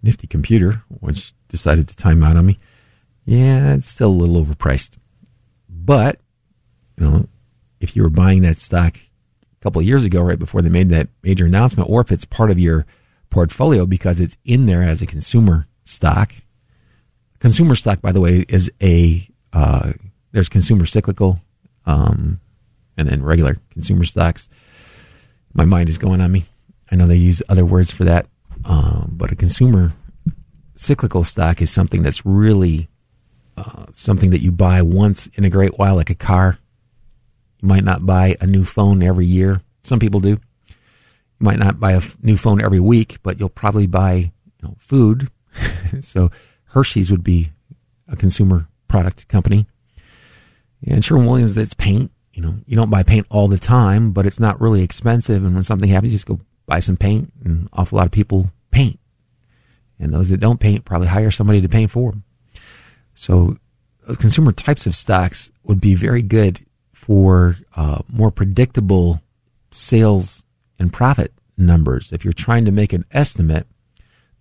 nifty 0.04 0.28
computer, 0.28 0.84
which 1.00 1.34
decided 1.48 1.88
to 1.88 1.96
time 1.96 2.24
out 2.24 2.38
on 2.38 2.46
me. 2.46 2.60
Yeah, 3.26 3.74
it's 3.74 3.90
still 3.90 4.10
a 4.10 4.12
little 4.12 4.44
overpriced. 4.44 4.98
But, 5.70 6.20
you 6.98 7.06
know, 7.06 7.28
if 7.80 7.96
you 7.96 8.04
were 8.04 8.10
buying 8.10 8.42
that 8.42 8.60
stock 8.60 8.98
a 8.98 9.64
couple 9.64 9.80
of 9.80 9.88
years 9.88 10.04
ago, 10.04 10.22
right 10.22 10.38
before 10.38 10.62
they 10.62 10.70
made 10.70 10.90
that 10.90 11.08
major 11.24 11.46
announcement, 11.46 11.90
or 11.90 12.02
if 12.02 12.12
it's 12.12 12.26
part 12.26 12.52
of 12.52 12.60
your 12.60 12.86
portfolio 13.30 13.86
because 13.86 14.20
it's 14.20 14.38
in 14.46 14.68
there 14.68 14.84
as 14.84 15.02
a 15.02 15.08
consumer 15.08 15.68
stock. 15.86 16.34
Consumer 17.40 17.76
stock, 17.76 18.00
by 18.02 18.12
the 18.12 18.22
way, 18.22 18.46
is 18.48 18.72
a, 18.82 19.28
uh, 19.52 19.94
there's 20.32 20.50
consumer 20.50 20.86
cyclical, 20.86 21.42
um, 21.86 22.40
and 22.96 23.10
then 23.10 23.24
regular 23.24 23.58
consumer 23.72 24.04
stocks. 24.04 24.50
My 25.54 25.66
mind 25.66 25.90
is 25.90 25.98
going 25.98 26.22
on 26.22 26.32
me. 26.32 26.46
I 26.92 26.96
know 26.96 27.08
they 27.08 27.16
use 27.16 27.42
other 27.50 27.66
words 27.66 27.92
for 27.92 28.04
that, 28.04 28.28
um, 28.66 29.12
but 29.14 29.32
a 29.32 29.36
consumer 29.36 29.94
cyclical 30.76 31.24
stock 31.24 31.62
is 31.62 31.72
something 31.72 32.04
that's 32.04 32.26
really 32.26 32.90
uh, 33.58 33.86
something 33.92 34.32
that 34.32 34.42
you 34.42 34.52
buy 34.52 34.82
once 34.82 35.28
in 35.36 35.44
a 35.44 35.50
great 35.50 35.78
while, 35.78 35.96
like 35.96 36.10
a 36.10 36.16
car. 36.16 36.58
You 37.62 37.68
might 37.68 37.84
not 37.84 38.06
buy 38.06 38.36
a 38.42 38.48
new 38.48 38.64
phone 38.64 39.04
every 39.04 39.26
year. 39.26 39.62
Some 39.84 40.00
people 40.00 40.20
do. 40.20 40.30
You 40.30 40.40
might 41.40 41.60
not 41.60 41.80
buy 41.80 41.92
a 41.92 41.98
f- 41.98 42.18
new 42.22 42.38
phone 42.38 42.62
every 42.62 42.80
week, 42.80 43.18
but 43.22 43.40
you'll 43.40 43.50
probably 43.50 43.88
buy 43.88 44.14
you 44.14 44.32
know, 44.62 44.76
food. 44.80 45.30
so 46.02 46.32
Hershey's 46.66 47.12
would 47.12 47.24
be 47.24 47.52
a 48.08 48.16
consumer 48.16 48.68
product 48.88 49.28
company. 49.28 49.68
And 50.86 51.04
Sherwin 51.04 51.26
Williams, 51.26 51.56
that's 51.56 51.74
paint. 51.74 52.12
You 52.34 52.42
know, 52.42 52.56
you 52.66 52.76
don't 52.76 52.90
buy 52.90 53.04
paint 53.04 53.28
all 53.30 53.48
the 53.48 53.60
time, 53.60 54.12
but 54.12 54.26
it's 54.26 54.40
not 54.40 54.60
really 54.60 54.82
expensive. 54.82 55.44
And 55.46 55.54
when 55.54 55.64
something 55.64 55.90
happens, 55.90 56.12
you 56.12 56.18
just 56.18 56.26
go 56.26 56.40
buy 56.66 56.80
some 56.80 56.98
paint. 56.98 57.32
And 57.44 57.62
an 57.62 57.70
awful 57.74 57.98
lot 57.98 58.06
of 58.06 58.12
people 58.12 58.52
paint. 58.72 59.00
And 60.00 60.14
those 60.14 60.30
that 60.30 60.40
don't 60.40 60.60
paint 60.60 60.86
probably 60.86 61.08
hire 61.08 61.32
somebody 61.32 61.62
to 61.62 61.70
paint 61.70 61.92
for 61.92 62.12
them. 62.12 62.24
So 63.14 63.58
consumer 64.20 64.52
types 64.52 64.86
of 64.86 64.96
stocks 64.96 65.52
would 65.64 65.80
be 65.80 65.96
very 65.96 66.22
good 66.22 66.66
for 66.92 67.58
uh, 67.76 68.00
more 68.08 68.32
predictable 68.32 69.22
sales 69.72 70.44
and 70.80 70.92
profit 70.92 71.34
numbers. 71.58 72.12
If 72.12 72.24
you're 72.24 72.34
trying 72.34 72.66
to 72.66 72.72
make 72.72 72.94
an 72.94 73.06
estimate, 73.12 73.68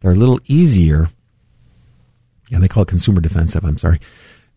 they're 0.01 0.13
a 0.13 0.17
little 0.17 0.41
easier. 0.47 1.09
Yeah, 2.51 2.59
they 2.59 2.69
call 2.69 2.83
it 2.83 2.89
consumer 2.89 3.21
defensive. 3.21 3.65
I'm 3.65 3.79
sorry. 3.79 4.01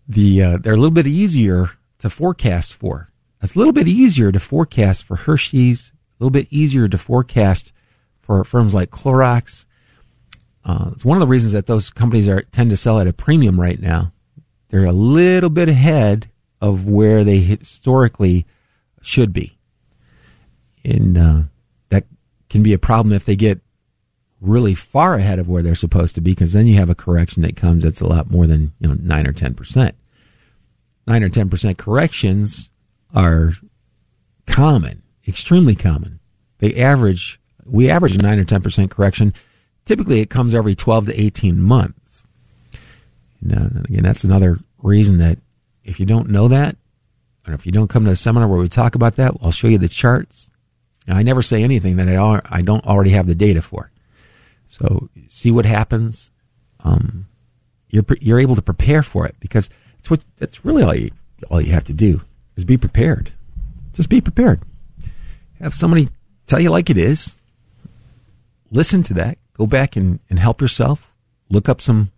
The 0.07 0.43
uh, 0.43 0.57
they're 0.57 0.73
a 0.73 0.77
little 0.77 0.91
bit 0.91 1.07
easier 1.07 1.71
to 1.99 2.09
forecast 2.09 2.73
for. 2.73 3.11
It's 3.41 3.55
a 3.55 3.57
little 3.57 3.73
bit 3.73 3.87
easier 3.87 4.31
to 4.31 4.39
forecast 4.39 5.03
for 5.03 5.15
Hershey's. 5.15 5.93
A 6.19 6.23
little 6.23 6.31
bit 6.31 6.47
easier 6.49 6.87
to 6.87 6.97
forecast 6.97 7.71
for 8.21 8.43
firms 8.43 8.73
like 8.73 8.89
Clorox 8.89 9.65
uh, 10.65 10.89
it's 10.93 11.05
one 11.05 11.15
of 11.15 11.21
the 11.21 11.27
reasons 11.27 11.53
that 11.53 11.67
those 11.67 11.91
companies 11.91 12.27
are 12.27 12.41
tend 12.41 12.71
to 12.71 12.77
sell 12.77 12.99
at 12.99 13.07
a 13.07 13.13
premium 13.13 13.61
right 13.61 13.79
now. 13.79 14.11
They're 14.69 14.85
a 14.85 14.91
little 14.91 15.51
bit 15.51 15.69
ahead 15.69 16.31
of 16.59 16.87
where 16.87 17.23
they 17.23 17.37
historically 17.37 18.47
should 19.01 19.31
be, 19.31 19.57
and 20.83 21.17
uh, 21.17 21.41
that 21.89 22.05
can 22.49 22.63
be 22.63 22.73
a 22.73 22.79
problem 22.79 23.13
if 23.13 23.25
they 23.25 23.35
get 23.35 23.61
really 24.41 24.73
far 24.73 25.15
ahead 25.15 25.37
of 25.37 25.47
where 25.47 25.61
they're 25.61 25.75
supposed 25.75 26.15
to 26.15 26.21
be, 26.21 26.31
because 26.31 26.53
then 26.53 26.65
you 26.65 26.75
have 26.77 26.89
a 26.89 26.95
correction 26.95 27.43
that 27.43 27.55
comes 27.55 27.83
that's 27.83 28.01
a 28.01 28.07
lot 28.07 28.31
more 28.31 28.47
than 28.47 28.73
you 28.79 28.87
know 28.87 28.95
nine 28.99 29.27
or 29.27 29.33
ten 29.33 29.53
percent. 29.53 29.95
Nine 31.05 31.21
or 31.21 31.29
ten 31.29 31.47
percent 31.47 31.77
corrections 31.77 32.71
are 33.13 33.53
common, 34.47 35.03
extremely 35.27 35.75
common. 35.75 36.19
They 36.59 36.75
average 36.75 37.39
we 37.65 37.89
average 37.89 38.15
a 38.15 38.19
nine 38.19 38.39
or 38.39 38.45
ten 38.45 38.61
percent 38.61 38.91
correction 38.91 39.33
Typically, 39.85 40.19
it 40.19 40.31
comes 40.31 40.55
every 40.55 40.73
12 40.73 41.07
to 41.07 41.21
18 41.21 41.61
months. 41.61 42.25
And 43.41 43.85
again, 43.85 44.03
that's 44.03 44.23
another 44.23 44.59
reason 44.79 45.19
that 45.19 45.37
if 45.83 45.99
you 45.99 46.07
don't 46.07 46.29
know 46.29 46.47
that, 46.47 46.75
or 47.47 47.53
if 47.53 47.67
you 47.67 47.71
don't 47.71 47.89
come 47.89 48.05
to 48.05 48.11
a 48.11 48.15
seminar 48.15 48.47
where 48.47 48.59
we 48.59 48.67
talk 48.67 48.95
about 48.95 49.15
that, 49.17 49.35
I'll 49.41 49.51
show 49.51 49.67
you 49.67 49.77
the 49.77 49.87
charts. 49.87 50.49
Now, 51.07 51.15
I 51.15 51.21
never 51.21 51.43
say 51.43 51.63
anything 51.63 51.97
that 51.97 52.09
I, 52.09 52.41
I 52.49 52.63
don't 52.63 52.85
already 52.85 53.11
have 53.11 53.27
the 53.27 53.35
data 53.35 53.61
for. 53.61 53.91
So 54.65 55.09
see 55.29 55.51
what 55.51 55.67
happens. 55.67 56.31
Um, 56.83 57.27
you're 57.89 58.05
you're 58.19 58.39
able 58.39 58.55
to 58.55 58.63
prepare 58.63 59.03
for 59.03 59.27
it 59.27 59.35
because 59.39 59.69
it's 59.99 60.09
what 60.09 60.25
that's 60.37 60.65
really 60.65 60.81
all 60.81 60.95
you 60.95 61.11
all 61.51 61.61
you 61.61 61.71
have 61.73 61.83
to 61.83 61.93
do 61.93 62.21
is 62.55 62.65
be 62.65 62.77
prepared. 62.77 63.31
Just 63.93 64.09
be 64.09 64.21
prepared. 64.21 64.61
Have 65.61 65.73
somebody 65.73 66.09
tell 66.47 66.59
you 66.59 66.69
like 66.69 66.89
it 66.89 66.97
is. 66.97 67.39
Listen 68.71 69.03
to 69.03 69.13
that 69.15 69.37
go 69.55 69.65
back 69.65 69.95
and, 69.95 70.19
and 70.29 70.37
help 70.39 70.61
yourself. 70.61 71.15
Look 71.49 71.67
up 71.67 71.81
some 71.81 72.11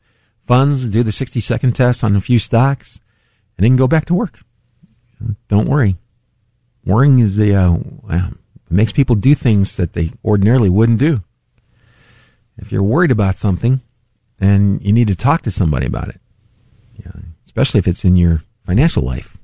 funds, 0.44 0.90
do 0.90 1.04
the 1.04 1.12
60 1.12 1.40
second 1.40 1.74
test 1.74 2.04
on 2.04 2.16
a 2.16 2.22
few 2.22 2.40
stocks, 2.40 3.00
and 3.58 3.66
then 3.66 3.76
go 3.76 3.88
back 3.88 4.06
to 4.06 4.14
work. 4.14 4.40
Don't 5.48 5.68
worry. 5.68 5.98
Worrying 6.86 7.20
is 7.20 7.38
a, 7.40 7.54
uh, 7.54 7.78
it 8.10 8.34
makes 8.70 8.92
people 8.92 9.16
do 9.16 9.36
things 9.36 9.78
that 9.78 9.94
they 9.94 10.12
ordinarily 10.24 10.70
wouldn't 10.70 11.00
do. 11.00 11.24
If 12.58 12.72
you're 12.72 12.84
worried 12.84 13.12
about 13.12 13.38
something, 13.38 13.82
then 14.40 14.80
you 14.82 14.94
need 14.94 15.08
to 15.10 15.16
talk 15.16 15.42
to 15.44 15.52
somebody 15.52 15.86
about 15.86 16.10
it. 16.10 16.22
Yeah, 16.96 17.12
especially 17.46 17.80
if 17.80 17.88
it's 17.88 18.06
in 18.06 18.16
your 18.16 18.44
financial 18.66 19.04
life. 19.04 19.38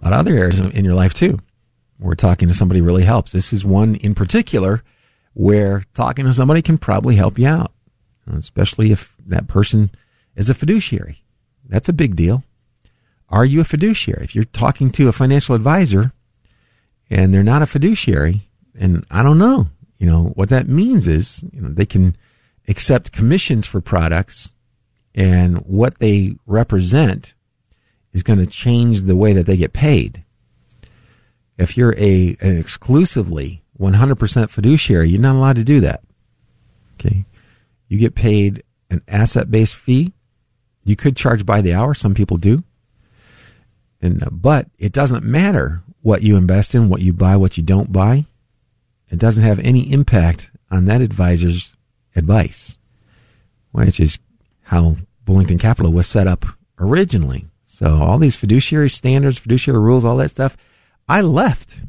A 0.00 0.04
lot 0.04 0.12
of 0.12 0.20
other 0.20 0.36
areas 0.36 0.60
in 0.60 0.84
your 0.84 0.94
life 0.94 1.14
too, 1.14 1.40
where 1.98 2.14
talking 2.14 2.48
to 2.48 2.54
somebody 2.54 2.80
really 2.80 3.04
helps. 3.04 3.32
This 3.32 3.52
is 3.52 3.64
one 3.64 3.94
in 3.96 4.14
particular 4.14 4.82
where 5.34 5.84
talking 5.94 6.24
to 6.24 6.32
somebody 6.32 6.62
can 6.62 6.78
probably 6.78 7.16
help 7.16 7.38
you 7.38 7.46
out, 7.46 7.72
especially 8.32 8.92
if 8.92 9.14
that 9.26 9.48
person 9.48 9.90
is 10.34 10.48
a 10.48 10.54
fiduciary. 10.54 11.22
That's 11.68 11.88
a 11.88 11.94
big 11.94 12.16
deal. 12.16 12.44
Are 13.28 13.44
you 13.44 13.60
a 13.60 13.64
fiduciary? 13.64 14.24
If 14.24 14.34
you're 14.34 14.44
talking 14.44 14.90
to 14.92 15.08
a 15.08 15.12
financial 15.12 15.54
advisor 15.54 16.12
and 17.10 17.34
they're 17.34 17.42
not 17.42 17.62
a 17.62 17.66
fiduciary, 17.66 18.48
and 18.78 19.04
I 19.10 19.22
don't 19.22 19.38
know, 19.38 19.68
you 19.98 20.06
know, 20.06 20.32
what 20.34 20.48
that 20.50 20.68
means 20.68 21.08
is, 21.08 21.44
you 21.52 21.60
know, 21.60 21.68
they 21.68 21.86
can 21.86 22.16
accept 22.68 23.12
commissions 23.12 23.66
for 23.66 23.80
products 23.80 24.52
and 25.14 25.58
what 25.66 25.98
they 25.98 26.36
represent 26.46 27.34
is 28.12 28.22
going 28.22 28.38
to 28.38 28.46
change 28.46 29.02
the 29.02 29.16
way 29.16 29.32
that 29.32 29.46
they 29.46 29.56
get 29.56 29.72
paid. 29.72 30.24
If 31.58 31.76
you're 31.76 31.94
a 31.96 32.36
an 32.40 32.58
exclusively 32.58 33.62
100% 33.78 34.50
fiduciary, 34.50 35.10
you're 35.10 35.20
not 35.20 35.36
allowed 35.36 35.56
to 35.56 35.64
do 35.64 35.80
that. 35.80 36.02
Okay. 36.94 37.24
You 37.88 37.98
get 37.98 38.14
paid 38.14 38.62
an 38.90 39.02
asset 39.08 39.50
based 39.50 39.76
fee. 39.76 40.12
You 40.84 40.96
could 40.96 41.16
charge 41.16 41.44
by 41.44 41.60
the 41.60 41.74
hour. 41.74 41.94
Some 41.94 42.14
people 42.14 42.36
do. 42.36 42.62
And, 44.00 44.22
uh, 44.22 44.30
but 44.30 44.68
it 44.78 44.92
doesn't 44.92 45.24
matter 45.24 45.82
what 46.02 46.22
you 46.22 46.36
invest 46.36 46.74
in, 46.74 46.88
what 46.88 47.02
you 47.02 47.12
buy, 47.12 47.36
what 47.36 47.56
you 47.56 47.62
don't 47.62 47.92
buy. 47.92 48.26
It 49.10 49.18
doesn't 49.18 49.44
have 49.44 49.58
any 49.60 49.92
impact 49.92 50.50
on 50.70 50.84
that 50.86 51.00
advisor's 51.00 51.76
advice, 52.14 52.76
which 53.72 54.00
is 54.00 54.18
how 54.62 54.96
Bullington 55.24 55.60
Capital 55.60 55.92
was 55.92 56.06
set 56.06 56.26
up 56.26 56.44
originally. 56.78 57.46
So 57.64 57.98
all 57.98 58.18
these 58.18 58.36
fiduciary 58.36 58.90
standards, 58.90 59.38
fiduciary 59.38 59.80
rules, 59.80 60.04
all 60.04 60.16
that 60.18 60.30
stuff, 60.30 60.56
I 61.08 61.20
left 61.20 61.80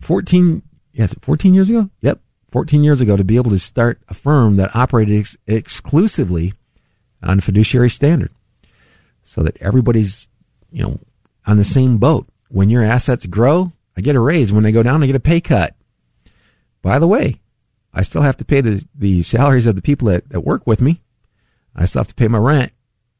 14 0.00 0.62
yes, 0.92 1.14
14 1.20 1.54
years 1.54 1.68
ago? 1.68 1.90
Yep, 2.00 2.20
14 2.50 2.84
years 2.84 3.00
ago 3.00 3.16
to 3.16 3.24
be 3.24 3.36
able 3.36 3.50
to 3.50 3.58
start 3.58 4.00
a 4.08 4.14
firm 4.14 4.56
that 4.56 4.74
operated 4.74 5.18
ex- 5.18 5.36
exclusively 5.46 6.54
on 7.22 7.40
fiduciary 7.40 7.90
standard 7.90 8.30
so 9.22 9.42
that 9.42 9.56
everybody's, 9.60 10.28
you 10.70 10.82
know, 10.82 10.98
on 11.46 11.56
the 11.56 11.64
same 11.64 11.98
boat. 11.98 12.26
When 12.48 12.70
your 12.70 12.82
assets 12.82 13.26
grow, 13.26 13.72
I 13.96 14.00
get 14.00 14.16
a 14.16 14.20
raise. 14.20 14.52
When 14.52 14.64
they 14.64 14.72
go 14.72 14.82
down, 14.82 15.02
I 15.02 15.06
get 15.06 15.16
a 15.16 15.20
pay 15.20 15.40
cut. 15.40 15.74
By 16.82 16.98
the 16.98 17.06
way, 17.06 17.40
I 17.92 18.02
still 18.02 18.22
have 18.22 18.36
to 18.38 18.44
pay 18.44 18.60
the, 18.60 18.84
the 18.94 19.22
salaries 19.22 19.66
of 19.66 19.76
the 19.76 19.82
people 19.82 20.08
that, 20.08 20.28
that 20.30 20.40
work 20.40 20.66
with 20.66 20.80
me. 20.80 21.02
I 21.74 21.84
still 21.84 22.00
have 22.00 22.08
to 22.08 22.14
pay 22.14 22.28
my 22.28 22.38
rent. 22.38 22.72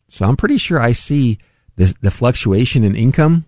So 0.08 0.26
I'm 0.26 0.36
pretty 0.36 0.58
sure 0.58 0.80
I 0.80 0.92
see 0.92 1.38
the, 1.76 1.94
the 2.00 2.10
fluctuation 2.10 2.82
in 2.82 2.96
income 2.96 3.44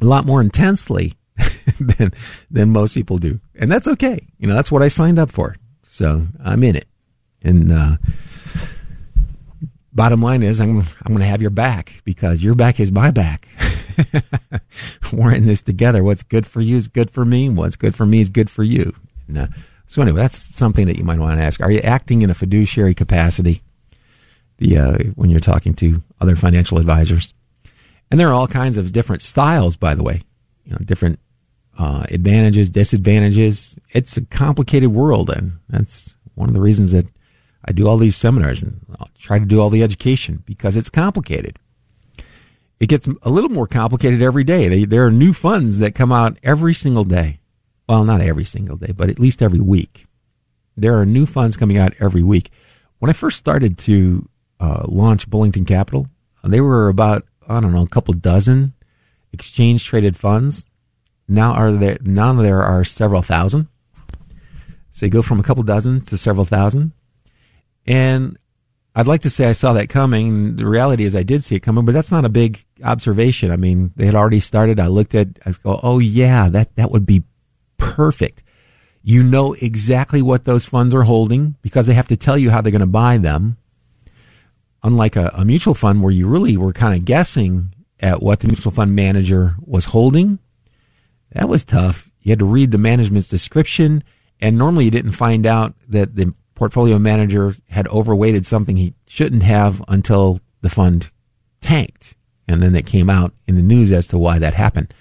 a 0.00 0.04
lot 0.04 0.26
more 0.26 0.40
intensely 0.40 1.14
than 1.80 2.12
than 2.50 2.70
most 2.70 2.94
people 2.94 3.18
do, 3.18 3.40
and 3.54 3.70
that's 3.70 3.88
okay. 3.88 4.20
You 4.38 4.48
know, 4.48 4.54
that's 4.54 4.72
what 4.72 4.82
I 4.82 4.88
signed 4.88 5.18
up 5.18 5.30
for. 5.30 5.56
So 5.82 6.26
I'm 6.42 6.62
in 6.62 6.76
it. 6.76 6.86
And 7.42 7.72
uh, 7.72 7.96
bottom 9.92 10.22
line 10.22 10.42
is, 10.42 10.60
I'm 10.60 10.78
I'm 10.78 11.08
going 11.08 11.20
to 11.20 11.26
have 11.26 11.40
your 11.40 11.50
back 11.50 12.00
because 12.04 12.42
your 12.42 12.54
back 12.54 12.80
is 12.80 12.92
my 12.92 13.10
back. 13.10 13.48
We're 15.12 15.34
in 15.34 15.46
this 15.46 15.62
together. 15.62 16.04
What's 16.04 16.22
good 16.22 16.46
for 16.46 16.60
you 16.60 16.76
is 16.76 16.88
good 16.88 17.10
for 17.10 17.24
me. 17.24 17.48
What's 17.48 17.76
good 17.76 17.94
for 17.94 18.06
me 18.06 18.20
is 18.20 18.28
good 18.28 18.48
for 18.48 18.62
you. 18.62 18.94
And, 19.28 19.38
uh, 19.38 19.46
so 19.86 20.02
anyway, 20.02 20.20
that's 20.20 20.38
something 20.38 20.86
that 20.86 20.96
you 20.96 21.04
might 21.04 21.18
want 21.18 21.38
to 21.38 21.44
ask. 21.44 21.60
Are 21.60 21.70
you 21.70 21.80
acting 21.80 22.22
in 22.22 22.30
a 22.30 22.34
fiduciary 22.34 22.94
capacity? 22.94 23.62
The 24.58 24.78
uh, 24.78 24.98
when 25.16 25.30
you're 25.30 25.40
talking 25.40 25.74
to 25.74 26.02
other 26.20 26.36
financial 26.36 26.78
advisors, 26.78 27.34
and 28.10 28.18
there 28.18 28.28
are 28.28 28.34
all 28.34 28.48
kinds 28.48 28.76
of 28.76 28.92
different 28.92 29.22
styles, 29.22 29.76
by 29.76 29.94
the 29.94 30.02
way. 30.02 30.22
You 30.64 30.72
know, 30.72 30.78
different 30.84 31.18
uh, 31.78 32.04
advantages, 32.10 32.70
disadvantages. 32.70 33.78
It's 33.90 34.16
a 34.16 34.24
complicated 34.26 34.90
world, 34.90 35.30
and 35.30 35.52
that's 35.68 36.12
one 36.34 36.48
of 36.48 36.54
the 36.54 36.60
reasons 36.60 36.92
that 36.92 37.06
I 37.64 37.72
do 37.72 37.86
all 37.86 37.98
these 37.98 38.16
seminars 38.16 38.62
and 38.62 38.80
I'll 38.98 39.10
try 39.18 39.38
to 39.38 39.44
do 39.44 39.60
all 39.60 39.70
the 39.70 39.82
education 39.82 40.42
because 40.46 40.76
it's 40.76 40.90
complicated. 40.90 41.58
It 42.78 42.88
gets 42.88 43.06
a 43.22 43.30
little 43.30 43.50
more 43.50 43.66
complicated 43.66 44.22
every 44.22 44.44
day. 44.44 44.68
They, 44.68 44.84
there 44.86 45.06
are 45.06 45.10
new 45.10 45.34
funds 45.34 45.78
that 45.80 45.94
come 45.94 46.12
out 46.12 46.38
every 46.42 46.72
single 46.72 47.04
day. 47.04 47.40
Well, 47.88 48.04
not 48.04 48.22
every 48.22 48.44
single 48.44 48.76
day, 48.76 48.92
but 48.92 49.10
at 49.10 49.18
least 49.18 49.42
every 49.42 49.60
week. 49.60 50.06
There 50.76 50.98
are 50.98 51.04
new 51.04 51.26
funds 51.26 51.58
coming 51.58 51.76
out 51.76 51.92
every 52.00 52.22
week. 52.22 52.50
When 52.98 53.10
I 53.10 53.12
first 53.12 53.36
started 53.36 53.76
to 53.78 54.28
uh, 54.58 54.84
launch 54.86 55.28
Bullington 55.28 55.66
Capital, 55.66 56.06
they 56.42 56.60
were 56.60 56.88
about, 56.88 57.24
I 57.50 57.60
don't 57.60 57.72
know, 57.72 57.82
a 57.82 57.88
couple 57.88 58.14
dozen 58.14 58.74
exchange 59.32 59.84
traded 59.84 60.16
funds. 60.16 60.64
Now 61.28 61.52
are 61.52 61.72
there, 61.72 61.98
now 62.00 62.32
there 62.34 62.62
are 62.62 62.84
several 62.84 63.22
thousand. 63.22 63.68
So 64.92 65.06
you 65.06 65.10
go 65.10 65.22
from 65.22 65.40
a 65.40 65.42
couple 65.42 65.62
dozen 65.62 66.00
to 66.02 66.18
several 66.18 66.44
thousand. 66.44 66.92
And 67.86 68.38
I'd 68.94 69.06
like 69.06 69.22
to 69.22 69.30
say 69.30 69.46
I 69.46 69.52
saw 69.52 69.72
that 69.74 69.88
coming. 69.88 70.56
The 70.56 70.66
reality 70.66 71.04
is 71.04 71.14
I 71.14 71.22
did 71.22 71.44
see 71.44 71.54
it 71.54 71.60
coming, 71.60 71.84
but 71.84 71.92
that's 71.92 72.10
not 72.10 72.24
a 72.24 72.28
big 72.28 72.64
observation. 72.82 73.50
I 73.50 73.56
mean, 73.56 73.92
they 73.96 74.06
had 74.06 74.14
already 74.14 74.40
started. 74.40 74.80
I 74.80 74.88
looked 74.88 75.14
at, 75.14 75.28
I 75.46 75.52
go, 75.62 75.80
oh 75.82 76.00
yeah, 76.00 76.48
that, 76.48 76.74
that 76.76 76.90
would 76.90 77.06
be 77.06 77.24
perfect. 77.78 78.42
You 79.02 79.22
know 79.22 79.54
exactly 79.54 80.20
what 80.22 80.44
those 80.44 80.66
funds 80.66 80.94
are 80.94 81.04
holding 81.04 81.56
because 81.62 81.86
they 81.86 81.94
have 81.94 82.08
to 82.08 82.16
tell 82.16 82.36
you 82.36 82.50
how 82.50 82.60
they're 82.60 82.72
going 82.72 82.80
to 82.80 82.86
buy 82.86 83.16
them. 83.16 83.56
Unlike 84.82 85.16
a, 85.16 85.30
a 85.34 85.44
mutual 85.44 85.74
fund 85.74 86.02
where 86.02 86.12
you 86.12 86.26
really 86.26 86.56
were 86.56 86.72
kind 86.72 86.94
of 86.94 87.04
guessing 87.04 87.74
at 88.00 88.22
what 88.22 88.40
the 88.40 88.46
mutual 88.46 88.72
fund 88.72 88.94
manager 88.94 89.56
was 89.60 89.86
holding, 89.86 90.38
that 91.32 91.48
was 91.48 91.64
tough. 91.64 92.10
You 92.22 92.30
had 92.30 92.38
to 92.38 92.44
read 92.44 92.70
the 92.70 92.78
management's 92.78 93.28
description 93.28 94.02
and 94.40 94.56
normally 94.56 94.86
you 94.86 94.90
didn't 94.90 95.12
find 95.12 95.46
out 95.46 95.74
that 95.88 96.16
the 96.16 96.32
portfolio 96.54 96.98
manager 96.98 97.56
had 97.68 97.88
overweighted 97.88 98.46
something 98.46 98.76
he 98.76 98.94
shouldn't 99.06 99.42
have 99.42 99.82
until 99.88 100.40
the 100.62 100.70
fund 100.70 101.10
tanked. 101.60 102.14
And 102.48 102.62
then 102.62 102.74
it 102.74 102.86
came 102.86 103.08
out 103.08 103.32
in 103.46 103.54
the 103.54 103.62
news 103.62 103.92
as 103.92 104.06
to 104.08 104.18
why 104.18 104.38
that 104.38 104.54
happened. 104.54 104.92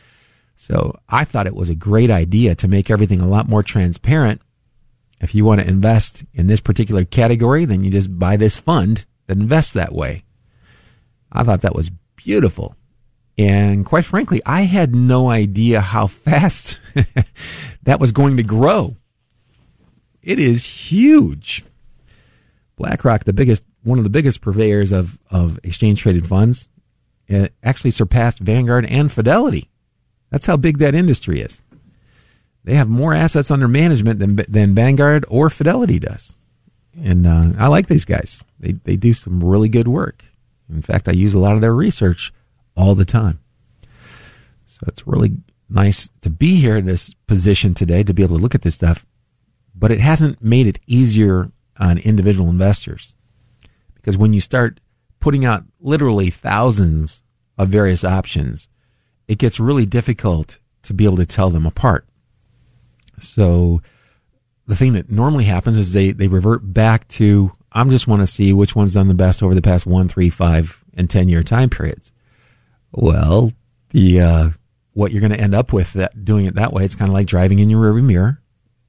So 0.55 0.99
I 1.07 1.23
thought 1.23 1.47
it 1.47 1.55
was 1.55 1.69
a 1.69 1.75
great 1.75 2.11
idea 2.11 2.53
to 2.55 2.67
make 2.67 2.89
everything 2.89 3.21
a 3.21 3.27
lot 3.27 3.47
more 3.47 3.63
transparent. 3.63 4.41
If 5.21 5.33
you 5.33 5.45
want 5.45 5.61
to 5.61 5.67
invest 5.67 6.25
in 6.33 6.47
this 6.47 6.61
particular 6.61 7.05
category, 7.05 7.65
then 7.65 7.83
you 7.83 7.89
just 7.89 8.19
buy 8.19 8.37
this 8.37 8.57
fund 8.57 9.05
that 9.29 9.37
invests 9.37 9.73
that 9.73 9.93
way. 9.93 10.23
I 11.31 11.43
thought 11.43 11.61
that 11.61 11.75
was 11.75 11.91
beautiful. 12.15 12.75
And 13.37 13.85
quite 13.85 14.03
frankly, 14.05 14.41
I 14.43 14.61
had 14.61 14.93
no 14.95 15.29
idea 15.29 15.81
how 15.81 16.07
fast 16.07 16.79
that 17.83 17.99
was 17.99 18.11
going 18.11 18.37
to 18.37 18.43
grow. 18.43 18.97
It 20.23 20.39
is 20.39 20.65
huge. 20.65 21.63
BlackRock, 22.75 23.25
the 23.25 23.33
biggest, 23.33 23.63
one 23.83 23.99
of 23.99 24.03
the 24.03 24.09
biggest 24.09 24.41
purveyors 24.41 24.91
of, 24.91 25.19
of 25.29 25.59
exchange 25.63 26.01
traded 26.01 26.25
funds, 26.25 26.69
eh, 27.29 27.49
actually 27.61 27.91
surpassed 27.91 28.39
Vanguard 28.39 28.85
and 28.87 29.11
Fidelity. 29.11 29.69
That's 30.31 30.47
how 30.47 30.57
big 30.57 30.79
that 30.79 30.95
industry 30.95 31.41
is. 31.41 31.61
They 32.63 32.75
have 32.75 32.89
more 32.89 33.13
assets 33.13 33.51
under 33.51 33.67
management 33.67 34.19
than 34.19 34.35
than 34.47 34.75
Vanguard 34.75 35.25
or 35.27 35.49
Fidelity 35.49 35.99
does, 35.99 36.33
and 36.97 37.27
uh, 37.27 37.51
I 37.57 37.67
like 37.67 37.87
these 37.87 38.05
guys. 38.05 38.43
They 38.59 38.73
they 38.73 38.95
do 38.95 39.13
some 39.13 39.43
really 39.43 39.69
good 39.69 39.87
work. 39.87 40.23
In 40.69 40.81
fact, 40.81 41.07
I 41.07 41.13
use 41.13 41.33
a 41.33 41.39
lot 41.39 41.55
of 41.55 41.61
their 41.61 41.73
research 41.73 42.33
all 42.75 42.95
the 42.95 43.05
time. 43.05 43.39
So 44.65 44.79
it's 44.87 45.07
really 45.07 45.37
nice 45.69 46.09
to 46.21 46.29
be 46.29 46.55
here 46.55 46.77
in 46.77 46.85
this 46.85 47.13
position 47.27 47.73
today 47.73 48.03
to 48.03 48.13
be 48.13 48.23
able 48.23 48.37
to 48.37 48.41
look 48.41 48.55
at 48.55 48.61
this 48.61 48.75
stuff 48.75 49.05
but 49.79 49.91
it 49.91 50.01
hasn't 50.01 50.43
made 50.43 50.67
it 50.67 50.79
easier 50.85 51.51
on 51.77 51.97
individual 51.99 52.49
investors. 52.49 53.15
Because 53.95 54.17
when 54.17 54.33
you 54.33 54.41
start 54.41 54.81
putting 55.21 55.45
out 55.45 55.63
literally 55.79 56.29
thousands 56.29 57.23
of 57.57 57.69
various 57.69 58.03
options, 58.03 58.67
it 59.27 59.37
gets 59.37 59.59
really 59.59 59.85
difficult 59.85 60.59
to 60.83 60.93
be 60.93 61.05
able 61.05 61.17
to 61.17 61.25
tell 61.25 61.49
them 61.49 61.65
apart. 61.65 62.05
So 63.19 63.81
the 64.69 64.75
thing 64.75 64.93
that 64.93 65.09
normally 65.09 65.45
happens 65.45 65.79
is 65.79 65.93
they, 65.93 66.11
they 66.11 66.27
revert 66.27 66.61
back 66.73 67.07
to, 67.07 67.51
I'm 67.71 67.89
just 67.89 68.07
want 68.07 68.21
to 68.21 68.27
see 68.27 68.53
which 68.53 68.75
one's 68.75 68.93
done 68.93 69.07
the 69.07 69.15
best 69.15 69.41
over 69.41 69.55
the 69.55 69.63
past 69.63 69.87
one, 69.87 70.07
three, 70.07 70.29
five, 70.29 70.83
and 70.93 71.09
10 71.09 71.27
year 71.27 71.41
time 71.41 71.71
periods. 71.71 72.11
Well, 72.91 73.51
the, 73.89 74.21
uh, 74.21 74.49
what 74.93 75.11
you're 75.11 75.21
going 75.21 75.31
to 75.31 75.39
end 75.39 75.55
up 75.55 75.73
with 75.73 75.93
that 75.93 76.23
doing 76.23 76.45
it 76.45 76.53
that 76.53 76.71
way, 76.71 76.85
it's 76.85 76.95
kind 76.95 77.09
of 77.09 77.13
like 77.13 77.25
driving 77.25 77.57
in 77.57 77.71
your 77.71 77.81
rearview 77.81 78.03
mirror 78.03 78.41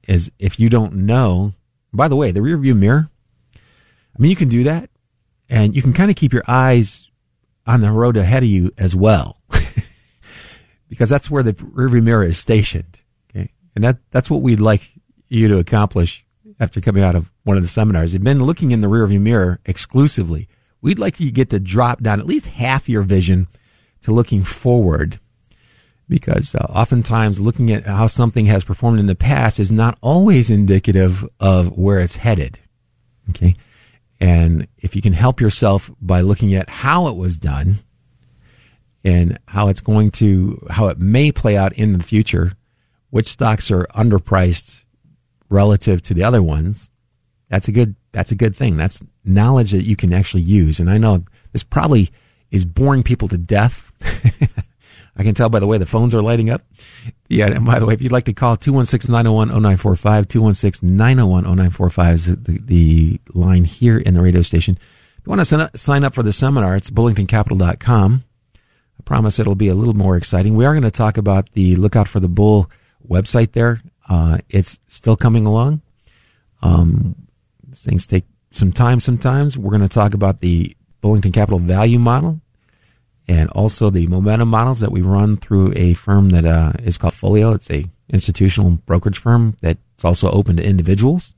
is 0.07 0.31
if 0.37 0.59
you 0.59 0.69
don't 0.69 0.93
know, 0.93 1.55
by 1.91 2.07
the 2.07 2.15
way, 2.15 2.29
the 2.29 2.43
rear 2.43 2.57
view 2.57 2.75
mirror, 2.75 3.09
I 3.55 4.21
mean, 4.21 4.29
you 4.29 4.35
can 4.35 4.49
do 4.49 4.63
that 4.65 4.91
and 5.49 5.75
you 5.75 5.81
can 5.81 5.93
kind 5.93 6.11
of 6.11 6.15
keep 6.15 6.31
your 6.31 6.43
eyes 6.47 7.09
on 7.65 7.81
the 7.81 7.89
road 7.89 8.17
ahead 8.17 8.43
of 8.43 8.49
you 8.49 8.71
as 8.77 8.95
well. 8.95 9.41
because 10.89 11.09
that's 11.09 11.31
where 11.31 11.41
the 11.41 11.55
rear 11.59 11.89
view 11.89 12.03
mirror 12.03 12.23
is 12.23 12.37
stationed. 12.37 13.01
Okay. 13.31 13.51
And 13.75 13.83
that, 13.83 13.97
that's 14.11 14.29
what 14.29 14.43
we'd 14.43 14.59
like 14.59 15.00
you 15.31 15.47
to 15.47 15.57
accomplish 15.57 16.25
after 16.59 16.81
coming 16.81 17.03
out 17.03 17.15
of 17.15 17.31
one 17.43 17.57
of 17.57 17.63
the 17.63 17.69
seminars. 17.69 18.13
You've 18.13 18.23
been 18.23 18.45
looking 18.45 18.71
in 18.71 18.81
the 18.81 18.87
rearview 18.87 19.21
mirror 19.21 19.59
exclusively. 19.65 20.47
We'd 20.81 20.99
like 20.99 21.19
you 21.19 21.27
to 21.27 21.31
get 21.31 21.49
to 21.51 21.59
drop 21.59 22.01
down 22.01 22.19
at 22.19 22.27
least 22.27 22.47
half 22.47 22.89
your 22.89 23.03
vision 23.03 23.47
to 24.03 24.11
looking 24.11 24.43
forward 24.43 25.19
because 26.09 26.53
uh, 26.55 26.65
oftentimes 26.69 27.39
looking 27.39 27.71
at 27.71 27.85
how 27.85 28.05
something 28.07 28.47
has 28.47 28.65
performed 28.65 28.99
in 28.99 29.05
the 29.05 29.15
past 29.15 29.59
is 29.59 29.71
not 29.71 29.97
always 30.01 30.49
indicative 30.49 31.25
of 31.39 31.77
where 31.77 32.01
it's 32.01 32.17
headed. 32.17 32.59
Okay. 33.29 33.55
And 34.19 34.67
if 34.77 34.95
you 34.95 35.01
can 35.01 35.13
help 35.13 35.39
yourself 35.39 35.89
by 36.01 36.21
looking 36.21 36.53
at 36.53 36.69
how 36.69 37.07
it 37.07 37.15
was 37.15 37.37
done 37.37 37.77
and 39.03 39.39
how 39.47 39.69
it's 39.69 39.81
going 39.81 40.11
to, 40.11 40.67
how 40.69 40.87
it 40.87 40.99
may 40.99 41.31
play 41.31 41.55
out 41.55 41.73
in 41.73 41.93
the 41.93 42.03
future, 42.03 42.53
which 43.09 43.29
stocks 43.29 43.71
are 43.71 43.87
underpriced 43.95 44.83
relative 45.51 46.01
to 46.03 46.15
the 46.15 46.23
other 46.23 46.41
ones, 46.41 46.89
that's 47.49 47.67
a 47.67 47.71
good, 47.71 47.95
that's 48.11 48.31
a 48.31 48.35
good 48.35 48.55
thing. 48.55 48.77
That's 48.77 49.03
knowledge 49.23 49.71
that 49.71 49.83
you 49.83 49.95
can 49.95 50.13
actually 50.13 50.41
use. 50.41 50.79
And 50.79 50.89
I 50.89 50.97
know 50.97 51.23
this 51.51 51.63
probably 51.63 52.09
is 52.49 52.65
boring 52.65 53.03
people 53.03 53.27
to 53.27 53.37
death. 53.37 53.91
I 55.15 55.23
can 55.23 55.35
tell 55.35 55.49
by 55.49 55.59
the 55.59 55.67
way 55.67 55.77
the 55.77 55.85
phones 55.85 56.15
are 56.15 56.21
lighting 56.21 56.49
up. 56.49 56.63
Yeah, 57.27 57.47
and 57.47 57.65
by 57.65 57.79
the 57.79 57.85
way, 57.85 57.93
if 57.93 58.01
you'd 58.01 58.11
like 58.11 58.25
to 58.25 58.33
call 58.33 58.57
216-901-0945, 58.57 60.25
216-901-0945 60.25 62.13
is 62.13 62.25
the, 62.25 62.59
the 62.59 63.19
line 63.33 63.65
here 63.65 63.97
in 63.97 64.13
the 64.13 64.21
radio 64.21 64.41
station. 64.41 64.77
If 65.17 65.27
you 65.27 65.31
want 65.31 65.45
to 65.45 65.77
sign 65.77 66.03
up 66.03 66.13
for 66.13 66.23
the 66.23 66.33
seminar, 66.33 66.75
it's 66.75 66.89
bullingtoncapital.com. 66.89 68.23
I 68.55 69.03
promise 69.03 69.39
it'll 69.39 69.55
be 69.55 69.67
a 69.67 69.75
little 69.75 69.93
more 69.93 70.15
exciting. 70.15 70.55
We 70.55 70.65
are 70.65 70.73
going 70.73 70.83
to 70.83 70.91
talk 70.91 71.17
about 71.17 71.51
the 71.53 71.75
Lookout 71.75 72.07
for 72.07 72.19
the 72.19 72.29
Bull 72.29 72.71
website 73.07 73.51
there. 73.51 73.81
Uh, 74.11 74.39
it's 74.49 74.77
still 74.87 75.15
coming 75.15 75.45
along. 75.45 75.81
Um, 76.61 77.15
things 77.73 78.05
take 78.05 78.25
some 78.51 78.73
time 78.73 78.99
sometimes. 78.99 79.57
We're 79.57 79.69
going 79.69 79.87
to 79.87 79.87
talk 79.87 80.13
about 80.13 80.41
the 80.41 80.75
Bullington 81.01 81.33
Capital 81.33 81.59
Value 81.59 81.97
Model 81.97 82.41
and 83.25 83.49
also 83.51 83.89
the 83.89 84.07
momentum 84.07 84.49
models 84.49 84.81
that 84.81 84.91
we 84.91 85.01
run 85.01 85.37
through 85.37 85.71
a 85.77 85.93
firm 85.93 86.31
that 86.31 86.43
uh, 86.43 86.73
is 86.83 86.97
called 86.97 87.13
Folio. 87.13 87.53
It's 87.53 87.71
a 87.71 87.85
institutional 88.09 88.71
brokerage 88.85 89.17
firm 89.17 89.55
that's 89.61 90.03
also 90.03 90.29
open 90.29 90.57
to 90.57 90.63
individuals. 90.63 91.33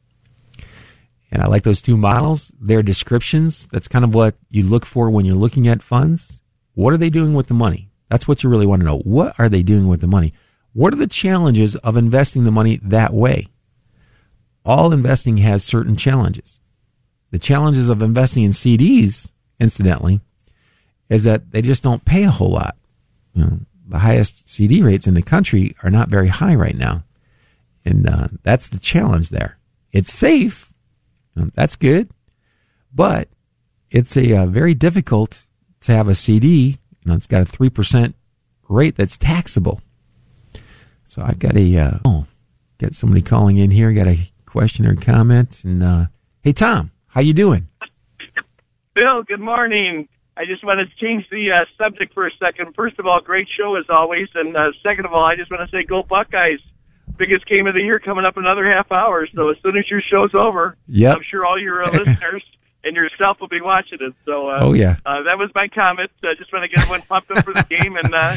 And 1.30 1.44
I 1.44 1.48
like 1.48 1.62
those 1.62 1.82
two 1.82 1.96
models. 1.96 2.54
Their 2.60 2.82
descriptions, 2.82 3.68
that's 3.68 3.88
kind 3.88 4.04
of 4.04 4.16
what 4.16 4.34
you 4.50 4.64
look 4.64 4.88
for 4.88 5.12
when 5.12 5.26
you're 5.26 5.36
looking 5.36 5.68
at 5.68 5.84
funds. 5.84 6.40
What 6.74 6.92
are 6.92 6.98
they 6.98 7.12
doing 7.12 7.36
with 7.36 7.50
the 7.50 7.54
money? 7.54 7.92
That's 8.10 8.28
what 8.28 8.42
you 8.42 8.50
really 8.50 8.66
want 8.66 8.80
to 8.80 8.86
know. 8.88 8.98
What 8.98 9.36
are 9.38 9.48
they 9.48 9.62
doing 9.62 9.88
with 9.88 10.02
the 10.02 10.08
money? 10.08 10.34
What 10.74 10.94
are 10.94 10.98
the 10.98 11.08
challenges 11.08 11.76
of 11.78 11.96
investing 11.96 12.44
the 12.44 12.52
money 12.52 12.80
that 12.84 13.14
way? 13.14 13.48
All 14.66 14.92
investing 14.92 15.38
has 15.38 15.64
certain 15.64 15.96
challenges. 15.96 16.60
The 17.32 17.40
challenges 17.40 17.90
of 17.90 18.02
investing 18.02 18.44
in 18.44 18.52
CDs, 18.52 19.32
incidentally, 19.60 20.22
is 21.10 21.24
that 21.24 21.52
they 21.52 21.62
just 21.62 21.84
don't 21.84 22.06
pay 22.06 22.24
a 22.24 22.32
whole 22.32 22.52
lot. 22.52 22.78
You 23.34 23.44
know, 23.44 23.60
the 23.88 24.00
highest 24.00 24.50
CD 24.50 24.82
rates 24.82 25.08
in 25.08 25.14
the 25.14 25.22
country 25.22 25.76
are 25.84 25.92
not 25.92 26.10
very 26.10 26.28
high 26.28 26.56
right 26.56 26.76
now. 26.76 27.04
And 27.86 28.08
uh, 28.08 28.28
that's 28.44 28.68
the 28.68 28.80
challenge 28.80 29.30
there. 29.30 29.58
It's 29.92 30.12
safe. 30.12 30.74
That's 31.36 31.76
good. 31.76 32.10
But 32.94 33.30
it's 33.92 34.16
a 34.18 34.36
uh, 34.36 34.46
very 34.48 34.74
difficult 34.74 35.46
to 35.82 35.92
have 35.92 36.08
a 36.08 36.16
CD. 36.16 36.80
You 37.04 37.10
know, 37.10 37.14
it's 37.14 37.28
got 37.28 37.42
a 37.42 37.46
3% 37.46 38.14
rate 38.70 38.96
that's 38.96 39.18
taxable. 39.18 39.82
So 41.14 41.22
I've 41.22 41.38
got 41.38 41.56
a, 41.56 41.78
uh, 41.78 42.00
oh, 42.06 42.26
got 42.80 42.96
somebody 42.96 43.22
calling 43.22 43.60
in 43.60 43.70
here. 43.70 43.92
Got 43.92 44.08
a 44.08 44.18
question 44.48 44.88
or 44.88 44.96
comment. 44.96 45.64
And, 45.64 45.84
uh, 45.84 46.06
hey, 46.42 46.54
Tom, 46.54 46.90
how 47.06 47.22
you 47.22 47.34
doing? 47.34 47.68
Bill, 48.96 49.22
good 49.22 49.40
morning. 49.40 50.08
I 50.36 50.46
just 50.46 50.64
want 50.64 50.80
to 50.80 50.88
change 50.98 51.30
the 51.30 51.52
uh, 51.52 51.66
subject 51.78 52.16
for 52.16 52.26
a 52.26 52.32
second. 52.40 52.74
First 52.74 52.98
of 52.98 53.06
all, 53.06 53.22
great 53.22 53.48
show 53.56 53.76
as 53.76 53.86
always. 53.90 54.28
And 54.34 54.58
uh, 54.58 54.72
second 54.82 55.06
of 55.06 55.14
all, 55.14 55.24
I 55.24 55.36
just 55.36 55.52
want 55.52 55.70
to 55.70 55.78
say 55.78 55.84
go 55.84 56.02
Buckeyes. 56.02 56.58
Biggest 57.16 57.46
game 57.46 57.68
of 57.68 57.76
the 57.76 57.82
year 57.82 58.00
coming 58.00 58.26
up 58.26 58.38
another 58.38 58.66
half 58.66 58.92
hour. 58.92 59.28
So 59.36 59.52
as 59.52 59.58
soon 59.62 59.78
as 59.78 59.86
your 59.92 60.02
show's 60.02 60.34
over, 60.34 60.76
yep. 60.88 61.18
I'm 61.18 61.24
sure 61.30 61.46
all 61.46 61.62
your 61.62 61.84
uh, 61.84 61.92
listeners 61.94 62.44
and 62.84 62.96
yourself 62.96 63.38
will 63.40 63.48
be 63.48 63.62
watching 63.62 64.00
it. 64.02 64.14
So, 64.26 64.50
uh, 64.50 64.60
oh 64.62 64.74
yeah, 64.74 64.98
uh, 65.06 65.24
that 65.24 65.38
was 65.38 65.50
my 65.56 65.68
comment. 65.68 66.12
I 66.24 66.32
uh, 66.32 66.36
just 66.38 66.52
want 66.52 66.64
to 66.64 66.68
get 66.70 66.80
everyone 66.80 67.02
pumped 67.04 67.32
up 67.32 67.44
for 67.44 67.54
the 67.54 67.64
game 67.64 67.96
and 67.96 68.14
uh, 68.14 68.36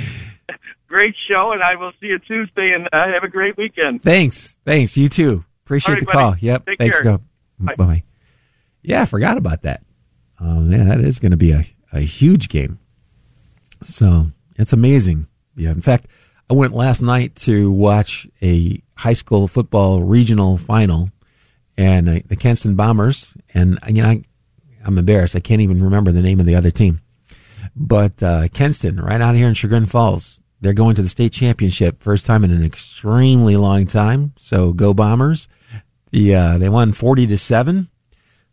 great 0.89 1.15
show. 1.29 1.53
And 1.53 1.63
I 1.63 1.77
will 1.77 1.93
see 2.01 2.07
you 2.07 2.19
Tuesday. 2.19 2.73
And 2.75 2.89
uh, 2.93 3.13
have 3.13 3.25
a 3.25 3.29
great 3.29 3.57
weekend. 3.57 4.03
Thanks, 4.03 4.59
thanks. 4.65 4.97
You 4.97 5.09
too. 5.09 5.45
Appreciate 5.65 5.95
right, 5.95 6.01
the 6.01 6.07
buddy. 6.07 6.19
call. 6.19 6.37
Yep. 6.39 6.67
Take 6.67 6.79
thanks. 6.79 6.95
care. 6.95 7.05
Go. 7.05 7.21
Bye. 7.59 7.75
Bye. 7.77 8.03
Yeah, 8.83 9.03
I 9.03 9.05
forgot 9.05 9.37
about 9.37 9.63
that. 9.63 9.83
Oh 10.41 10.61
man, 10.61 10.89
that 10.89 11.01
is 11.01 11.19
going 11.19 11.33
to 11.33 11.37
be 11.37 11.53
a, 11.53 11.65
a 11.93 12.01
huge 12.01 12.49
game. 12.49 12.79
So 13.83 14.31
it's 14.57 14.73
amazing. 14.73 15.27
Yeah. 15.57 15.71
In 15.71 15.83
fact, 15.83 16.07
I 16.49 16.55
went 16.55 16.73
last 16.75 17.03
night 17.03 17.35
to 17.37 17.71
watch 17.73 18.27
a 18.43 18.81
high 18.97 19.15
school 19.15 19.49
football 19.49 20.03
regional 20.03 20.57
final 20.57 21.11
and 21.77 22.09
uh, 22.09 22.21
the 22.27 22.37
Kenston 22.37 22.77
Bombers. 22.77 23.37
And, 23.53 23.79
you 23.89 24.03
know, 24.03 24.09
I, 24.09 24.23
I'm 24.87 24.99
embarrassed. 24.99 25.35
I 25.35 25.41
can't 25.41 25.61
even 25.61 25.83
remember 25.83 26.13
the 26.13 26.23
name 26.23 26.39
of 26.39 26.47
the 26.47 26.55
other 26.55 26.71
team. 26.71 27.01
But 27.75 28.23
uh, 28.23 28.49
Kenston, 28.49 29.01
right 29.01 29.21
out 29.21 29.35
here 29.35 29.49
in 29.49 29.55
Chagrin 29.55 29.87
Falls, 29.87 30.41
they're 30.61 30.73
going 30.73 30.95
to 30.95 31.03
the 31.03 31.09
state 31.09 31.33
championship 31.33 32.01
first 32.01 32.25
time 32.25 32.45
in 32.45 32.53
an 32.53 32.65
extremely 32.65 33.57
long 33.57 33.87
time. 33.87 34.33
So 34.39 34.73
go 34.73 34.95
Bombers. 34.95 35.49
The 36.13 36.35
uh, 36.35 36.59
they 36.59 36.69
won 36.69 36.93
forty 36.93 37.27
to 37.27 37.37
seven. 37.37 37.89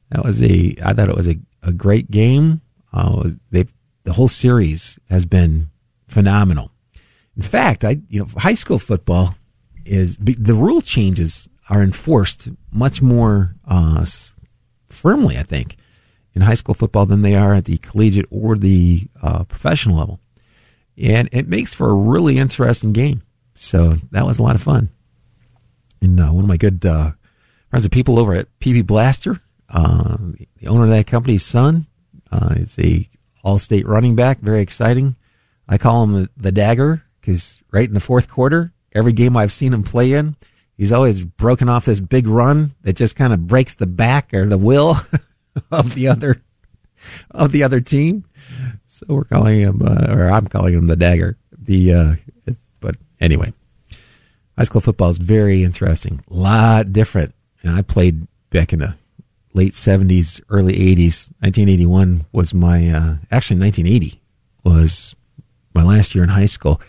That 0.10 0.26
was 0.26 0.42
a 0.42 0.76
I 0.84 0.94
thought 0.94 1.10
it 1.10 1.16
was 1.16 1.30
a, 1.30 1.38
a 1.62 1.72
great 1.72 2.10
game. 2.12 2.62
Uh, 2.92 3.30
they 3.52 3.68
the 4.04 4.14
whole 4.14 4.28
series 4.28 5.00
has 5.10 5.26
been 5.26 5.70
phenomenal. 6.08 6.72
In 7.38 7.44
fact, 7.44 7.86
I 7.86 8.02
you 8.10 8.20
know 8.20 8.28
high 8.38 8.56
school 8.56 8.80
football 8.80 9.36
is 9.86 10.18
the 10.18 10.56
rule 10.56 10.82
changes 10.82 11.48
are 11.70 11.84
enforced 11.84 12.50
much 12.72 13.02
more 13.02 13.56
uh, 13.68 14.04
firmly. 14.90 15.38
I 15.38 15.44
think 15.44 15.78
in 16.36 16.42
high 16.42 16.54
school 16.54 16.74
football 16.74 17.06
than 17.06 17.22
they 17.22 17.36
are 17.36 17.54
at 17.54 17.66
the 17.66 17.78
collegiate 17.78 18.26
or 18.30 18.58
the 18.58 19.08
uh, 19.22 19.44
professional 19.44 19.98
level. 19.98 20.20
And 20.98 21.30
it 21.32 21.48
makes 21.48 21.74
for 21.74 21.90
a 21.90 21.96
really 21.96 22.38
interesting 22.38 22.94
game. 22.94 23.24
So 23.56 23.96
that 24.12 24.26
was 24.26 24.40
a 24.40 24.44
lot 24.44 24.56
of 24.56 24.62
fun. 24.62 24.90
And 26.02 26.20
uh, 26.20 26.28
one 26.28 26.44
of 26.44 26.50
my 26.50 26.58
good 26.58 26.86
uh, 26.86 27.12
friends 27.70 27.86
of 27.86 27.92
people 27.92 28.20
over 28.20 28.34
at 28.34 28.48
PB 28.60 28.86
Blaster, 28.86 29.40
uh, 29.70 30.18
the 30.60 30.68
owner 30.68 30.84
of 30.84 30.90
that 30.90 31.08
company's 31.08 31.46
son, 31.46 31.88
uh, 32.32 32.56
is 32.58 32.78
a 32.80 33.10
all-state 33.44 33.88
running 33.88 34.16
back. 34.16 34.40
Very 34.40 34.62
exciting. 34.62 35.16
I 35.68 35.78
call 35.78 36.04
him 36.04 36.14
the, 36.14 36.30
the 36.38 36.52
dagger 36.52 37.04
because 37.22 37.62
right 37.72 37.88
in 37.88 37.94
the 37.94 38.00
fourth 38.00 38.30
quarter, 38.30 38.74
every 38.94 39.14
game 39.14 39.38
I've 39.38 39.52
seen 39.52 39.74
him 39.74 39.84
play 39.84 40.14
in, 40.14 40.36
he's 40.78 40.92
always 40.92 41.24
broken 41.24 41.70
off 41.70 41.86
this 41.86 42.00
big 42.00 42.28
run 42.28 42.74
that 42.82 42.96
just 42.96 43.16
kind 43.16 43.34
of 43.34 43.48
breaks 43.48 43.76
the 43.76 43.88
back 43.88 44.34
or 44.34 44.46
the 44.46 44.58
will 44.58 44.98
of 45.72 45.96
the 45.96 46.08
other 46.08 46.42
of 47.32 47.52
the 47.52 47.64
other 47.64 47.82
team. 47.82 48.26
So 48.88 49.06
we're 49.10 49.24
calling 49.24 49.60
him, 49.60 49.82
uh, 49.82 50.08
or 50.10 50.30
I'm 50.30 50.48
calling 50.48 50.74
him 50.74 50.88
the 50.88 50.96
dagger. 50.96 51.38
The 51.58 51.94
uh, 51.94 52.16
but 52.80 52.96
anyway, 53.20 53.54
high 54.58 54.66
school 54.66 54.82
football 54.82 55.10
is 55.10 55.18
very 55.18 55.64
interesting, 55.64 56.24
a 56.30 56.34
lot 56.34 56.94
different. 56.94 57.34
And 57.64 57.74
I 57.74 57.82
played 57.82 58.28
back 58.50 58.74
in 58.74 58.80
the 58.80 58.96
late 59.54 59.74
'70s, 59.74 60.42
early 60.50 60.74
'80s. 60.74 61.32
1981 61.40 62.26
was 62.32 62.54
my 62.54 62.90
uh, 62.90 63.16
actually 63.32 63.60
1980 63.60 64.22
was 64.64 65.16
my 65.74 65.84
last 65.84 66.16
year 66.16 66.24
in 66.24 66.30
high 66.30 66.46
school. 66.46 66.82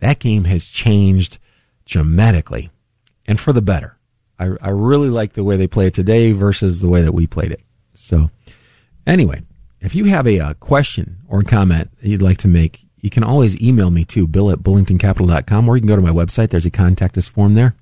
That 0.00 0.18
game 0.18 0.44
has 0.44 0.64
changed 0.66 1.38
dramatically, 1.84 2.70
and 3.26 3.38
for 3.38 3.52
the 3.52 3.62
better. 3.62 3.96
I, 4.38 4.50
I 4.60 4.68
really 4.68 5.10
like 5.10 5.32
the 5.32 5.42
way 5.42 5.56
they 5.56 5.66
play 5.66 5.88
it 5.88 5.94
today 5.94 6.30
versus 6.30 6.80
the 6.80 6.88
way 6.88 7.02
that 7.02 7.12
we 7.12 7.26
played 7.26 7.50
it. 7.50 7.60
So, 7.98 8.30
anyway, 9.06 9.42
if 9.80 9.94
you 9.94 10.04
have 10.04 10.26
a, 10.26 10.40
uh, 10.40 10.54
question 10.54 11.18
or 11.28 11.40
a 11.40 11.44
comment 11.44 11.90
that 12.00 12.08
you'd 12.08 12.22
like 12.22 12.38
to 12.38 12.48
make, 12.48 12.86
you 13.00 13.10
can 13.10 13.22
always 13.22 13.60
email 13.60 13.90
me 13.90 14.04
to 14.06 14.26
bill 14.26 14.50
at 14.50 14.60
bullingtoncapital.com 14.60 15.68
or 15.68 15.76
you 15.76 15.82
can 15.82 15.88
go 15.88 15.96
to 15.96 16.02
my 16.02 16.10
website. 16.10 16.50
There's 16.50 16.66
a 16.66 16.70
contact 16.70 17.16
us 17.16 17.28
form 17.28 17.54
there. 17.54 17.74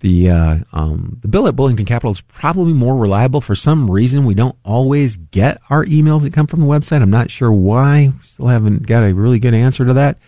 The, 0.00 0.30
uh, 0.30 0.58
um, 0.72 1.18
the 1.22 1.28
bill 1.28 1.48
at 1.48 1.56
Bullington 1.56 1.86
Capital 1.86 2.12
is 2.12 2.20
probably 2.20 2.72
more 2.72 2.96
reliable. 2.96 3.40
For 3.40 3.56
some 3.56 3.90
reason, 3.90 4.24
we 4.24 4.34
don't 4.34 4.56
always 4.64 5.16
get 5.16 5.60
our 5.70 5.84
emails 5.84 6.22
that 6.22 6.32
come 6.32 6.46
from 6.46 6.60
the 6.60 6.66
website. 6.66 7.02
I'm 7.02 7.10
not 7.10 7.32
sure 7.32 7.52
why. 7.52 8.12
Still 8.22 8.46
haven't 8.46 8.86
got 8.86 9.02
a 9.02 9.12
really 9.12 9.40
good 9.40 9.54
answer 9.54 9.84
to 9.84 9.92
that. 9.94 10.18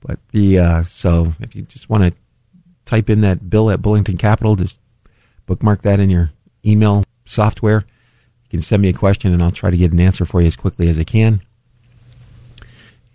But 0.00 0.18
the, 0.30 0.58
uh, 0.58 0.82
so 0.84 1.34
if 1.40 1.54
you 1.54 1.62
just 1.62 1.90
want 1.90 2.04
to 2.04 2.18
type 2.86 3.10
in 3.10 3.20
that 3.20 3.50
bill 3.50 3.70
at 3.70 3.82
Bullington 3.82 4.18
Capital, 4.18 4.56
just 4.56 4.80
bookmark 5.44 5.82
that 5.82 6.00
in 6.00 6.08
your 6.08 6.30
email 6.64 7.04
software. 7.26 7.84
You 8.50 8.58
can 8.58 8.62
send 8.62 8.82
me 8.82 8.88
a 8.88 8.94
question 8.94 9.32
and 9.32 9.42
I'll 9.42 9.50
try 9.50 9.70
to 9.70 9.76
get 9.76 9.92
an 9.92 10.00
answer 10.00 10.24
for 10.24 10.40
you 10.40 10.46
as 10.46 10.56
quickly 10.56 10.88
as 10.88 10.98
I 10.98 11.04
can. 11.04 11.42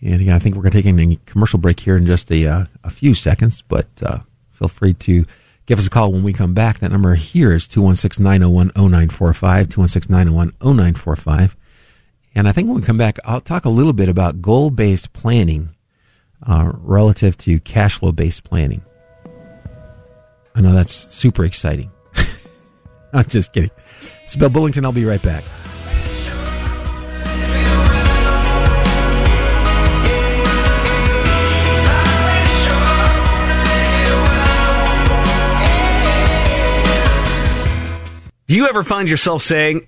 And 0.01 0.21
again, 0.21 0.35
I 0.35 0.39
think 0.39 0.55
we're 0.55 0.63
going 0.63 0.73
to 0.73 0.81
take 0.81 0.85
a 0.85 1.15
commercial 1.25 1.59
break 1.59 1.79
here 1.79 1.95
in 1.95 2.05
just 2.05 2.29
a, 2.31 2.45
uh, 2.45 2.65
a 2.83 2.89
few 2.89 3.15
seconds, 3.15 3.61
but 3.61 3.87
uh, 4.01 4.19
feel 4.51 4.67
free 4.67 4.93
to 4.93 5.25
give 5.65 5.79
us 5.79 5.87
a 5.87 5.89
call 5.89 6.11
when 6.11 6.23
we 6.23 6.33
come 6.33 6.53
back. 6.53 6.79
That 6.79 6.91
number 6.91 7.15
here 7.15 7.53
is 7.53 7.65
216-901-0945, 7.67 9.67
216-901-0945. 9.67 11.55
And 12.35 12.47
I 12.47 12.51
think 12.51 12.67
when 12.67 12.75
we 12.75 12.81
come 12.81 12.97
back, 12.97 13.17
I'll 13.23 13.41
talk 13.41 13.65
a 13.65 13.69
little 13.69 13.93
bit 13.93 14.09
about 14.09 14.41
goal-based 14.41 15.13
planning 15.13 15.69
uh, 16.45 16.71
relative 16.75 17.37
to 17.37 17.59
cash 17.61 17.99
flow-based 17.99 18.43
planning. 18.43 18.83
I 20.55 20.61
know 20.61 20.73
that's 20.73 20.93
super 21.13 21.45
exciting. 21.45 21.91
I'm 23.13 23.25
just 23.25 23.53
kidding. 23.53 23.71
It's 24.33 24.39
Bill 24.39 24.49
Bullington. 24.49 24.83
I'll 24.83 24.91
be 24.91 25.05
right 25.05 25.21
back. 25.21 25.43
Do 38.47 38.55
you 38.55 38.67
ever 38.67 38.81
find 38.81 39.07
yourself 39.07 39.43
saying, 39.43 39.87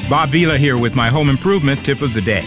Bob 0.08 0.30
Vila 0.30 0.56
here 0.56 0.78
with 0.78 0.94
my 0.94 1.08
home 1.08 1.28
improvement 1.28 1.84
tip 1.84 2.02
of 2.02 2.14
the 2.14 2.20
day. 2.20 2.42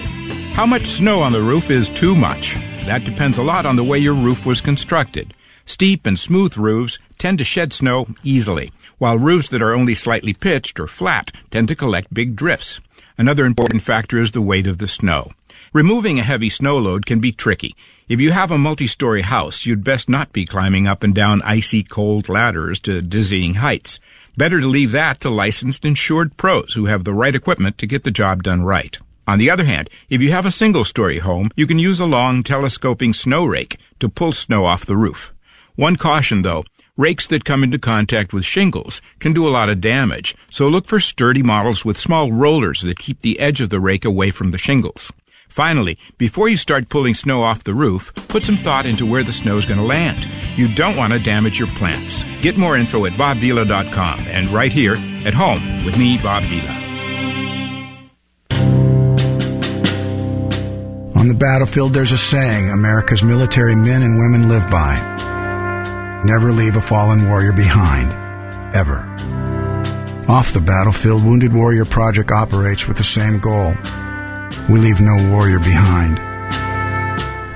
How 0.54 0.66
much 0.66 0.88
snow 0.88 1.22
on 1.22 1.32
the 1.32 1.42
roof 1.42 1.70
is 1.70 1.90
too 1.90 2.16
much? 2.16 2.56
That 2.86 3.04
depends 3.04 3.38
a 3.38 3.44
lot 3.44 3.66
on 3.66 3.76
the 3.76 3.84
way 3.84 4.00
your 4.00 4.16
roof 4.16 4.46
was 4.46 4.62
constructed. 4.62 5.34
Steep 5.66 6.06
and 6.06 6.18
smooth 6.18 6.58
roofs 6.58 6.98
tend 7.18 7.38
to 7.38 7.46
shed 7.46 7.72
snow 7.72 8.08
easily, 8.24 8.72
while 8.98 9.18
roofs 9.18 9.50
that 9.50 9.62
are 9.62 9.74
only 9.74 9.94
slightly 9.96 10.34
pitched 10.34 10.80
or 10.80 10.88
flat 10.88 11.32
tend 11.52 11.68
to 11.68 11.76
collect 11.76 12.14
big 12.14 12.36
drifts. 12.36 12.80
Another 13.18 13.46
important 13.46 13.84
factor 13.84 14.18
is 14.18 14.32
the 14.32 14.42
weight 14.42 14.66
of 14.66 14.80
the 14.80 14.88
snow. 14.88 15.32
Removing 15.74 16.20
a 16.20 16.24
heavy 16.24 16.50
snow 16.50 16.78
load 16.78 17.06
can 17.06 17.22
be 17.22 17.32
tricky. 17.32 17.78
If 18.10 18.20
you 18.20 18.34
have 18.34 18.52
a 18.52 18.58
multi-story 18.58 19.22
house, 19.22 19.66
you'd 19.66 19.86
best 19.86 20.10
not 20.10 20.34
be 20.34 20.44
climbing 20.44 20.86
up 20.86 21.02
and 21.02 21.16
down 21.16 21.42
icy 21.44 21.82
cold 21.82 22.28
ladders 22.28 22.82
to 22.82 23.02
dizzying 23.02 23.54
heights. 23.54 23.98
Better 24.36 24.60
to 24.60 24.68
leave 24.68 24.92
that 24.92 25.22
to 25.22 25.30
licensed 25.30 25.86
insured 25.86 26.36
pros 26.36 26.74
who 26.74 26.88
have 26.88 27.06
the 27.06 27.14
right 27.14 27.34
equipment 27.34 27.78
to 27.78 27.88
get 27.88 28.04
the 28.04 28.12
job 28.12 28.44
done 28.44 28.64
right. 28.64 29.00
On 29.26 29.40
the 29.40 29.50
other 29.50 29.64
hand, 29.64 29.90
if 30.10 30.22
you 30.22 30.34
have 30.34 30.46
a 30.46 30.52
single 30.52 30.84
story 30.84 31.20
home, 31.20 31.50
you 31.56 31.66
can 31.66 31.80
use 31.80 32.02
a 32.02 32.06
long 32.06 32.44
telescoping 32.44 33.14
snow 33.14 33.46
rake 33.46 33.78
to 34.02 34.10
pull 34.10 34.34
snow 34.34 34.66
off 34.66 34.86
the 34.86 34.98
roof. 34.98 35.34
One 35.76 35.96
caution 35.96 36.42
though, 36.42 36.66
rakes 36.98 37.28
that 37.28 37.46
come 37.46 37.64
into 37.64 37.80
contact 37.80 38.34
with 38.34 38.44
shingles 38.44 39.02
can 39.20 39.32
do 39.32 39.48
a 39.48 39.56
lot 39.56 39.70
of 39.70 39.80
damage, 39.80 40.36
so 40.50 40.68
look 40.68 40.86
for 40.86 41.00
sturdy 41.00 41.42
models 41.42 41.86
with 41.86 41.98
small 41.98 42.30
rollers 42.30 42.82
that 42.82 43.00
keep 43.00 43.22
the 43.22 43.40
edge 43.40 43.62
of 43.62 43.70
the 43.70 43.80
rake 43.80 44.04
away 44.04 44.32
from 44.32 44.52
the 44.52 44.58
shingles. 44.58 45.14
Finally, 45.52 45.98
before 46.18 46.48
you 46.48 46.56
start 46.56 46.88
pulling 46.88 47.14
snow 47.14 47.44
off 47.44 47.66
the 47.66 47.74
roof, 47.74 48.14
put 48.30 48.46
some 48.46 48.56
thought 48.56 48.86
into 48.86 49.06
where 49.06 49.22
the 49.22 49.34
snow 49.34 49.58
is 49.58 49.66
going 49.66 49.78
to 49.78 49.86
land. 49.86 50.26
You 50.58 50.74
don't 50.74 50.96
want 50.96 51.12
to 51.12 51.20
damage 51.20 51.60
your 51.60 51.68
plants. 51.76 52.24
Get 52.42 52.58
more 52.58 52.78
info 52.78 53.06
at 53.06 53.12
bobvila.com 53.14 54.20
and 54.28 54.48
right 54.48 54.72
here 54.72 54.96
at 55.26 55.34
home 55.34 55.84
with 55.84 55.98
me, 55.98 56.18
Bob 56.18 56.44
Vila. 56.44 56.72
On 61.20 61.28
the 61.28 61.36
battlefield, 61.38 61.94
there's 61.94 62.14
a 62.14 62.18
saying 62.18 62.70
America's 62.70 63.22
military 63.22 63.76
men 63.76 64.04
and 64.04 64.20
women 64.20 64.48
live 64.48 64.72
by 64.72 64.96
Never 66.24 66.54
leave 66.54 66.78
a 66.78 66.82
fallen 66.82 67.28
warrior 67.28 67.52
behind, 67.52 68.10
ever. 68.74 69.00
Off 70.30 70.54
the 70.54 70.62
battlefield, 70.62 71.26
Wounded 71.26 71.52
Warrior 71.52 71.84
Project 71.84 72.32
operates 72.32 72.88
with 72.88 72.96
the 72.96 73.04
same 73.04 73.40
goal 73.40 73.74
we 74.72 74.80
leave 74.80 75.02
no 75.02 75.30
warrior 75.30 75.60
behind. 75.60 76.18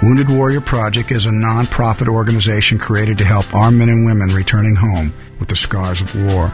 Wounded 0.03 0.29
Warrior 0.29 0.59
Project 0.59 1.11
is 1.11 1.25
a 1.25 1.31
non-profit 1.31 2.09
organization 2.09 2.77
created 2.77 3.17
to 3.19 3.25
help 3.25 3.53
our 3.53 3.71
men 3.71 3.87
and 3.87 4.05
women 4.05 4.35
returning 4.35 4.75
home 4.75 5.13
with 5.39 5.47
the 5.47 5.55
scars 5.55 6.01
of 6.01 6.13
war. 6.25 6.49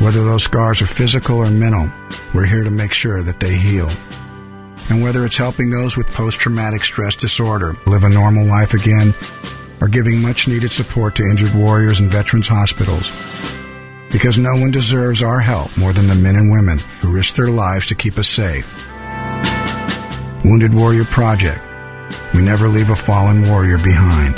Whether 0.00 0.22
those 0.22 0.44
scars 0.44 0.82
are 0.82 0.86
physical 0.86 1.38
or 1.38 1.50
mental, 1.50 1.90
we're 2.34 2.44
here 2.44 2.62
to 2.62 2.70
make 2.70 2.92
sure 2.92 3.22
that 3.22 3.40
they 3.40 3.56
heal. 3.56 3.88
And 4.90 5.02
whether 5.02 5.24
it's 5.24 5.38
helping 5.38 5.70
those 5.70 5.96
with 5.96 6.08
post-traumatic 6.08 6.84
stress 6.84 7.16
disorder 7.16 7.74
live 7.86 8.04
a 8.04 8.10
normal 8.10 8.44
life 8.44 8.74
again, 8.74 9.14
or 9.80 9.88
giving 9.88 10.20
much 10.20 10.46
needed 10.46 10.72
support 10.72 11.16
to 11.16 11.26
injured 11.26 11.54
warriors 11.54 12.00
in 12.00 12.10
veterans 12.10 12.48
hospitals, 12.48 13.10
because 14.12 14.36
no 14.36 14.54
one 14.56 14.70
deserves 14.72 15.22
our 15.22 15.40
help 15.40 15.74
more 15.78 15.94
than 15.94 16.06
the 16.06 16.14
men 16.14 16.36
and 16.36 16.52
women 16.52 16.78
who 17.00 17.10
risk 17.10 17.34
their 17.34 17.48
lives 17.48 17.86
to 17.86 17.94
keep 17.94 18.18
us 18.18 18.28
safe. 18.28 18.70
Wounded 20.44 20.74
Warrior 20.74 21.04
Project. 21.04 21.62
We 22.34 22.42
never 22.42 22.68
leave 22.68 22.90
a 22.90 22.96
fallen 22.96 23.48
warrior 23.48 23.78
behind. 23.78 24.36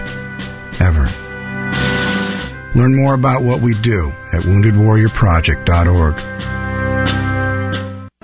Ever. 0.81 1.09
Learn 2.79 2.95
more 2.95 3.15
about 3.15 3.43
what 3.43 3.61
we 3.61 3.75
do 3.75 4.13
at 4.33 4.43
woundedwarriorproject.org. 4.43 6.56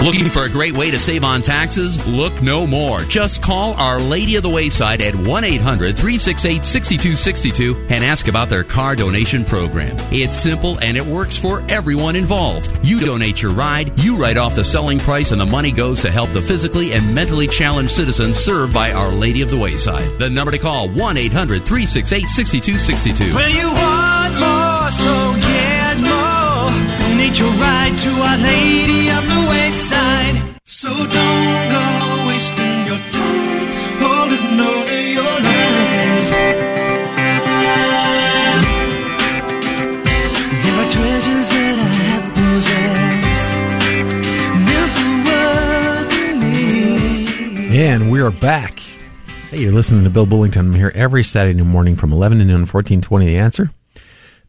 Looking 0.03 0.31
for 0.31 0.43
a 0.43 0.49
great 0.49 0.77
way 0.77 0.91
to 0.91 0.99
save 0.99 1.23
on 1.23 1.43
taxes? 1.43 2.05
Look 2.09 2.43
no 2.43 2.67
more. 2.67 3.03
Just 3.03 3.41
call 3.41 3.75
Our 3.75 4.01
Lady 4.01 4.35
of 4.35 4.43
the 4.43 4.49
Wayside 4.49 5.01
at 5.01 5.15
1 5.15 5.45
800 5.45 5.97
368 5.97 6.65
6262 6.65 7.87
and 7.89 8.03
ask 8.03 8.27
about 8.27 8.49
their 8.49 8.65
car 8.65 8.97
donation 8.97 9.45
program. 9.45 9.95
It's 10.11 10.35
simple 10.35 10.77
and 10.81 10.97
it 10.97 11.07
works 11.07 11.39
for 11.39 11.63
everyone 11.69 12.17
involved. 12.17 12.85
You 12.85 12.99
donate 12.99 13.43
your 13.43 13.53
ride, 13.53 13.97
you 14.01 14.17
write 14.17 14.39
off 14.39 14.57
the 14.57 14.65
selling 14.65 14.99
price, 14.99 15.31
and 15.31 15.41
the 15.41 15.47
money 15.47 15.71
goes 15.71 16.01
to 16.01 16.11
help 16.11 16.33
the 16.33 16.43
physically 16.43 16.95
and 16.95 17.15
mentally 17.15 17.47
challenged 17.47 17.93
citizens 17.93 18.39
served 18.39 18.75
by 18.75 18.91
Our 18.91 19.13
Lady 19.13 19.41
of 19.43 19.51
the 19.51 19.59
Wayside. 19.59 20.19
The 20.19 20.29
number 20.29 20.51
to 20.51 20.59
call 20.59 20.89
1 20.89 21.17
800 21.17 21.65
368 21.65 22.29
6262. 22.29 24.22
We 48.23 48.29
are 48.29 48.41
back. 48.41 48.79
Hey, 49.51 49.63
you're 49.63 49.73
listening 49.73 50.05
to 50.05 50.11
Bill 50.11 50.27
Bullington. 50.27 50.59
I'm 50.59 50.75
here 50.75 50.93
every 50.95 51.25
Saturday 51.25 51.61
morning 51.61 51.97
from 51.97 52.13
11 52.13 52.39
to 52.39 52.45
noon, 52.45 52.61
1420 52.61 53.27
The 53.27 53.37
Answer. 53.37 53.73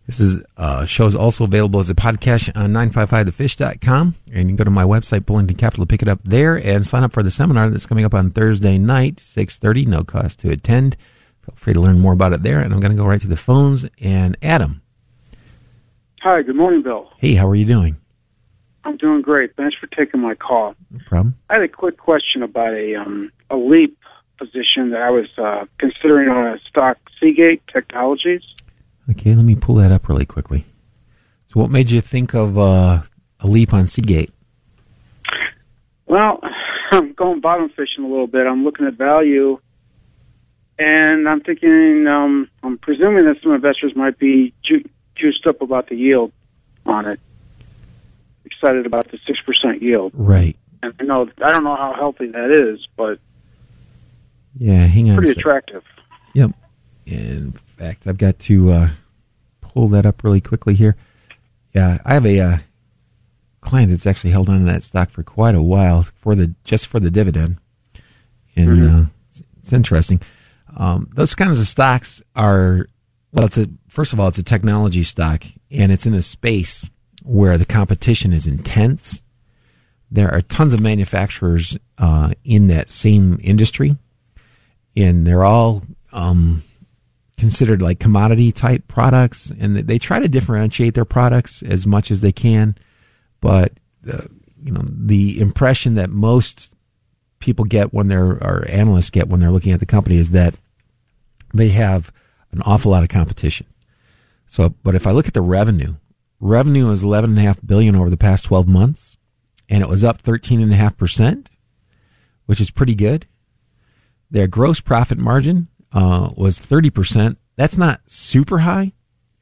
This 0.06 0.20
is 0.20 0.44
uh, 0.58 0.86
show 0.86 1.08
is 1.08 1.16
also 1.16 1.44
available 1.46 1.80
as 1.80 1.90
a 1.90 1.96
podcast 1.96 2.56
on 2.56 2.72
955thefish.com. 2.72 4.14
And 4.28 4.38
you 4.38 4.46
can 4.46 4.56
go 4.58 4.64
to 4.64 4.70
my 4.70 4.84
website, 4.84 5.22
Bullington 5.22 5.58
Capital, 5.58 5.86
to 5.86 5.90
pick 5.90 6.04
it 6.04 6.08
up 6.08 6.20
there 6.24 6.56
and 6.56 6.86
sign 6.86 7.02
up 7.02 7.14
for 7.14 7.24
the 7.24 7.32
seminar 7.32 7.68
that's 7.72 7.88
coming 7.88 8.06
up 8.06 8.14
on 8.14 8.30
Thursday 8.30 8.78
night, 8.78 9.16
6.30, 9.16 9.88
no 9.88 10.04
cost 10.04 10.42
to 10.42 10.52
attend. 10.52 10.96
Feel 11.42 11.56
free 11.56 11.74
to 11.74 11.82
learn 11.82 11.98
more 11.98 12.14
about 12.14 12.34
it 12.34 12.44
there. 12.44 12.60
And 12.60 12.76
I'm 12.76 12.80
going 12.80 12.96
to 12.96 13.02
go 13.02 13.08
right 13.08 13.22
to 13.22 13.28
the 13.28 13.38
phones. 13.38 13.88
And 14.00 14.38
Adam, 14.44 14.84
Hi, 16.22 16.44
good 16.44 16.56
morning, 16.56 16.84
Bill. 16.84 17.10
hey, 17.18 17.34
how 17.34 17.48
are 17.48 17.56
you 17.56 17.66
doing? 17.66 17.98
I'm 18.86 18.98
doing 18.98 19.22
great. 19.22 19.56
Thanks 19.56 19.76
for 19.80 19.88
taking 19.88 20.22
my 20.22 20.36
call. 20.36 20.76
No 20.92 21.00
problem. 21.08 21.36
I 21.50 21.54
had 21.54 21.64
a 21.64 21.68
quick 21.68 21.98
question 21.98 22.44
about 22.44 22.74
a 22.74 22.96
um, 22.96 23.32
a 23.50 23.56
leap 23.56 23.98
position 24.38 24.90
that 24.92 25.02
I 25.02 25.10
was 25.10 25.28
uh, 25.38 25.66
considering 25.78 26.30
on 26.30 26.48
a 26.48 26.60
stock 26.70 26.98
Seagate 27.20 27.66
Technologies. 27.68 28.42
Okay, 29.10 29.34
let 29.36 29.46
me 29.46 29.56
pull 29.56 29.76
that 29.76 29.92
up 29.92 30.10
really 30.10 30.26
quickly. 30.26 30.66
So 31.48 31.60
what 31.60 31.70
made 31.70 31.92
you 31.92 32.02
think 32.02 32.34
of 32.34 32.58
uh, 32.58 33.04
a 33.40 33.48
leap 33.48 33.74
on 33.74 33.88
Seagate? 33.88 34.32
Well, 36.06 36.42
I'm 36.92 37.14
going 37.14 37.42
bottom 37.42 37.70
fishing 37.70 38.04
a 38.04 38.08
little 38.08 38.28
bit. 38.28 38.46
I'm 38.46 38.64
looking 38.64 38.86
at 38.86 38.96
value, 38.96 39.60
and 40.78 41.28
I'm 41.28 41.42
thinking, 41.42 42.06
um, 42.08 42.50
I'm 42.64 42.78
presuming 42.78 43.26
that 43.26 43.38
some 43.42 43.54
investors 43.54 43.94
might 43.96 44.20
be 44.20 44.54
ju- 44.64 44.88
juiced 45.16 45.48
up 45.48 45.62
about 45.62 45.90
the 45.90 45.96
yield 45.96 46.32
on 46.86 47.08
it. 47.08 47.20
Excited 48.64 48.86
about 48.86 49.12
the 49.12 49.20
six 49.28 49.40
percent 49.46 49.82
yield, 49.82 50.14
Right. 50.16 50.56
and 50.82 50.94
I 50.98 51.04
know 51.04 51.28
I 51.44 51.50
don't 51.50 51.66
know 51.66 51.76
how 51.76 51.94
healthy 51.98 52.28
that 52.28 52.50
is, 52.50 52.88
but 52.96 53.20
Yeah, 54.58 54.86
hang 54.86 55.10
on. 55.10 55.18
pretty 55.18 55.32
attractive. 55.38 55.84
Yep. 56.34 56.52
In 57.06 57.52
fact, 57.78 58.08
I've 58.08 58.18
got 58.18 58.40
to 58.40 58.72
uh, 58.72 58.90
pull 59.60 59.90
that 59.90 60.06
up 60.06 60.24
really 60.24 60.40
quickly 60.40 60.76
here. 60.76 60.96
Yeah, 61.76 61.98
I 62.06 62.14
have 62.14 62.26
a 62.26 62.40
uh, 62.40 62.58
client 63.60 63.92
that's 63.92 64.08
actually 64.08 64.32
held 64.32 64.48
on 64.48 64.60
to 64.60 64.66
that 64.72 64.84
stock 64.84 65.10
for 65.10 65.24
quite 65.24 65.56
a 65.56 65.62
while 65.62 66.04
for 66.04 66.34
the 66.34 66.56
just 66.64 66.88
for 66.88 67.02
the 67.02 67.12
dividend, 67.12 67.58
and 68.56 68.90
uh, 68.90 69.06
it's, 69.28 69.44
it's 69.60 69.74
interesting. 69.74 70.22
Um, 70.78 71.10
those 71.14 71.36
kinds 71.36 71.60
of 71.60 71.68
stocks 71.68 72.22
are 72.34 72.88
well. 73.34 73.48
It's 73.48 73.58
a 73.58 73.68
first 73.90 74.14
of 74.14 74.22
all, 74.22 74.30
it's 74.30 74.38
a 74.38 74.44
technology 74.44 75.04
stock, 75.04 75.44
and 75.70 75.92
it's 75.92 76.06
in 76.06 76.14
a 76.14 76.22
space 76.22 76.90
where 77.24 77.58
the 77.58 77.66
competition 77.66 78.34
is 78.34 78.46
intense. 78.46 79.22
There 80.12 80.32
are 80.32 80.42
tons 80.42 80.74
of 80.74 80.80
manufacturers 80.80 81.78
uh, 81.98 82.34
in 82.44 82.68
that 82.68 82.92
same 82.92 83.40
industry, 83.42 83.98
and 84.96 85.26
they're 85.26 85.44
all 85.44 85.82
um, 86.12 86.64
considered 87.38 87.82
like 87.82 88.00
commodity 88.00 88.52
type 88.52 88.88
products, 88.88 89.52
and 89.60 89.76
they 89.76 89.98
try 89.98 90.20
to 90.20 90.28
differentiate 90.28 90.94
their 90.94 91.06
products 91.06 91.64
as 91.64 91.88
much 91.88 92.12
as 92.12 92.22
they 92.22 92.32
can. 92.32 92.76
But 93.42 93.74
uh, 94.12 94.28
you 94.64 94.72
know, 94.72 94.84
the 94.86 95.40
impression 95.40 95.96
that 95.96 96.10
most 96.10 96.74
people 97.40 97.66
get 97.66 97.94
when 97.94 98.08
they're 98.08 98.32
or 98.32 98.66
analysts 98.70 99.10
get 99.10 99.28
when 99.28 99.40
they're 99.40 99.52
looking 99.52 99.74
at 99.74 99.80
the 99.80 99.86
company 99.86 100.18
is 100.18 100.32
that 100.32 100.56
they 101.54 101.70
have 101.70 102.12
an 102.52 102.62
awful 102.62 102.92
lot 102.92 103.04
of 103.04 103.10
competition. 103.10 103.66
So, 104.48 104.70
but 104.84 104.96
if 104.96 105.08
I 105.08 105.12
look 105.12 105.28
at 105.28 105.34
the 105.34 105.42
revenue, 105.42 105.96
revenue 106.44 106.88
was 106.88 107.04
eleven 107.04 107.32
and 107.32 107.40
a 107.40 107.44
half 107.44 107.66
billion 107.66 107.96
over 107.96 108.10
the 108.10 108.18
past 108.18 108.46
twelve 108.46 108.68
months, 108.68 109.18
and 109.70 109.82
it 109.82 109.90
was 109.90 110.04
up 110.04 110.22
thirteen 110.22 110.62
and 110.62 110.72
a 110.72 110.78
half 110.78 110.98
percent, 110.98 111.50
which 112.46 112.62
is 112.62 112.72
pretty 112.72 112.96
good. 112.96 113.26
Their 114.34 114.48
gross 114.48 114.80
profit 114.80 115.20
margin 115.20 115.68
uh, 115.94 116.32
was 116.36 116.58
30%. 116.58 117.38
That's 117.56 117.78
not 117.78 118.02
super 118.08 118.60
high, 118.60 118.94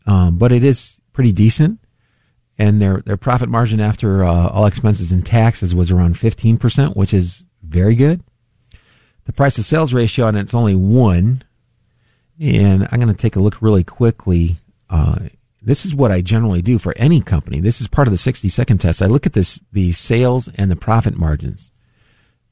um, 0.05 0.37
but 0.37 0.51
it 0.51 0.65
is 0.65 0.99
pretty 1.13 1.31
decent. 1.31 1.79
And 2.57 2.81
their, 2.81 3.01
their 3.05 3.17
profit 3.17 3.49
margin 3.49 3.79
after 3.79 4.23
uh, 4.23 4.49
all 4.49 4.65
expenses 4.65 5.11
and 5.11 5.25
taxes 5.25 5.73
was 5.73 5.91
around 5.91 6.15
15%, 6.15 6.95
which 6.95 7.13
is 7.13 7.45
very 7.63 7.95
good. 7.95 8.21
The 9.23 9.33
price 9.33 9.55
to 9.55 9.63
sales 9.63 9.93
ratio 9.93 10.27
and 10.27 10.37
it's 10.37 10.53
only 10.53 10.75
one. 10.75 11.43
And 12.39 12.87
I'm 12.91 12.99
going 12.99 13.07
to 13.07 13.13
take 13.13 13.37
a 13.37 13.39
look 13.39 13.61
really 13.61 13.85
quickly 13.85 14.57
uh, 14.89 15.19
this 15.61 15.85
is 15.85 15.93
what 15.93 16.11
I 16.11 16.21
generally 16.21 16.61
do 16.61 16.79
for 16.79 16.93
any 16.97 17.21
company. 17.21 17.59
This 17.59 17.81
is 17.81 17.87
part 17.87 18.07
of 18.07 18.11
the 18.11 18.17
60 18.17 18.49
second 18.49 18.79
test. 18.79 19.01
I 19.01 19.05
look 19.05 19.25
at 19.25 19.33
this, 19.33 19.61
the 19.71 19.91
sales 19.91 20.49
and 20.55 20.71
the 20.71 20.75
profit 20.75 21.17
margins 21.17 21.71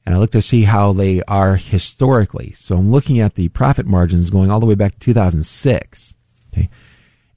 and 0.06 0.14
I 0.14 0.18
look 0.18 0.30
to 0.32 0.42
see 0.42 0.62
how 0.62 0.92
they 0.92 1.22
are 1.28 1.56
historically. 1.56 2.52
So 2.56 2.76
I'm 2.76 2.90
looking 2.90 3.20
at 3.20 3.34
the 3.34 3.48
profit 3.50 3.86
margins 3.86 4.30
going 4.30 4.50
all 4.50 4.60
the 4.60 4.66
way 4.66 4.74
back 4.74 4.94
to 4.94 4.98
2006. 4.98 6.14
Okay. 6.52 6.70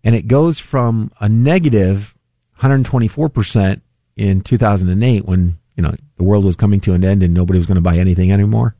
And 0.03 0.15
it 0.15 0.27
goes 0.27 0.59
from 0.59 1.11
a 1.19 1.29
negative 1.29 2.17
124% 2.61 3.81
in 4.15 4.41
2008 4.41 5.25
when, 5.25 5.57
you 5.75 5.83
know, 5.83 5.93
the 6.17 6.23
world 6.23 6.45
was 6.45 6.55
coming 6.55 6.79
to 6.81 6.93
an 6.93 7.03
end 7.03 7.21
and 7.21 7.33
nobody 7.33 7.59
was 7.59 7.65
going 7.65 7.75
to 7.75 7.81
buy 7.81 7.97
anything 7.97 8.31
anymore. 8.31 8.75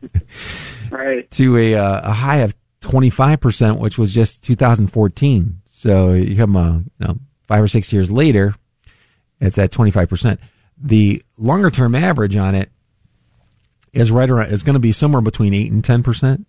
right. 0.90 1.30
To 1.30 1.56
a, 1.56 1.74
uh, 1.76 2.10
a 2.10 2.12
high 2.12 2.38
of 2.38 2.54
25%, 2.80 3.78
which 3.78 3.98
was 3.98 4.12
just 4.12 4.42
2014. 4.42 5.57
So 5.78 6.12
you 6.12 6.34
come, 6.34 6.56
uh, 6.56 6.78
you 6.78 7.06
know, 7.06 7.18
five 7.46 7.62
or 7.62 7.68
six 7.68 7.92
years 7.92 8.10
later, 8.10 8.56
it's 9.40 9.58
at 9.58 9.70
25%. 9.70 10.38
The 10.76 11.22
longer 11.36 11.70
term 11.70 11.94
average 11.94 12.34
on 12.34 12.56
it 12.56 12.72
is 13.92 14.10
right 14.10 14.28
around, 14.28 14.50
is 14.50 14.64
going 14.64 14.74
to 14.74 14.80
be 14.80 14.90
somewhere 14.90 15.22
between 15.22 15.54
eight 15.54 15.70
and 15.70 15.84
10%, 15.84 16.44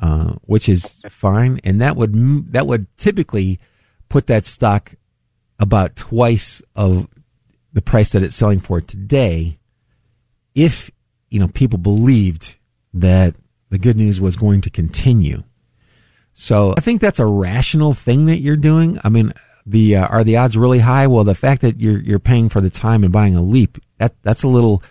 uh, 0.00 0.34
which 0.42 0.68
is 0.68 1.02
fine. 1.08 1.60
And 1.64 1.80
that 1.80 1.96
would, 1.96 2.52
that 2.52 2.68
would 2.68 2.86
typically 2.96 3.58
put 4.08 4.28
that 4.28 4.46
stock 4.46 4.94
about 5.58 5.96
twice 5.96 6.62
of 6.76 7.08
the 7.72 7.82
price 7.82 8.10
that 8.10 8.22
it's 8.22 8.36
selling 8.36 8.60
for 8.60 8.80
today. 8.80 9.58
If, 10.54 10.92
you 11.28 11.40
know, 11.40 11.48
people 11.48 11.80
believed 11.80 12.54
that 12.94 13.34
the 13.68 13.78
good 13.78 13.96
news 13.96 14.20
was 14.20 14.36
going 14.36 14.60
to 14.60 14.70
continue. 14.70 15.42
So 16.40 16.72
I 16.74 16.80
think 16.80 17.02
that's 17.02 17.18
a 17.18 17.26
rational 17.26 17.92
thing 17.92 18.24
that 18.24 18.38
you're 18.38 18.56
doing. 18.56 18.98
I 19.04 19.10
mean, 19.10 19.34
the 19.66 19.96
uh, 19.96 20.06
are 20.06 20.24
the 20.24 20.38
odds 20.38 20.56
really 20.56 20.78
high? 20.78 21.06
Well, 21.06 21.22
the 21.22 21.34
fact 21.34 21.60
that 21.60 21.78
you're 21.78 22.00
you're 22.00 22.18
paying 22.18 22.48
for 22.48 22.62
the 22.62 22.70
time 22.70 23.04
and 23.04 23.12
buying 23.12 23.36
a 23.36 23.42
leap 23.42 23.76
that 23.98 24.14
that's 24.22 24.42
a 24.42 24.48
little 24.48 24.82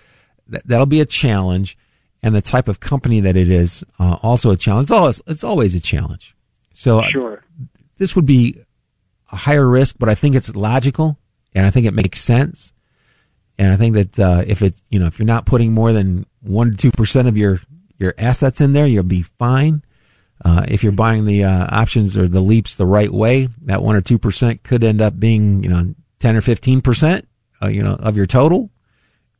that, 0.47 0.61
that'll 0.67 0.85
be 0.85 1.01
a 1.01 1.07
challenge, 1.07 1.75
and 2.21 2.35
the 2.35 2.41
type 2.43 2.67
of 2.67 2.79
company 2.79 3.19
that 3.21 3.35
it 3.35 3.49
is 3.49 3.83
uh, 3.97 4.17
also 4.21 4.51
a 4.51 4.55
challenge. 4.55 4.85
It's 4.85 4.91
always 4.91 5.21
it's 5.25 5.43
always 5.43 5.73
a 5.73 5.79
challenge. 5.79 6.35
So 6.75 7.01
sure, 7.09 7.43
this 7.97 8.15
would 8.15 8.27
be 8.27 8.63
a 9.31 9.35
higher 9.35 9.67
risk, 9.67 9.95
but 9.97 10.07
I 10.07 10.13
think 10.13 10.35
it's 10.35 10.55
logical 10.55 11.17
and 11.55 11.65
I 11.65 11.71
think 11.71 11.87
it 11.87 11.95
makes 11.95 12.21
sense. 12.21 12.73
And 13.57 13.73
I 13.73 13.75
think 13.75 13.95
that 13.95 14.19
uh, 14.19 14.43
if 14.45 14.61
it 14.61 14.79
you 14.89 14.99
know 14.99 15.07
if 15.07 15.17
you're 15.17 15.25
not 15.25 15.47
putting 15.47 15.73
more 15.73 15.93
than 15.93 16.27
one 16.41 16.69
to 16.69 16.77
two 16.77 16.91
percent 16.91 17.27
of 17.27 17.35
your 17.35 17.59
your 17.97 18.13
assets 18.19 18.61
in 18.61 18.73
there, 18.73 18.85
you'll 18.85 19.01
be 19.01 19.23
fine. 19.23 19.81
Uh, 20.43 20.65
if 20.67 20.83
you're 20.83 20.91
buying 20.91 21.25
the 21.25 21.43
uh, 21.43 21.67
options 21.69 22.17
or 22.17 22.27
the 22.27 22.39
leaps 22.41 22.75
the 22.75 22.85
right 22.85 23.11
way, 23.11 23.49
that 23.63 23.83
one 23.83 23.95
or 23.95 24.01
two 24.01 24.17
percent 24.17 24.63
could 24.63 24.83
end 24.83 25.01
up 25.01 25.19
being, 25.19 25.63
you 25.63 25.69
know, 25.69 25.93
ten 26.19 26.35
or 26.35 26.41
fifteen 26.41 26.81
percent, 26.81 27.27
uh, 27.61 27.67
you 27.67 27.83
know, 27.83 27.95
of 27.95 28.15
your 28.15 28.25
total. 28.25 28.69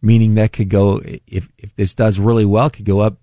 Meaning 0.02 0.36
that 0.36 0.54
could 0.54 0.70
go 0.70 1.02
if 1.04 1.50
if 1.58 1.76
this 1.76 1.94
does 1.94 2.20
really 2.20 2.46
well, 2.46 2.70
could 2.70 2.86
go 2.86 3.00
up 3.00 3.18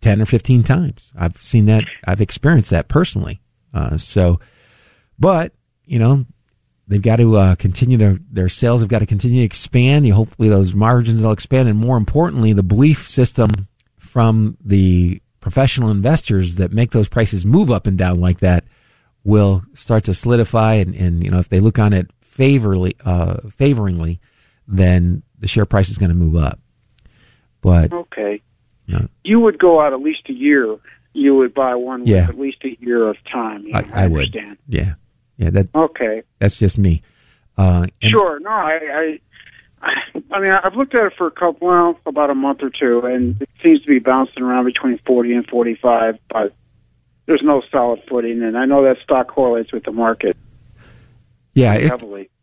ten 0.00 0.20
or 0.20 0.26
fifteen 0.26 0.62
times. 0.62 1.12
I've 1.16 1.40
seen 1.40 1.66
that. 1.66 1.84
I've 2.06 2.20
experienced 2.20 2.70
that 2.70 2.88
personally. 2.88 3.40
Uh, 3.72 3.96
so, 3.96 4.40
but 5.18 5.52
you 5.84 5.98
know, 5.98 6.26
they've 6.88 7.00
got 7.00 7.16
to 7.16 7.36
uh, 7.36 7.54
continue 7.54 7.96
to 7.98 8.20
their 8.30 8.48
sales 8.48 8.80
have 8.80 8.90
got 8.90 8.98
to 8.98 9.06
continue 9.06 9.40
to 9.40 9.46
expand. 9.46 10.06
You 10.06 10.14
hopefully 10.14 10.48
those 10.48 10.74
margins 10.74 11.22
will 11.22 11.32
expand, 11.32 11.68
and 11.68 11.78
more 11.78 11.96
importantly, 11.96 12.52
the 12.52 12.62
belief 12.62 13.08
system 13.08 13.50
from 13.98 14.58
the 14.62 15.22
professional 15.40 15.90
investors 15.90 16.56
that 16.56 16.72
make 16.72 16.90
those 16.90 17.08
prices 17.08 17.44
move 17.46 17.70
up 17.70 17.86
and 17.86 17.96
down 17.98 18.20
like 18.20 18.38
that 18.40 18.64
will 19.24 19.62
start 19.74 20.04
to 20.04 20.14
solidify 20.14 20.74
and, 20.74 20.94
and 20.94 21.24
you 21.24 21.30
know 21.30 21.38
if 21.38 21.48
they 21.48 21.60
look 21.60 21.78
on 21.78 21.92
it 21.92 22.10
favorably 22.20 22.94
uh, 23.04 23.34
favoringly 23.48 24.18
then 24.68 25.22
the 25.38 25.48
share 25.48 25.66
price 25.66 25.88
is 25.88 25.98
going 25.98 26.10
to 26.10 26.14
move 26.14 26.36
up. 26.36 26.60
But 27.60 27.92
okay. 27.92 28.40
You, 28.86 28.98
know, 28.98 29.08
you 29.24 29.40
would 29.40 29.58
go 29.58 29.80
out 29.80 29.92
at 29.92 30.00
least 30.00 30.28
a 30.28 30.32
year 30.32 30.78
you 31.12 31.34
would 31.34 31.54
buy 31.54 31.74
one 31.74 32.06
Yeah. 32.06 32.22
with 32.22 32.30
at 32.30 32.38
least 32.38 32.58
a 32.64 32.76
year 32.80 33.08
of 33.08 33.16
time. 33.24 33.64
Yeah, 33.66 33.82
I, 33.92 34.04
I 34.04 34.06
would. 34.06 34.26
Understand. 34.34 34.58
Yeah. 34.68 34.94
Yeah 35.36 35.50
that 35.50 35.68
okay. 35.74 36.22
that's 36.38 36.56
just 36.56 36.78
me. 36.78 37.02
Uh, 37.56 37.86
Sure. 38.02 38.38
No, 38.40 38.50
I, 38.50 38.78
I, 38.92 39.20
I 39.82 40.40
mean, 40.40 40.50
I've 40.52 40.74
looked 40.74 40.94
at 40.94 41.06
it 41.06 41.12
for 41.16 41.26
a 41.26 41.30
couple, 41.30 41.66
well, 41.68 41.98
about 42.06 42.30
a 42.30 42.34
month 42.34 42.62
or 42.62 42.70
two, 42.70 43.00
and 43.04 43.40
it 43.40 43.48
seems 43.62 43.80
to 43.82 43.86
be 43.86 43.98
bouncing 43.98 44.42
around 44.42 44.66
between 44.66 44.98
40 45.06 45.32
and 45.34 45.46
45, 45.46 46.18
but 46.28 46.54
there's 47.26 47.42
no 47.42 47.62
solid 47.70 48.02
footing, 48.08 48.42
and 48.42 48.56
I 48.58 48.66
know 48.66 48.84
that 48.84 48.96
stock 49.02 49.28
correlates 49.28 49.72
with 49.72 49.84
the 49.84 49.92
market 49.92 50.36
yeah 51.54 51.74
it- 51.74 51.90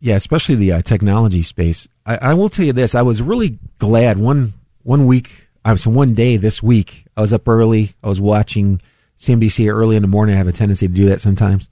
Yeah, 0.00 0.16
especially 0.16 0.56
the 0.56 0.72
uh, 0.72 0.82
technology 0.82 1.42
space. 1.42 1.88
I, 2.06 2.16
I 2.16 2.34
will 2.34 2.48
tell 2.48 2.64
you 2.64 2.72
this: 2.72 2.94
I 2.94 3.02
was 3.02 3.22
really 3.22 3.58
glad 3.78 4.18
one 4.18 4.52
one 4.82 5.06
week. 5.06 5.48
I 5.64 5.72
was 5.72 5.86
one 5.86 6.14
day 6.14 6.36
this 6.36 6.62
week. 6.62 7.04
I 7.16 7.20
was 7.20 7.32
up 7.32 7.48
early. 7.48 7.92
I 8.02 8.08
was 8.08 8.20
watching 8.20 8.80
CNBC 9.18 9.72
early 9.72 9.96
in 9.96 10.02
the 10.02 10.08
morning. 10.08 10.34
I 10.34 10.38
have 10.38 10.48
a 10.48 10.52
tendency 10.52 10.88
to 10.88 10.92
do 10.94 11.06
that 11.06 11.20
sometimes, 11.20 11.70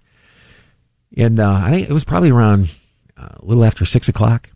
and 1.16 1.38
uh, 1.38 1.60
I 1.62 1.70
think 1.70 1.88
it 1.88 1.92
was 1.92 2.04
probably 2.04 2.30
around 2.30 2.70
uh, 3.16 3.28
a 3.36 3.44
little 3.44 3.64
after 3.64 3.84
six 3.84 4.08
o'clock. 4.08 4.50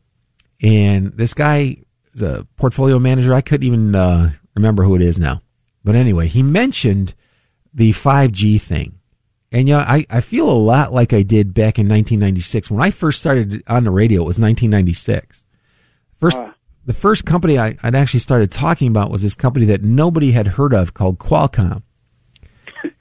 And 0.63 1.13
this 1.13 1.35
guy 1.35 1.79
is 2.13 2.23
a 2.23 2.47
portfolio 2.57 2.99
manager. 2.99 3.35
I 3.35 3.41
couldn't 3.41 3.67
even 3.67 3.95
uh, 3.95 4.33
remember 4.55 4.85
who 4.85 4.95
it 4.95 5.03
is 5.03 5.19
now, 5.19 5.43
but 5.85 5.95
anyway, 5.95 6.29
he 6.29 6.43
mentioned 6.43 7.15
the 7.73 7.93
five 7.93 8.33
G 8.33 8.59
thing. 8.59 8.99
And 9.53 9.69
you 9.69 9.75
know, 9.75 9.81
I, 9.81 10.07
I 10.09 10.21
feel 10.21 10.49
a 10.49 10.53
lot 10.53 10.93
like 10.93 11.13
I 11.13 11.23
did 11.23 11.55
back 11.55 11.79
in 11.79 11.89
1996. 11.89 12.71
When 12.71 12.83
I 12.83 12.91
first 12.91 13.19
started 13.19 13.63
on 13.67 13.85
the 13.85 13.91
radio, 13.91 14.23
it 14.23 14.27
was 14.27 14.39
1996. 14.39 15.45
First, 16.19 16.39
the 16.87 16.93
first 16.93 17.25
company 17.25 17.59
I, 17.59 17.77
I'd 17.83 17.95
actually 17.95 18.21
started 18.21 18.53
talking 18.53 18.89
about 18.89 19.11
was 19.11 19.23
this 19.23 19.35
company 19.35 19.67
that 19.67 19.83
nobody 19.83 20.33
had 20.33 20.47
heard 20.47 20.73
of 20.73 20.95
called 20.95 21.19
Qualcomm. 21.19 21.83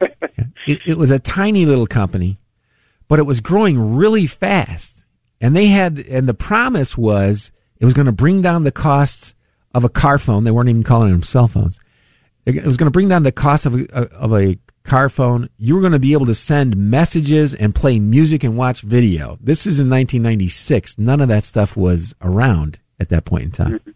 it, 0.66 0.80
it 0.86 0.97
was 0.97 1.12
a 1.12 1.20
tiny 1.20 1.66
little 1.66 1.88
company, 1.88 2.39
but 3.07 3.20
it 3.20 3.24
was 3.24 3.41
growing 3.41 3.95
really 3.95 4.26
fast. 4.26 4.99
And 5.42 5.56
they 5.56 5.68
had, 5.68 6.00
and 6.00 6.28
the 6.28 6.34
promise 6.34 6.98
was 6.98 7.52
it 7.78 7.86
was 7.86 7.94
going 7.94 8.08
to 8.08 8.12
bring 8.12 8.42
down 8.42 8.64
the 8.64 8.72
costs 8.72 9.34
of 9.74 9.84
a 9.84 9.90
car 9.90 10.18
phone. 10.18 10.44
They 10.44 10.52
weren't 10.52 10.70
even 10.70 10.84
calling 10.84 11.12
them 11.12 11.24
cell 11.24 11.48
phones. 11.48 11.80
It 12.46 12.66
was 12.66 12.78
going 12.78 12.88
to 12.88 12.92
bring 12.92 13.10
down 13.10 13.24
the 13.24 13.32
cost 13.32 13.66
of 13.66 13.76
a, 13.76 14.10
of 14.12 14.34
a 14.34 14.58
car 14.84 15.08
phone. 15.10 15.50
You 15.58 15.76
were 15.76 15.82
going 15.82 15.94
to 15.94 16.00
be 16.00 16.14
able 16.14 16.26
to 16.26 16.36
send 16.36 16.76
messages 16.76 17.54
and 17.54 17.76
play 17.76 18.00
music 18.00 18.44
and 18.44 18.58
watch 18.58 18.82
video. 18.82 19.38
This 19.40 19.68
is 19.68 19.80
in 19.80 19.90
1996. 19.90 20.98
None 20.98 21.22
of 21.22 21.28
that 21.28 21.46
stuff 21.46 21.78
was 21.78 22.16
around 22.22 22.80
at 23.00 23.10
that 23.10 23.26
point 23.26 23.44
in 23.44 23.52
time. 23.52 23.80
Mm-hmm. 23.80 23.92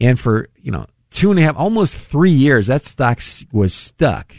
And 0.00 0.18
for, 0.18 0.48
you 0.56 0.72
know, 0.72 0.86
two 1.10 1.30
and 1.30 1.38
a 1.38 1.42
half, 1.42 1.56
almost 1.56 1.96
three 1.96 2.30
years, 2.30 2.68
that 2.68 2.84
stock 2.84 3.20
was 3.52 3.74
stuck 3.74 4.34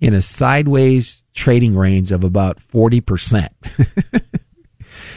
in 0.00 0.14
a 0.14 0.22
sideways 0.22 1.22
trading 1.34 1.76
range 1.76 2.12
of 2.12 2.24
about 2.24 2.58
40%. 2.58 3.48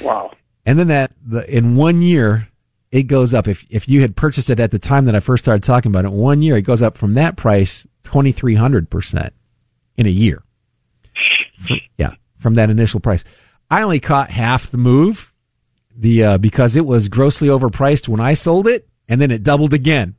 Wow. 0.02 0.32
And 0.66 0.80
then 0.80 0.88
that 0.88 1.12
the, 1.26 1.50
in 1.56 1.76
one 1.76 2.02
year, 2.02 2.50
it 2.92 3.04
goes 3.04 3.34
up. 3.34 3.48
If 3.48 3.66
if 3.70 3.90
you 3.90 4.02
had 4.02 4.16
purchased 4.16 4.50
it 4.50 4.60
at 4.60 4.72
the 4.72 4.80
time 4.80 5.06
that 5.06 5.16
I 5.16 5.20
first 5.20 5.44
started 5.44 5.64
talking 5.64 5.92
about 5.92 6.06
it, 6.06 6.12
one 6.12 6.42
year 6.42 6.58
it 6.58 6.62
goes 6.62 6.82
up 6.82 6.98
from 6.98 7.16
that 7.16 7.36
price 7.36 7.88
twenty 8.04 8.32
three 8.32 8.56
hundred 8.56 8.90
percent 8.90 9.34
in 9.98 10.06
a 10.06 10.12
year. 10.12 10.44
Fr- 11.60 11.74
yeah, 11.98 12.14
from 12.40 12.56
that 12.56 12.70
initial 12.70 13.00
price. 13.00 13.24
I 13.70 13.82
only 13.82 14.00
caught 14.00 14.30
half 14.30 14.70
the 14.70 14.78
move, 14.78 15.34
the 15.96 16.24
uh, 16.24 16.38
because 16.38 16.76
it 16.76 16.86
was 16.86 17.10
grossly 17.10 17.48
overpriced 17.48 18.08
when 18.08 18.20
I 18.20 18.36
sold 18.36 18.68
it, 18.68 18.88
and 19.10 19.20
then 19.20 19.32
it 19.32 19.44
doubled 19.44 19.74
again. 19.74 20.16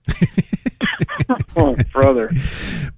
oh, 1.57 1.77
brother. 1.93 2.33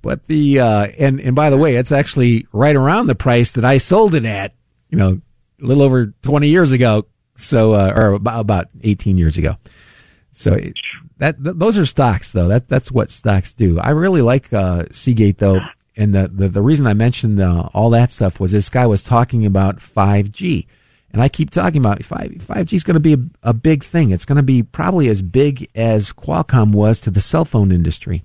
But 0.03 0.27
the 0.27 0.61
uh, 0.61 0.87
and 0.99 1.21
and 1.21 1.37
by 1.37 1.51
the 1.51 1.57
way, 1.57 1.77
it's 1.77 1.93
actually 1.93 2.47
right 2.53 2.77
around 2.77 3.07
the 3.07 3.15
price 3.15 3.53
that 3.53 3.65
I 3.65 3.79
sold 3.79 4.15
it 4.15 4.25
at. 4.25 4.55
You 4.89 4.99
know, 4.99 5.21
a 5.63 5.65
little 5.65 5.83
over 5.83 6.15
twenty 6.23 6.49
years 6.49 6.73
ago. 6.73 7.07
So 7.37 7.75
uh, 7.75 7.93
or 7.95 8.13
about, 8.13 8.41
about 8.41 8.69
eighteen 8.83 9.19
years 9.19 9.39
ago. 9.39 9.57
So 10.33 10.59
that 11.19 11.43
th- 11.43 11.57
those 11.57 11.79
are 11.79 11.87
stocks 11.87 12.33
though. 12.33 12.49
That 12.49 12.69
that's 12.69 12.91
what 12.91 13.11
stocks 13.11 13.53
do. 13.53 13.79
I 13.79 13.91
really 13.91 14.23
like 14.23 14.53
uh, 14.53 14.85
Seagate 14.91 15.39
though, 15.39 15.61
and 15.97 16.15
the 16.15 16.29
the, 16.29 16.49
the 16.49 16.63
reason 16.63 16.87
I 16.87 16.95
mentioned 16.95 17.41
uh, 17.41 17.69
all 17.73 17.91
that 17.91 18.13
stuff 18.13 18.41
was 18.41 18.53
this 18.53 18.69
guy 18.69 18.87
was 18.87 19.03
talking 19.03 19.47
about 19.47 19.81
five 19.81 20.33
G. 20.33 20.67
And 21.13 21.23
I 21.23 21.29
keep 21.29 21.51
talking 21.51 21.81
about 21.81 22.05
five 22.05 22.43
five 22.43 22.67
G 22.67 22.77
is 22.77 22.85
going 22.85 22.95
to 22.95 23.01
be 23.01 23.15
a, 23.15 23.51
a 23.51 23.55
big 23.55 23.83
thing. 23.83 24.11
It's 24.11 24.27
going 24.27 24.37
to 24.37 24.43
be 24.43 24.63
probably 24.63 25.09
as 25.09 25.23
big 25.23 25.71
as 25.75 26.13
Qualcomm 26.13 26.73
was 26.73 27.01
to 27.01 27.11
the 27.11 27.23
cell 27.23 27.47
phone 27.47 27.73
industry. 27.73 28.25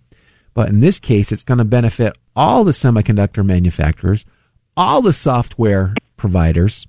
But 0.53 0.67
in 0.67 0.81
this 0.81 0.99
case, 0.99 1.31
it's 1.31 1.45
going 1.45 1.59
to 1.59 1.63
benefit 1.63 2.17
all 2.35 2.65
the 2.65 2.73
semiconductor 2.73 3.45
manufacturers, 3.45 4.25
all 4.75 5.01
the 5.01 5.13
software 5.13 5.93
providers. 6.17 6.85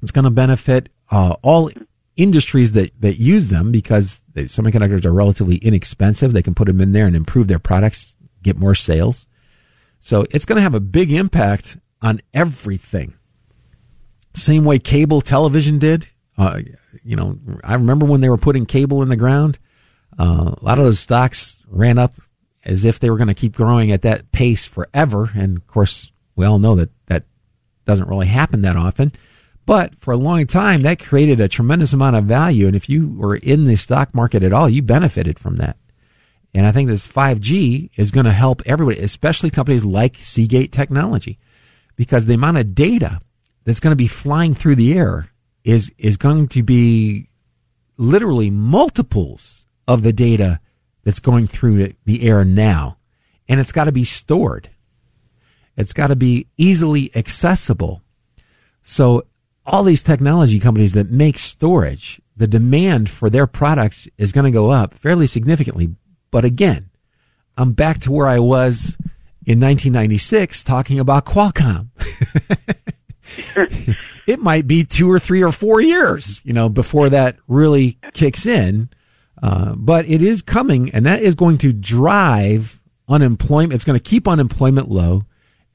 It's 0.00 0.12
going 0.12 0.24
to 0.24 0.30
benefit 0.30 0.88
uh, 1.10 1.36
all 1.42 1.70
industries 2.16 2.72
that, 2.72 2.90
that 3.00 3.18
use 3.18 3.46
them 3.46 3.70
because 3.70 4.20
the 4.34 4.42
semiconductors 4.42 5.04
are 5.04 5.12
relatively 5.12 5.56
inexpensive. 5.56 6.32
They 6.32 6.42
can 6.42 6.54
put 6.54 6.66
them 6.66 6.80
in 6.80 6.92
there 6.92 7.06
and 7.06 7.16
improve 7.16 7.48
their 7.48 7.60
products, 7.60 8.16
get 8.42 8.56
more 8.58 8.74
sales. 8.74 9.26
So 10.00 10.26
it's 10.30 10.44
going 10.44 10.56
to 10.56 10.62
have 10.62 10.74
a 10.74 10.80
big 10.80 11.12
impact 11.12 11.76
on 12.02 12.20
everything. 12.34 13.14
same 14.34 14.64
way 14.64 14.78
cable 14.78 15.20
television 15.20 15.78
did. 15.78 16.08
Uh, 16.36 16.60
you 17.02 17.16
know, 17.16 17.38
I 17.64 17.74
remember 17.74 18.06
when 18.06 18.20
they 18.20 18.28
were 18.28 18.36
putting 18.36 18.66
cable 18.66 19.02
in 19.02 19.08
the 19.08 19.16
ground. 19.16 19.58
Uh, 20.18 20.54
a 20.56 20.64
lot 20.64 20.78
of 20.78 20.84
those 20.84 21.00
stocks 21.00 21.60
ran 21.68 21.98
up 21.98 22.14
as 22.64 22.84
if 22.84 22.98
they 22.98 23.10
were 23.10 23.16
going 23.16 23.28
to 23.28 23.34
keep 23.34 23.54
growing 23.54 23.90
at 23.92 24.02
that 24.02 24.30
pace 24.32 24.66
forever. 24.66 25.30
And 25.34 25.56
of 25.56 25.66
course, 25.66 26.12
we 26.36 26.44
all 26.44 26.58
know 26.58 26.74
that 26.76 26.90
that 27.06 27.24
doesn't 27.84 28.08
really 28.08 28.26
happen 28.26 28.62
that 28.62 28.76
often. 28.76 29.12
But 29.68 30.00
for 30.00 30.12
a 30.12 30.16
long 30.16 30.46
time, 30.46 30.80
that 30.80 30.98
created 30.98 31.42
a 31.42 31.46
tremendous 31.46 31.92
amount 31.92 32.16
of 32.16 32.24
value. 32.24 32.66
And 32.66 32.74
if 32.74 32.88
you 32.88 33.06
were 33.06 33.36
in 33.36 33.66
the 33.66 33.76
stock 33.76 34.14
market 34.14 34.42
at 34.42 34.54
all, 34.54 34.66
you 34.66 34.80
benefited 34.80 35.38
from 35.38 35.56
that. 35.56 35.76
And 36.54 36.66
I 36.66 36.72
think 36.72 36.88
this 36.88 37.06
5G 37.06 37.90
is 37.94 38.10
going 38.10 38.24
to 38.24 38.32
help 38.32 38.62
everybody, 38.64 38.98
especially 39.00 39.50
companies 39.50 39.84
like 39.84 40.16
Seagate 40.16 40.72
Technology, 40.72 41.38
because 41.96 42.24
the 42.24 42.32
amount 42.32 42.56
of 42.56 42.74
data 42.74 43.20
that's 43.64 43.78
going 43.78 43.92
to 43.92 43.94
be 43.94 44.08
flying 44.08 44.54
through 44.54 44.76
the 44.76 44.98
air 44.98 45.28
is, 45.64 45.92
is 45.98 46.16
going 46.16 46.48
to 46.48 46.62
be 46.62 47.28
literally 47.98 48.50
multiples 48.50 49.66
of 49.86 50.02
the 50.02 50.14
data 50.14 50.60
that's 51.04 51.20
going 51.20 51.46
through 51.46 51.92
the 52.06 52.22
air 52.22 52.42
now. 52.42 52.96
And 53.50 53.60
it's 53.60 53.72
got 53.72 53.84
to 53.84 53.92
be 53.92 54.04
stored. 54.04 54.70
It's 55.76 55.92
got 55.92 56.06
to 56.06 56.16
be 56.16 56.46
easily 56.56 57.14
accessible. 57.14 58.02
So 58.82 59.24
all 59.68 59.82
these 59.82 60.02
technology 60.02 60.58
companies 60.58 60.94
that 60.94 61.10
make 61.10 61.38
storage, 61.38 62.20
the 62.36 62.46
demand 62.46 63.10
for 63.10 63.28
their 63.28 63.46
products 63.46 64.08
is 64.16 64.32
going 64.32 64.46
to 64.46 64.50
go 64.50 64.70
up 64.70 64.94
fairly 64.94 65.26
significantly. 65.26 65.94
But 66.30 66.44
again, 66.44 66.88
I'm 67.56 67.72
back 67.72 67.98
to 68.00 68.12
where 68.12 68.26
I 68.26 68.38
was 68.38 68.96
in 69.44 69.60
1996 69.60 70.62
talking 70.62 70.98
about 70.98 71.26
Qualcomm. 71.26 71.88
it 74.26 74.40
might 74.40 74.66
be 74.66 74.84
two 74.84 75.10
or 75.10 75.18
three 75.18 75.42
or 75.42 75.52
four 75.52 75.80
years, 75.82 76.40
you 76.44 76.54
know, 76.54 76.68
before 76.70 77.10
that 77.10 77.36
really 77.46 77.98
kicks 78.14 78.46
in. 78.46 78.88
Uh, 79.42 79.74
but 79.76 80.08
it 80.08 80.22
is 80.22 80.42
coming, 80.42 80.90
and 80.90 81.04
that 81.06 81.22
is 81.22 81.34
going 81.34 81.58
to 81.58 81.72
drive 81.72 82.80
unemployment. 83.06 83.74
It's 83.74 83.84
going 83.84 83.98
to 83.98 84.02
keep 84.02 84.26
unemployment 84.26 84.88
low. 84.88 85.24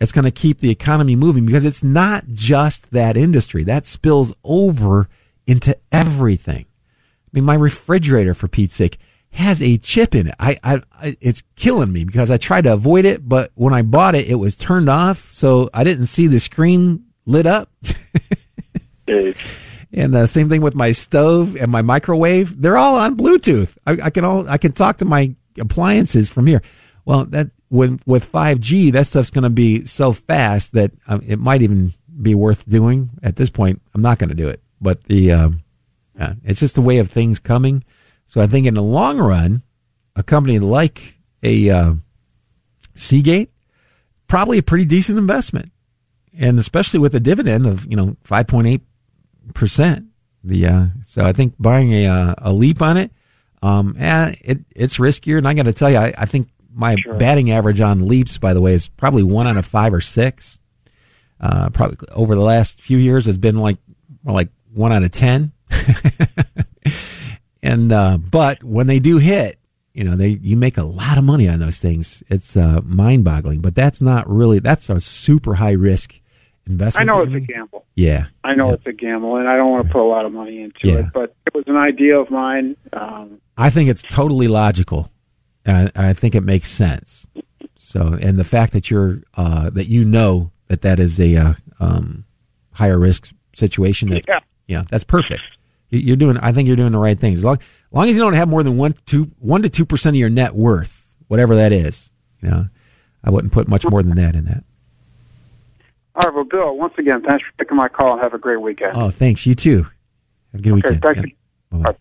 It's 0.04 0.12
going 0.12 0.26
to 0.26 0.32
keep 0.32 0.60
the 0.60 0.70
economy 0.70 1.16
moving 1.16 1.46
because 1.46 1.66
it's 1.66 1.82
not 1.82 2.26
just 2.34 2.92
that 2.92 3.18
industry. 3.18 3.64
That 3.64 3.88
spills 3.88 4.34
over 4.44 5.08
into 5.48 5.78
everything. 5.92 6.66
I 6.66 7.30
mean, 7.32 7.46
my 7.46 7.56
refrigerator, 7.56 8.34
for 8.34 8.48
Pete's 8.48 8.76
sake, 8.76 9.00
has 9.32 9.62
a 9.62 9.78
chip 9.78 10.14
in 10.14 10.28
it. 10.28 10.36
I, 10.40 10.60
I, 10.64 10.82
I, 10.94 11.18
it's 11.20 11.42
killing 11.56 11.92
me 11.92 12.04
because 12.04 12.30
I 12.30 12.38
tried 12.38 12.66
to 12.66 12.74
avoid 12.74 13.06
it, 13.06 13.28
but 13.28 13.52
when 13.56 13.74
I 13.74 13.82
bought 13.82 14.14
it, 14.14 14.30
it 14.30 14.36
was 14.36 14.56
turned 14.56 14.90
off, 14.90 15.32
so 15.32 15.70
I 15.74 15.84
didn't 15.84 16.06
see 16.06 16.28
the 16.28 16.40
screen 16.40 17.06
lit 17.26 17.48
up. 17.48 17.70
and 19.94 20.16
uh, 20.16 20.28
same 20.28 20.50
thing 20.50 20.62
with 20.62 20.76
my 20.76 20.92
stove 20.92 21.56
and 21.56 21.72
my 21.72 21.82
microwave. 21.82 22.62
They're 22.62 22.78
all 22.78 22.98
on 22.98 23.16
Bluetooth. 23.16 23.76
I, 23.88 23.94
I 24.04 24.10
can 24.10 24.26
all 24.26 24.48
I 24.48 24.58
can 24.58 24.74
talk 24.74 24.98
to 24.98 25.06
my 25.06 25.34
appliances 25.60 26.30
from 26.30 26.46
here. 26.46 26.62
Well, 27.06 27.26
that 27.26 27.52
with 27.70 28.02
with 28.06 28.32
5G, 28.32 28.92
that 28.94 29.08
stuff's 29.08 29.30
going 29.30 29.44
to 29.44 29.50
be 29.50 29.86
so 29.86 30.14
fast 30.14 30.74
that 30.74 30.92
um, 31.08 31.22
it 31.26 31.40
might 31.40 31.62
even 31.62 31.94
be 32.22 32.36
worth 32.36 32.68
doing. 32.68 33.10
At 33.22 33.36
this 33.36 33.50
point, 33.50 33.82
I'm 33.94 34.02
not 34.02 34.20
going 34.20 34.30
to 34.30 34.36
do 34.36 34.48
it. 34.48 34.62
But 34.80 35.04
the 35.06 35.32
um, 35.32 35.64
uh, 36.20 36.36
it's 36.44 36.60
just 36.60 36.76
the 36.76 36.82
way 36.82 36.98
of 36.98 37.10
things 37.10 37.40
coming. 37.40 37.84
So 38.28 38.42
I 38.42 38.48
think 38.48 38.68
in 38.68 38.74
the 38.74 38.84
long 38.84 39.18
run, 39.20 39.64
a 40.16 40.24
company 40.24 40.60
like 40.60 41.20
a 41.42 41.70
uh, 41.70 41.94
Seagate 42.96 43.50
probably 44.28 44.58
a 44.58 44.64
pretty 44.64 44.86
decent 44.86 45.18
investment, 45.18 45.72
and 46.36 46.58
especially 46.58 47.00
with 47.00 47.14
a 47.14 47.20
dividend 47.20 47.66
of 47.66 47.86
you 47.86 47.96
know 47.96 48.18
5.8 48.26 48.82
percent. 49.54 50.08
The 50.44 50.68
uh, 50.68 50.86
so 51.06 51.24
I 51.24 51.34
think 51.34 51.56
buying 51.60 51.94
a 51.94 52.08
uh, 52.08 52.36
a 52.40 52.52
leap 52.52 52.82
on 52.82 52.98
it, 52.98 53.12
um, 53.62 53.96
eh, 53.98 54.34
it 54.42 54.60
it's 54.76 54.98
riskier, 54.98 55.38
and 55.38 55.48
I 55.48 55.54
got 55.54 55.64
to 55.64 55.74
tell 55.74 55.90
you, 55.90 55.98
I, 55.98 56.14
I 56.18 56.26
think 56.26 56.50
my 56.74 56.96
sure. 56.96 57.16
batting 57.16 57.52
average 57.52 57.82
on 57.82 58.08
leaps, 58.08 58.38
by 58.38 58.54
the 58.54 58.62
way, 58.62 58.74
is 58.74 58.88
probably 58.88 59.24
one 59.24 59.48
out 59.48 59.58
of 59.58 59.66
five 59.66 59.94
or 59.94 60.02
six. 60.02 60.58
Uh, 61.40 61.70
probably 61.70 61.98
over 62.12 62.36
the 62.36 62.42
last 62.42 62.82
few 62.82 62.98
years, 62.98 63.26
has 63.26 63.38
been 63.38 63.56
like 63.56 63.78
like 64.24 64.50
one 64.74 64.92
out 64.94 65.04
of 65.04 65.12
ten. 65.12 65.52
and 67.62 67.92
uh, 67.92 68.18
but 68.18 68.64
when 68.64 68.88
they 68.88 69.00
do 69.00 69.18
hit, 69.18 69.60
you 69.94 70.04
know, 70.04 70.16
they 70.16 70.30
you 70.30 70.56
make 70.58 70.78
a 70.78 70.84
lot 70.84 71.18
of 71.18 71.24
money 71.24 71.48
on 71.48 71.60
those 71.60 71.80
things. 71.80 72.24
It's 72.30 72.56
uh, 72.58 72.82
mind 72.84 73.24
boggling, 73.24 73.62
but 73.62 73.76
that's 73.76 74.02
not 74.02 74.30
really 74.30 74.60
that's 74.60 74.90
a 74.90 75.00
super 75.02 75.56
high 75.56 75.72
risk 75.72 76.20
investment. 76.66 77.10
I 77.10 77.14
know 77.14 77.22
it's 77.24 77.34
a 77.34 77.40
gamble. 77.40 77.86
Yeah, 77.96 78.26
I 78.44 78.56
know 78.56 78.70
yeah. 78.70 78.74
it's 78.74 78.88
a 78.88 78.94
gamble, 78.94 79.36
and 79.38 79.48
I 79.48 79.56
don't 79.56 79.72
want 79.72 79.88
to 79.88 79.94
put 79.94 80.02
a 80.02 80.08
lot 80.08 80.26
of 80.26 80.32
money 80.32 80.62
into 80.62 80.80
Yeah. 80.84 81.00
it. 81.00 81.06
But 81.14 81.36
it 81.46 81.54
was 81.54 81.66
an 81.68 81.78
idea 81.78 82.18
of 82.18 82.32
mine. 82.32 82.76
Um, 82.92 83.40
I 83.58 83.70
think 83.70 83.90
it's 83.90 84.02
totally 84.02 84.48
logical, 84.48 85.12
and 85.66 85.92
I, 85.96 86.10
I 86.10 86.14
think 86.14 86.36
it 86.36 86.42
makes 86.44 86.70
sense. 86.70 87.28
So, 87.78 88.18
and 88.22 88.38
the 88.38 88.44
fact 88.44 88.74
that 88.74 88.90
you're 88.90 89.22
uh, 89.36 89.70
that 89.72 89.88
you 89.88 90.04
know 90.06 90.52
that 90.68 90.82
that 90.82 91.00
is 91.00 91.20
a 91.20 91.36
uh, 91.36 91.54
um, 91.80 92.26
higher 92.74 93.00
risk 93.00 93.30
situation, 93.54 94.10
that 94.10 94.24
Yeah. 94.28 94.40
yeah, 94.68 94.84
that's 94.90 95.04
perfect. 95.04 95.42
You- 95.90 96.00
You're 96.00 96.16
doing. 96.18 96.38
I 96.38 96.52
think 96.54 96.68
you're 96.68 96.76
doing 96.78 96.92
the 96.94 96.98
right 96.98 97.18
things. 97.20 97.40
As 97.40 97.46
long, 97.46 97.58
as 97.58 97.62
long 97.92 98.10
as 98.10 98.16
you 98.16 98.20
don't 98.22 98.34
have 98.34 98.48
more 98.48 98.64
than 98.64 98.78
one, 98.78 98.96
two, 99.06 99.32
one 99.40 99.62
to 99.62 99.70
two 99.70 99.86
percent 99.86 100.16
of 100.16 100.20
your 100.20 100.30
net 100.30 100.56
worth, 100.56 101.06
whatever 101.28 101.56
that 101.56 101.72
is. 101.72 102.10
You 102.42 102.50
know, 102.50 102.68
I 103.24 103.30
wouldn't 103.30 103.54
put 103.54 103.68
much 103.68 103.86
more 103.86 104.02
than 104.02 104.16
that 104.16 104.36
in 104.36 104.46
that. 104.46 104.64
all 106.16 106.26
right, 106.28 106.34
well, 106.36 106.44
Bill, 106.46 106.76
once 106.78 106.94
again, 106.98 107.22
thanks 107.22 107.44
for 107.46 107.64
taking 107.64 107.78
my 107.78 107.90
call, 107.90 108.14
and 108.14 108.22
have 108.22 108.34
a 108.34 108.38
great 108.40 108.62
weekend. 108.62 108.92
Oh, 108.96 109.12
thanks. 109.12 109.46
You 109.46 109.54
too. 109.56 109.84
Have 110.52 110.62
a 110.62 110.64
good 110.64 110.74
okay, 110.74 110.90
weekend. 110.98 111.02
thanks. 111.02 111.32
Yeah. 111.72 111.92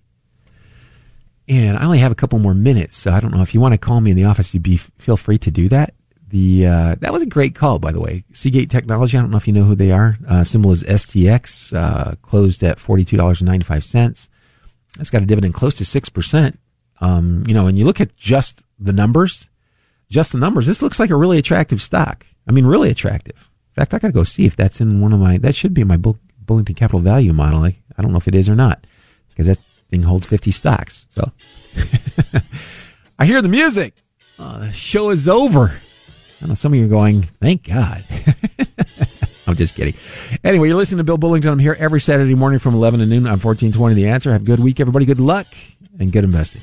And 1.48 1.76
I 1.76 1.84
only 1.84 1.98
have 1.98 2.12
a 2.12 2.16
couple 2.16 2.38
more 2.38 2.54
minutes, 2.54 2.96
so 2.96 3.10
I 3.12 3.20
don't 3.20 3.32
know 3.32 3.42
if 3.42 3.52
you 3.52 3.60
want 3.60 3.74
to 3.74 3.78
call 3.78 4.00
me 4.00 4.12
in 4.12 4.16
the 4.16 4.24
office. 4.24 4.54
You'd 4.54 4.62
be 4.62 4.76
feel 4.76 5.16
free 5.16 5.38
to 5.38 5.50
do 5.50 5.68
that. 5.70 5.94
The 6.28 6.66
uh, 6.66 6.94
that 7.00 7.12
was 7.12 7.22
a 7.22 7.26
great 7.26 7.54
call, 7.54 7.78
by 7.78 7.92
the 7.92 8.00
way. 8.00 8.24
Seagate 8.32 8.70
Technology. 8.70 9.18
I 9.18 9.20
don't 9.20 9.30
know 9.30 9.36
if 9.36 9.46
you 9.46 9.52
know 9.52 9.64
who 9.64 9.74
they 9.74 9.90
are. 9.90 10.16
Uh, 10.26 10.44
symbol 10.44 10.72
is 10.72 10.82
STX. 10.84 11.76
Uh, 11.76 12.14
closed 12.22 12.62
at 12.62 12.78
forty 12.78 13.04
two 13.04 13.16
dollars 13.16 13.40
and 13.40 13.48
ninety 13.48 13.64
five 13.64 13.84
cents. 13.84 14.30
It's 14.98 15.10
got 15.10 15.22
a 15.22 15.26
dividend 15.26 15.54
close 15.54 15.74
to 15.74 15.84
six 15.84 16.08
percent. 16.08 16.58
Um, 17.00 17.44
you 17.46 17.54
know, 17.54 17.66
and 17.66 17.76
you 17.76 17.84
look 17.84 18.00
at 18.00 18.16
just 18.16 18.62
the 18.78 18.92
numbers, 18.92 19.50
just 20.08 20.32
the 20.32 20.38
numbers. 20.38 20.66
This 20.66 20.80
looks 20.80 21.00
like 21.00 21.10
a 21.10 21.16
really 21.16 21.38
attractive 21.38 21.82
stock. 21.82 22.24
I 22.46 22.52
mean, 22.52 22.66
really 22.66 22.90
attractive. 22.90 23.36
In 23.36 23.82
fact, 23.82 23.92
I 23.92 23.98
got 23.98 24.08
to 24.08 24.12
go 24.12 24.24
see 24.24 24.46
if 24.46 24.54
that's 24.54 24.80
in 24.80 25.00
one 25.00 25.12
of 25.12 25.18
my. 25.18 25.38
That 25.38 25.54
should 25.54 25.74
be 25.74 25.82
in 25.82 25.88
my 25.88 25.96
Bull, 25.96 26.18
Bullington 26.42 26.76
Capital 26.76 27.00
Value 27.00 27.32
model. 27.32 27.64
I, 27.64 27.76
I 27.98 28.02
don't 28.02 28.12
know 28.12 28.18
if 28.18 28.28
it 28.28 28.34
is 28.34 28.48
or 28.48 28.54
not 28.54 28.86
because 29.28 29.46
that 29.46 29.58
thing 29.92 30.02
holds 30.02 30.26
fifty 30.26 30.50
stocks. 30.50 31.06
So 31.10 31.30
I 33.18 33.26
hear 33.26 33.42
the 33.42 33.48
music. 33.48 33.94
Uh, 34.38 34.60
the 34.60 34.72
show 34.72 35.10
is 35.10 35.28
over. 35.28 35.78
I 36.40 36.46
know 36.46 36.54
some 36.54 36.72
of 36.72 36.78
you 36.78 36.86
are 36.86 36.88
going, 36.88 37.22
thank 37.22 37.68
God. 37.68 38.04
I'm 39.46 39.54
just 39.54 39.74
kidding. 39.74 39.94
Anyway, 40.42 40.68
you're 40.68 40.76
listening 40.76 40.98
to 40.98 41.04
Bill 41.04 41.18
Bullington. 41.18 41.52
I'm 41.52 41.58
here 41.58 41.76
every 41.78 42.00
Saturday 42.00 42.34
morning 42.34 42.58
from 42.58 42.74
11 42.74 43.00
to 43.00 43.06
noon 43.06 43.26
on 43.26 43.38
1420 43.38 43.94
The 43.94 44.08
Answer. 44.08 44.32
Have 44.32 44.42
a 44.42 44.44
good 44.44 44.60
week, 44.60 44.80
everybody. 44.80 45.04
Good 45.04 45.20
luck 45.20 45.46
and 46.00 46.10
good 46.10 46.24
investing. 46.24 46.62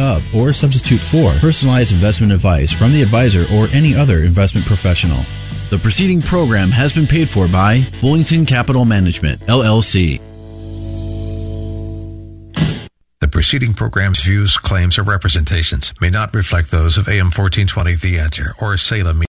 of 0.00 0.34
or 0.34 0.52
substitute 0.52 1.00
for 1.00 1.32
personalized 1.34 1.92
investment 1.92 2.32
advice 2.32 2.72
from 2.72 2.92
the 2.92 3.02
advisor 3.02 3.44
or 3.54 3.68
any 3.72 3.94
other 3.94 4.24
investment 4.24 4.66
professional. 4.66 5.22
The 5.70 5.78
preceding 5.78 6.20
program 6.20 6.70
has 6.70 6.92
been 6.92 7.06
paid 7.06 7.30
for 7.30 7.46
by 7.46 7.82
Bullington 8.00 8.46
Capital 8.46 8.84
Management, 8.84 9.40
LLC. 9.42 10.20
The 13.20 13.28
preceding 13.28 13.74
program's 13.74 14.22
views, 14.24 14.56
claims, 14.56 14.98
or 14.98 15.02
representations 15.02 15.92
may 16.00 16.10
not 16.10 16.34
reflect 16.34 16.70
those 16.70 16.96
of 16.96 17.06
AM 17.06 17.26
1420 17.26 17.94
The 17.94 18.18
Answer 18.18 18.54
or 18.60 18.76
Salem. 18.76 19.29